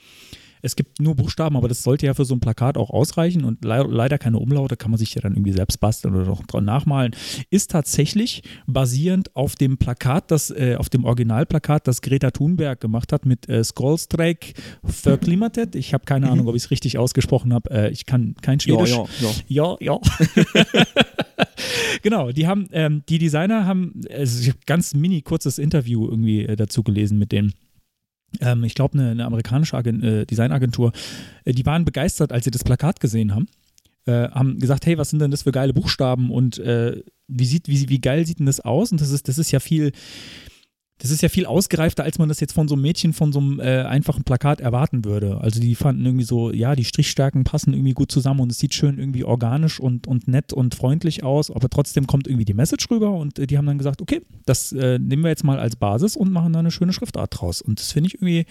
Es 0.63 0.77
gibt 0.77 1.01
nur 1.01 1.15
Buchstaben, 1.17 1.57
aber 1.57 1.69
das 1.69 1.83
sollte 1.83 2.07
ja 2.07 2.15
für 2.15 2.25
so 2.25 2.35
ein 2.35 2.41
Plakat 2.41 2.79
auch 2.79 2.91
ausreichen 2.91 3.45
und 3.45 3.65
le 3.65 3.83
leider 3.89 4.19
keine 4.19 4.39
Umlaute, 4.39 4.77
kann 4.77 4.91
man 4.91 4.99
sich 4.99 5.15
ja 5.15 5.21
dann 5.21 5.33
irgendwie 5.33 5.53
selbst 5.53 5.79
basteln 5.81 6.15
oder 6.15 6.27
noch 6.27 6.47
dran 6.47 6.65
nachmalen. 6.65 7.15
Ist 7.51 7.71
tatsächlich 7.71 8.43
basierend 8.67 9.35
auf 9.35 9.57
dem 9.57 9.79
Plakat, 9.79 10.31
das, 10.31 10.51
äh, 10.51 10.77
auf 10.79 10.89
dem 10.89 11.05
Originalplakat, 11.05 11.87
das 11.89 12.03
Greta 12.03 12.31
Thunberg 12.31 12.81
gemacht 12.81 13.13
hat 13.13 13.27
mit 13.27 13.49
äh, 13.49 13.65
Skolstreik 13.65 14.55
für 14.85 15.19
Klimatet. 15.19 15.75
Ich 15.75 15.95
habe 15.95 16.05
keine 16.05 16.31
Ahnung, 16.31 16.47
ob 16.47 16.55
ich 16.55 16.65
es 16.65 16.71
richtig 16.71 16.99
ausgesprochen 16.99 17.53
habe. 17.55 17.71
Äh, 17.71 17.91
ich 17.91 18.07
kann 18.07 18.35
kein 18.41 18.59
Mhm. 18.67 18.73
Ja, 18.75 18.87
Schwedisch. 18.87 19.21
ja, 19.49 19.69
ja. 19.69 19.77
Ja, 19.81 19.95
ja. 19.95 20.01
genau, 22.03 22.31
die 22.33 22.47
haben, 22.47 22.69
ähm, 22.73 23.03
die 23.09 23.19
Designer 23.19 23.67
haben, 23.67 24.01
also 24.13 24.41
ich 24.41 24.49
habe 24.49 24.59
ganz 24.67 24.95
mini 24.95 25.23
kurzes 25.23 25.59
Interview 25.59 26.07
irgendwie 26.07 26.45
äh, 26.45 26.57
dazu 26.57 26.83
gelesen 26.83 27.19
mit 27.19 27.33
denen. 27.33 27.55
Ähm, 28.41 28.65
ich 28.65 28.75
glaube, 28.75 28.99
eine, 28.99 29.11
eine 29.11 29.25
amerikanische 29.25 29.77
Agen 29.77 30.03
äh, 30.03 30.27
Designagentur, 30.27 30.93
äh, 31.45 31.53
die 31.53 31.67
waren 31.67 31.85
begeistert, 31.85 32.33
als 32.33 32.45
sie 32.45 32.51
das 32.51 32.65
Plakat 32.65 33.01
gesehen 33.01 33.35
haben. 33.35 33.49
Äh, 34.07 34.31
haben 34.31 34.59
gesagt, 34.59 34.87
hey, 34.87 34.97
was 34.97 35.11
sind 35.11 35.21
denn 35.21 35.31
das 35.31 35.43
für 35.43 35.53
geile 35.53 35.75
Buchstaben 35.75 36.31
und 36.31 36.59
äh, 36.59 37.03
wie, 37.29 37.45
sieht, 37.45 37.69
wie, 37.69 37.89
wie 37.89 38.01
geil 38.01 38.27
sieht 38.27 38.39
denn 38.39 38.47
das 38.47 38.61
aus? 38.61 38.93
Und 38.93 39.01
das 39.01 39.11
ist, 39.11 39.29
das 39.29 39.39
ist 39.39 39.51
ja 39.51 39.61
viel, 39.61 39.93
das 41.01 41.11
ist 41.11 41.23
ja 41.23 41.31
viel 41.31 41.47
ausgereifter, 41.47 42.05
als 42.05 42.19
man 42.19 42.29
das 42.29 42.41
jetzt 42.41 42.53
von 42.53 42.69
so 42.69 42.75
einem 42.75 42.83
Mädchen 42.83 43.15
von 43.15 43.33
so 43.33 43.41
einem 43.41 43.59
äh, 43.59 43.83
einfachen 43.85 44.23
Plakat 44.23 44.61
erwarten 44.61 45.07
würde. 45.07 45.41
Also 45.41 45.59
die 45.59 45.75
fanden 45.75 46.05
irgendwie 46.05 46.25
so, 46.25 46.53
ja, 46.53 46.77
die 46.77 46.85
Strichstärken 46.85 47.43
passen 47.43 47.73
irgendwie 47.73 47.95
gut 47.95 48.13
zusammen 48.13 48.41
und 48.41 48.53
es 48.53 48.59
sieht 48.59 48.75
schön 48.75 48.99
irgendwie 48.99 49.25
organisch 49.25 49.81
und, 49.81 50.07
und 50.07 50.29
nett 50.29 50.53
und 50.53 50.75
freundlich 50.75 51.25
aus, 51.25 51.51
aber 51.51 51.71
trotzdem 51.71 52.07
kommt 52.07 52.27
irgendwie 52.29 52.45
die 52.45 52.55
Message 52.55 52.91
rüber 52.91 53.13
und 53.13 53.39
äh, 53.39 53.47
die 53.47 53.57
haben 53.57 53.65
dann 53.65 53.79
gesagt, 53.79 54.03
okay, 54.03 54.21
das 54.45 54.73
äh, 54.73 54.99
nehmen 54.99 55.23
wir 55.23 55.31
jetzt 55.31 55.43
mal 55.43 55.59
als 55.59 55.77
Basis 55.77 56.17
und 56.17 56.33
machen 56.33 56.53
da 56.53 56.59
eine 56.59 56.71
schöne 56.71 56.93
Schriftart 56.93 57.41
draus. 57.41 57.63
Und 57.63 57.81
das 57.81 57.93
finde 57.93 58.09
ich 58.09 58.15
irgendwie 58.17 58.45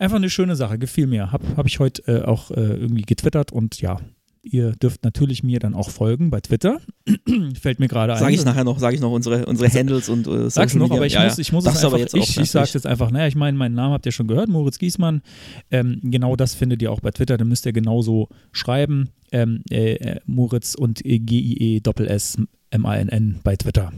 einfach 0.00 0.16
eine 0.16 0.30
schöne 0.30 0.56
Sache, 0.56 0.78
gefiel 0.78 1.06
mir. 1.06 1.30
Habe 1.30 1.44
hab 1.56 1.66
ich 1.66 1.78
heute 1.78 2.02
äh, 2.08 2.22
auch 2.22 2.50
äh, 2.50 2.54
irgendwie 2.54 3.02
getwittert 3.02 3.52
und 3.52 3.80
ja, 3.80 4.00
ihr 4.42 4.72
dürft 4.72 5.04
natürlich 5.04 5.42
mir 5.42 5.58
dann 5.58 5.74
auch 5.74 5.90
folgen 5.90 6.30
bei 6.30 6.40
Twitter. 6.40 6.80
Fällt 7.60 7.80
mir 7.80 7.88
gerade 7.88 8.14
ein. 8.14 8.18
Sage 8.18 8.34
ich 8.34 8.44
nachher 8.44 8.64
noch, 8.64 8.78
sage 8.78 8.94
ich 8.94 9.00
noch 9.00 9.12
unsere, 9.12 9.46
unsere 9.46 9.70
Handles 9.70 10.08
und 10.08 10.26
äh, 10.26 10.50
Sag's 10.50 10.74
noch, 10.74 10.90
aber 10.90 11.06
ich 11.06 11.14
ja, 11.14 11.24
muss, 11.24 11.36
ja. 11.36 11.40
ich 11.40 11.52
muss 11.52 11.64
es 11.64 11.76
einfach, 11.76 11.84
aber 11.84 11.98
jetzt 11.98 12.14
ich, 12.14 12.38
ich 12.38 12.50
sag's 12.50 12.72
jetzt 12.74 12.86
einfach, 12.86 13.10
naja, 13.10 13.26
ich 13.26 13.36
meine, 13.36 13.56
meinen 13.56 13.74
Namen 13.74 13.92
habt 13.92 14.06
ihr 14.06 14.12
schon 14.12 14.26
gehört, 14.26 14.48
Moritz 14.48 14.78
Giesmann. 14.78 15.22
Ähm, 15.70 16.00
genau 16.02 16.36
das 16.36 16.54
findet 16.54 16.82
ihr 16.82 16.92
auch 16.92 17.00
bei 17.00 17.10
Twitter, 17.10 17.36
dann 17.36 17.48
müsst 17.48 17.66
ihr 17.66 17.72
genauso 17.72 18.28
schreiben. 18.52 19.10
Ähm, 19.30 19.62
äh, 19.70 19.94
äh, 19.94 20.20
Moritz 20.24 20.74
und 20.74 21.04
äh, 21.04 21.18
G-I-E 21.18 21.80
Doppel-S 21.80 22.38
M-A-N-N 22.70 23.40
bei 23.44 23.56
Twitter. 23.56 23.92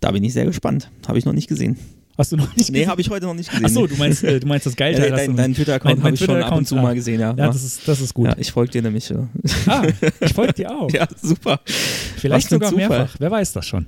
Da 0.00 0.10
bin 0.10 0.24
ich 0.24 0.32
sehr 0.32 0.44
gespannt. 0.44 0.90
Habe 1.06 1.18
ich 1.18 1.24
noch 1.24 1.32
nicht 1.32 1.48
gesehen. 1.48 1.76
Hast 2.16 2.30
du 2.32 2.36
noch 2.36 2.54
nicht 2.56 2.70
Nee, 2.70 2.86
habe 2.86 3.00
ich 3.00 3.10
heute 3.10 3.26
noch 3.26 3.34
nicht 3.34 3.50
gesehen. 3.50 3.64
Achso, 3.66 3.86
du 3.86 3.96
meinst, 3.96 4.22
äh, 4.22 4.38
du 4.38 4.46
meinst 4.46 4.66
das 4.66 4.74
ja, 4.74 4.76
Geilteil. 4.76 5.12
hast 5.12 5.20
du 5.22 5.26
dein, 5.26 5.36
dein 5.36 5.54
Twitter-Account 5.54 6.02
habe 6.02 6.14
ich 6.14 6.20
schon 6.24 6.42
ab 6.42 6.56
und 6.56 6.66
zu 6.68 6.76
mal 6.76 6.94
gesehen, 6.94 7.20
ja. 7.20 7.30
Ja, 7.30 7.46
das 7.48 7.64
ist, 7.64 7.88
das 7.88 8.00
ist 8.00 8.14
gut. 8.14 8.28
ja, 8.28 8.34
ich 8.38 8.52
folge 8.52 8.70
dir 8.72 8.82
nämlich. 8.82 9.08
Ja, 9.08 9.28
Ah, 9.66 9.82
ich 10.20 10.32
folge 10.32 10.52
dir 10.52 10.70
auch. 10.70 10.90
ja 10.92 11.06
super. 11.20 11.60
Vielleicht 11.64 12.48
sogar 12.50 12.70
Zufall. 12.70 12.88
mehrfach. 12.88 13.16
Wer 13.18 13.30
weiß 13.30 13.52
das 13.52 13.66
schon. 13.66 13.86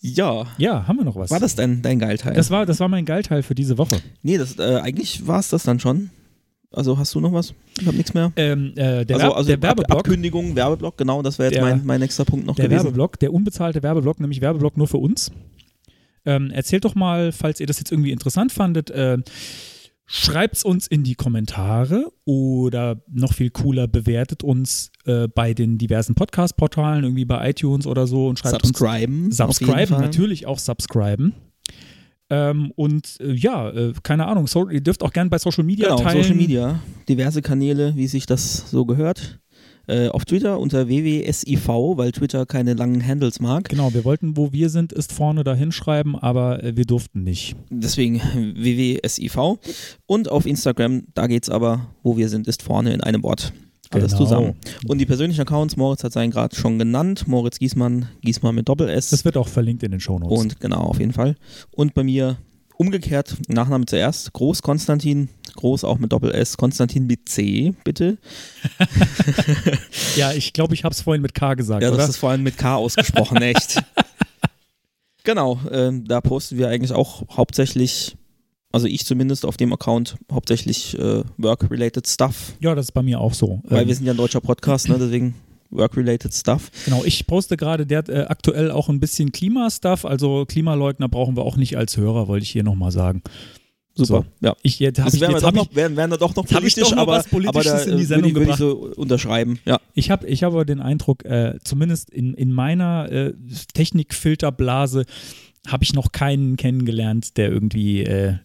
Ja, 0.00 0.46
Ja, 0.58 0.86
haben 0.88 0.96
wir 0.98 1.04
noch 1.04 1.14
was? 1.16 1.30
war 1.30 1.38
das 1.38 1.54
dein, 1.54 1.80
dein 1.82 1.98
Geilteil? 1.98 2.34
Das 2.34 2.50
war, 2.50 2.66
das 2.66 2.80
war 2.80 2.88
mein 2.88 3.04
Geilteil 3.04 3.42
für 3.42 3.54
diese 3.54 3.78
Woche. 3.78 3.98
nee, 4.22 4.36
das, 4.38 4.58
äh, 4.58 4.80
eigentlich 4.82 5.26
war 5.26 5.38
es 5.38 5.48
das 5.50 5.62
dann 5.62 5.78
schon. 5.80 6.10
Also 6.72 6.96
hast 6.98 7.14
du 7.14 7.20
noch 7.20 7.32
was? 7.34 7.52
Ich 7.78 7.86
habe 7.86 7.96
nichts 7.98 8.14
mehr. 8.14 8.32
Ähm, 8.36 8.72
äh, 8.76 9.04
der, 9.04 9.16
also, 9.16 9.26
Werb- 9.28 9.36
also 9.36 9.46
der 9.48 9.62
Werbeblock. 9.62 9.98
Ankündigung, 9.98 10.56
Werbeblock, 10.56 10.96
genau, 10.96 11.20
das 11.22 11.38
wäre 11.38 11.50
jetzt 11.50 11.56
Der- 11.58 11.62
mein, 11.64 11.84
mein 11.84 12.00
nächster 12.00 12.24
Punkt 12.24 12.46
noch 12.46 12.56
Der 12.56 12.64
gewesen. 12.64 12.84
Werbeblock, 12.84 13.18
der 13.20 13.32
unbezahlte 13.32 13.82
Werbeblock, 13.82 14.18
nämlich 14.20 14.40
Werbeblock 14.40 14.76
nur 14.78 14.88
für 14.88 14.96
uns. 14.96 15.30
Ähm, 16.24 16.50
erzählt 16.50 16.84
doch 16.84 16.94
mal, 16.94 17.32
falls 17.32 17.60
ihr 17.60 17.66
das 17.66 17.78
jetzt 17.78 17.90
irgendwie 17.90 18.12
interessant 18.12 18.52
fandet, 18.52 18.90
äh, 18.90 19.18
schreibt 20.06 20.64
uns 20.64 20.86
in 20.86 21.04
die 21.04 21.14
Kommentare 21.14 22.12
oder 22.24 23.02
noch 23.10 23.32
viel 23.32 23.50
cooler, 23.50 23.88
bewertet 23.88 24.42
uns 24.42 24.90
äh, 25.04 25.26
bei 25.28 25.54
den 25.54 25.78
diversen 25.78 26.14
Podcast-Portalen, 26.14 27.04
irgendwie 27.04 27.24
bei 27.24 27.50
iTunes 27.50 27.86
oder 27.86 28.06
so 28.06 28.28
und 28.28 28.38
schreibt 28.38 28.64
Subscriben. 28.64 29.26
uns 29.26 29.36
subscriben, 29.38 30.00
natürlich 30.00 30.46
auch 30.46 30.58
subscriben. 30.58 31.34
Ähm, 32.30 32.72
und 32.76 33.20
äh, 33.20 33.32
ja, 33.32 33.68
äh, 33.70 33.92
keine 34.02 34.26
Ahnung, 34.26 34.46
so, 34.46 34.68
ihr 34.68 34.80
dürft 34.80 35.02
auch 35.02 35.12
gerne 35.12 35.28
bei 35.28 35.38
Social 35.38 35.64
Media 35.64 35.88
Genau, 35.88 36.02
teilen. 36.02 36.22
Social 36.22 36.36
Media, 36.36 36.80
diverse 37.08 37.42
Kanäle, 37.42 37.94
wie 37.96 38.06
sich 38.06 38.26
das 38.26 38.70
so 38.70 38.86
gehört. 38.86 39.38
Äh, 39.88 40.08
auf 40.08 40.24
Twitter 40.24 40.58
unter 40.60 40.88
wwsiv, 40.88 41.66
weil 41.68 42.12
Twitter 42.12 42.46
keine 42.46 42.74
langen 42.74 43.04
Handles 43.06 43.40
mag. 43.40 43.68
Genau, 43.68 43.92
wir 43.92 44.04
wollten, 44.04 44.36
wo 44.36 44.52
wir 44.52 44.68
sind, 44.68 44.92
ist 44.92 45.12
vorne 45.12 45.42
da 45.44 45.54
hinschreiben, 45.54 46.16
aber 46.16 46.62
äh, 46.62 46.76
wir 46.76 46.84
durften 46.84 47.24
nicht. 47.24 47.56
Deswegen 47.70 48.20
wwsiv. 48.56 49.36
Und 50.06 50.30
auf 50.30 50.46
Instagram, 50.46 51.02
da 51.14 51.26
geht's 51.26 51.48
aber, 51.50 51.88
wo 52.02 52.16
wir 52.16 52.28
sind, 52.28 52.46
ist 52.46 52.62
vorne 52.62 52.92
in 52.92 53.00
einem 53.00 53.22
Wort. 53.22 53.52
Alles 53.90 54.12
Genau. 54.12 54.24
zusammen. 54.24 54.54
Und 54.88 54.98
die 54.98 55.06
persönlichen 55.06 55.42
Accounts, 55.42 55.76
Moritz 55.76 56.02
hat 56.02 56.12
seinen 56.12 56.30
gerade 56.30 56.56
schon 56.56 56.78
genannt. 56.78 57.28
Moritz 57.28 57.58
Giesmann, 57.58 58.06
Giesmann 58.22 58.54
mit 58.54 58.68
Doppel-S. 58.68 59.10
Das 59.10 59.24
wird 59.26 59.36
auch 59.36 59.48
verlinkt 59.48 59.82
in 59.82 59.90
den 59.90 60.00
Shownotes. 60.00 60.38
Und 60.40 60.60
genau, 60.60 60.78
auf 60.80 60.98
jeden 60.98 61.12
Fall. 61.12 61.34
Und 61.72 61.92
bei 61.92 62.02
mir 62.02 62.38
umgekehrt, 62.82 63.36
Nachname 63.48 63.86
zuerst, 63.86 64.32
Groß 64.34 64.60
Konstantin, 64.62 65.28
Groß 65.56 65.84
auch 65.84 65.98
mit 65.98 66.12
Doppel-S, 66.12 66.56
Konstantin 66.56 67.06
mit 67.06 67.28
C, 67.28 67.74
bitte. 67.84 68.18
Ja, 70.16 70.32
ich 70.32 70.52
glaube, 70.52 70.74
ich 70.74 70.84
habe 70.84 70.92
es 70.92 71.00
vorhin 71.00 71.22
mit 71.22 71.34
K 71.34 71.54
gesagt, 71.54 71.82
Ja, 71.82 71.88
oder? 71.88 71.98
das 71.98 72.10
ist 72.10 72.16
vor 72.18 72.30
allem 72.30 72.42
mit 72.42 72.58
K 72.58 72.74
ausgesprochen, 72.76 73.36
echt. 73.42 73.82
Genau, 75.24 75.60
ähm, 75.70 76.04
da 76.06 76.20
posten 76.20 76.58
wir 76.58 76.68
eigentlich 76.68 76.92
auch 76.92 77.22
hauptsächlich, 77.36 78.16
also 78.72 78.86
ich 78.86 79.06
zumindest 79.06 79.46
auf 79.46 79.56
dem 79.56 79.72
Account, 79.72 80.16
hauptsächlich 80.30 80.98
äh, 80.98 81.22
Work-related 81.38 82.06
Stuff, 82.08 82.54
ja, 82.60 82.74
das 82.74 82.86
ist 82.86 82.92
bei 82.92 83.02
mir 83.02 83.20
auch 83.20 83.32
so. 83.34 83.60
weil 83.64 83.82
Ähm, 83.82 83.88
wir 83.88 83.94
sind 83.94 84.06
ja 84.06 84.12
ein 84.12 84.16
deutscher 84.18 84.40
Podcast, 84.40 84.88
ne, 84.88 84.98
deswegen 84.98 85.34
Work-related 85.72 86.32
Stuff. 86.32 86.70
genau, 86.84 87.02
ich 87.04 87.26
poste 87.26 87.56
gerade 87.56 87.86
der 87.86 88.08
äh, 88.08 88.26
aktuell 88.26 88.70
auch 88.70 88.88
ein 88.88 89.00
bisschen 89.00 89.32
Klimastuff, 89.32 90.04
also 90.04 90.44
Klimaleugner 90.46 91.08
brauchen 91.08 91.36
wir 91.36 91.42
auch 91.42 91.56
nicht 91.56 91.76
als 91.76 91.96
Hörer, 91.96 92.28
wollte 92.28 92.44
ich 92.44 92.50
hier 92.50 92.62
nochmal 92.64 92.92
sagen. 92.92 93.22
Super, 93.94 94.24
ja. 94.40 94.56
Ich 94.62 94.78
jetzt 94.78 94.98
habe 94.98 95.10
Das 95.10 95.14
ich 95.14 95.20
jetzt 95.20 95.42
doch 95.42 95.48
hab 95.48 95.54
noch, 95.54 95.70
ich, 95.70 95.76
wären, 95.76 95.96
wären 95.96 96.10
wir 96.10 96.16
doch 96.16 96.34
noch 96.34 96.44
hab 96.44 96.50
politisch, 96.50 96.82
doch 96.82 96.92
noch 96.92 97.02
aber, 97.02 97.12
was 97.12 97.28
Politisches 97.28 97.72
aber 97.72 97.84
da, 97.84 97.90
in 97.90 97.98
die 97.98 98.04
Sendung 98.04 98.34
würde 98.34 98.50
ich, 98.50 98.58
würde 98.58 98.72
ich 98.72 98.94
so 98.94 99.00
unterschreiben. 99.00 99.58
Ja. 99.66 99.80
ich 99.94 100.10
habe 100.10 100.26
ich 100.26 100.42
habe 100.42 100.64
den 100.64 100.80
Eindruck, 100.80 101.24
äh, 101.26 101.58
zumindest 101.62 102.08
in, 102.08 102.32
in 102.32 102.52
meiner 102.52 103.12
äh, 103.12 103.34
Technikfilterblase 103.74 105.04
habe 105.66 105.84
ich 105.84 105.92
noch 105.92 106.12
keinen 106.12 106.56
kennengelernt, 106.56 107.36
der 107.36 107.50
irgendwie 107.50 108.02
äh, 108.02 108.36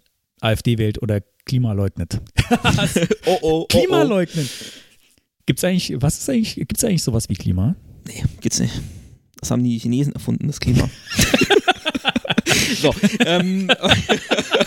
AfD 0.41 0.77
wählt 0.77 1.01
oder 1.01 1.21
Klima 1.45 1.71
leugnet. 1.73 2.19
Oh, 3.25 3.37
oh, 3.41 3.49
oh, 3.61 3.65
Klima 3.65 4.03
oh. 4.03 4.07
leugnen. 4.07 4.49
Gibt's 5.47 5.63
eigentlich, 5.63 5.93
was 6.01 6.19
ist 6.19 6.29
eigentlich, 6.29 6.55
gibt's 6.55 6.83
eigentlich 6.83 7.03
sowas 7.03 7.29
wie 7.29 7.33
Klima? 7.33 7.75
Nee, 8.05 8.23
geht's 8.41 8.59
nicht. 8.59 8.81
Das 9.39 9.49
haben 9.49 9.63
die 9.63 9.79
Chinesen 9.79 10.11
erfunden, 10.13 10.45
das 10.47 10.59
Klima. 10.59 10.89
so, 12.81 12.93
ähm, 13.25 13.71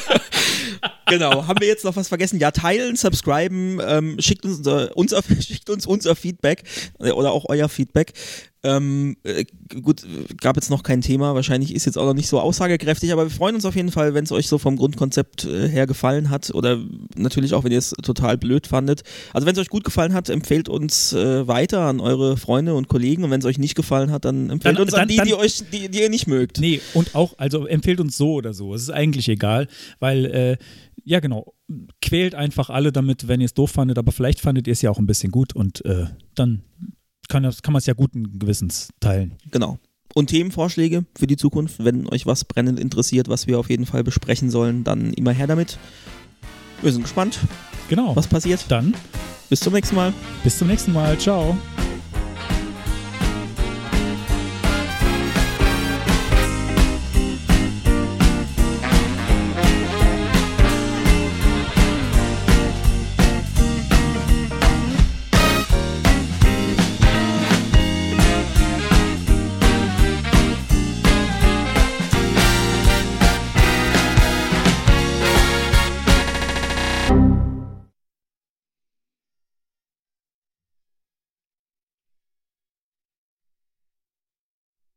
genau. 1.06 1.46
Haben 1.46 1.60
wir 1.60 1.68
jetzt 1.68 1.84
noch 1.84 1.96
was 1.96 2.08
vergessen? 2.08 2.40
Ja, 2.40 2.50
teilen, 2.50 2.96
subscriben, 2.96 3.78
ähm, 3.86 4.16
schickt 4.20 4.46
uns, 4.46 4.66
äh, 4.66 4.88
unser, 4.94 5.22
schickt 5.40 5.68
uns 5.68 5.84
unser 5.84 6.16
Feedback 6.16 6.62
äh, 6.98 7.10
oder 7.10 7.32
auch 7.32 7.44
euer 7.50 7.68
Feedback. 7.68 8.14
Ähm, 8.62 9.16
äh, 9.22 9.46
gut, 9.80 10.06
gab 10.38 10.56
jetzt 10.56 10.68
noch 10.68 10.82
kein 10.82 11.00
Thema, 11.00 11.34
wahrscheinlich 11.34 11.74
ist 11.74 11.86
jetzt 11.86 11.96
auch 11.96 12.04
noch 12.04 12.12
nicht 12.12 12.28
so 12.28 12.38
aussagekräftig, 12.40 13.10
aber 13.10 13.24
wir 13.24 13.30
freuen 13.30 13.54
uns 13.54 13.64
auf 13.64 13.74
jeden 13.74 13.90
Fall, 13.90 14.12
wenn 14.12 14.24
es 14.24 14.32
euch 14.32 14.48
so 14.48 14.58
vom 14.58 14.76
Grundkonzept 14.76 15.46
äh, 15.46 15.66
her 15.66 15.86
gefallen 15.86 16.28
hat 16.28 16.50
oder 16.54 16.78
natürlich 17.16 17.54
auch, 17.54 17.64
wenn 17.64 17.72
ihr 17.72 17.78
es 17.78 17.90
total 18.02 18.36
blöd 18.36 18.66
fandet. 18.66 19.02
Also 19.32 19.46
wenn 19.46 19.54
es 19.54 19.58
euch 19.60 19.70
gut 19.70 19.84
gefallen 19.84 20.12
hat, 20.12 20.28
empfehlt 20.28 20.68
uns 20.68 21.14
äh, 21.14 21.48
weiter 21.48 21.80
an 21.86 22.00
eure 22.00 22.36
Freunde 22.36 22.74
und 22.74 22.88
Kollegen 22.88 23.24
und 23.24 23.30
wenn 23.30 23.40
es 23.40 23.46
euch 23.46 23.56
nicht 23.58 23.76
gefallen 23.76 24.10
hat, 24.10 24.26
dann 24.26 24.50
empfehlt 24.50 24.76
Dann- 24.76 24.82
uns 24.82 24.92
an 24.92 25.00
dann- 25.00 25.08
die, 25.08 25.16
dann- 25.16 25.26
die 25.28 25.34
euch, 25.34 25.62
die, 25.72 25.88
die 25.88 26.00
ihr 26.02 26.10
nicht 26.10 26.26
mögt. 26.26 26.60
Nee, 26.60 26.82
und 26.92 27.14
auch, 27.14 27.38
also 27.38 27.66
empfehlt 27.66 27.98
uns 27.98 28.18
so 28.18 28.34
oder 28.34 28.52
so. 28.52 28.74
Es 28.74 28.82
ist 28.82 28.90
eigentlich 28.90 29.26
egal, 29.30 29.68
weil, 30.00 30.26
äh, 30.26 30.56
ja 31.02 31.20
genau, 31.20 31.54
quält 32.02 32.34
einfach 32.34 32.68
alle 32.68 32.92
damit, 32.92 33.26
wenn 33.26 33.40
ihr 33.40 33.46
es 33.46 33.54
doof 33.54 33.70
fandet, 33.70 33.96
aber 33.96 34.12
vielleicht 34.12 34.38
fandet 34.40 34.66
ihr 34.66 34.74
es 34.74 34.82
ja 34.82 34.90
auch 34.90 34.98
ein 34.98 35.06
bisschen 35.06 35.32
gut 35.32 35.56
und 35.56 35.82
äh, 35.86 36.04
dann 36.34 36.62
kann, 37.30 37.42
das- 37.42 37.62
kann 37.62 37.72
man 37.72 37.78
es 37.78 37.86
ja 37.86 37.94
guten 37.94 38.38
Gewissens 38.38 38.88
teilen. 39.00 39.32
Genau. 39.50 39.78
Und 40.14 40.26
Themenvorschläge 40.26 41.04
für 41.16 41.26
die 41.28 41.36
Zukunft, 41.36 41.82
wenn 41.84 42.06
euch 42.08 42.26
was 42.26 42.44
brennend 42.44 42.78
interessiert, 42.80 43.28
was 43.28 43.46
wir 43.46 43.58
auf 43.58 43.70
jeden 43.70 43.86
Fall 43.86 44.02
besprechen 44.04 44.50
sollen, 44.50 44.84
dann 44.84 45.12
immer 45.14 45.30
her 45.32 45.46
damit. 45.46 45.78
Wir 46.82 46.92
sind 46.92 47.02
gespannt, 47.02 47.38
Genau. 47.88 48.14
was 48.16 48.26
passiert. 48.26 48.64
Dann 48.68 48.94
Bis 49.48 49.60
zum 49.60 49.72
nächsten 49.72 49.94
Mal. 49.96 50.12
bis 50.44 50.58
zum 50.58 50.68
nächsten 50.68 50.92
Mal. 50.92 51.16
Ciao. 51.18 51.56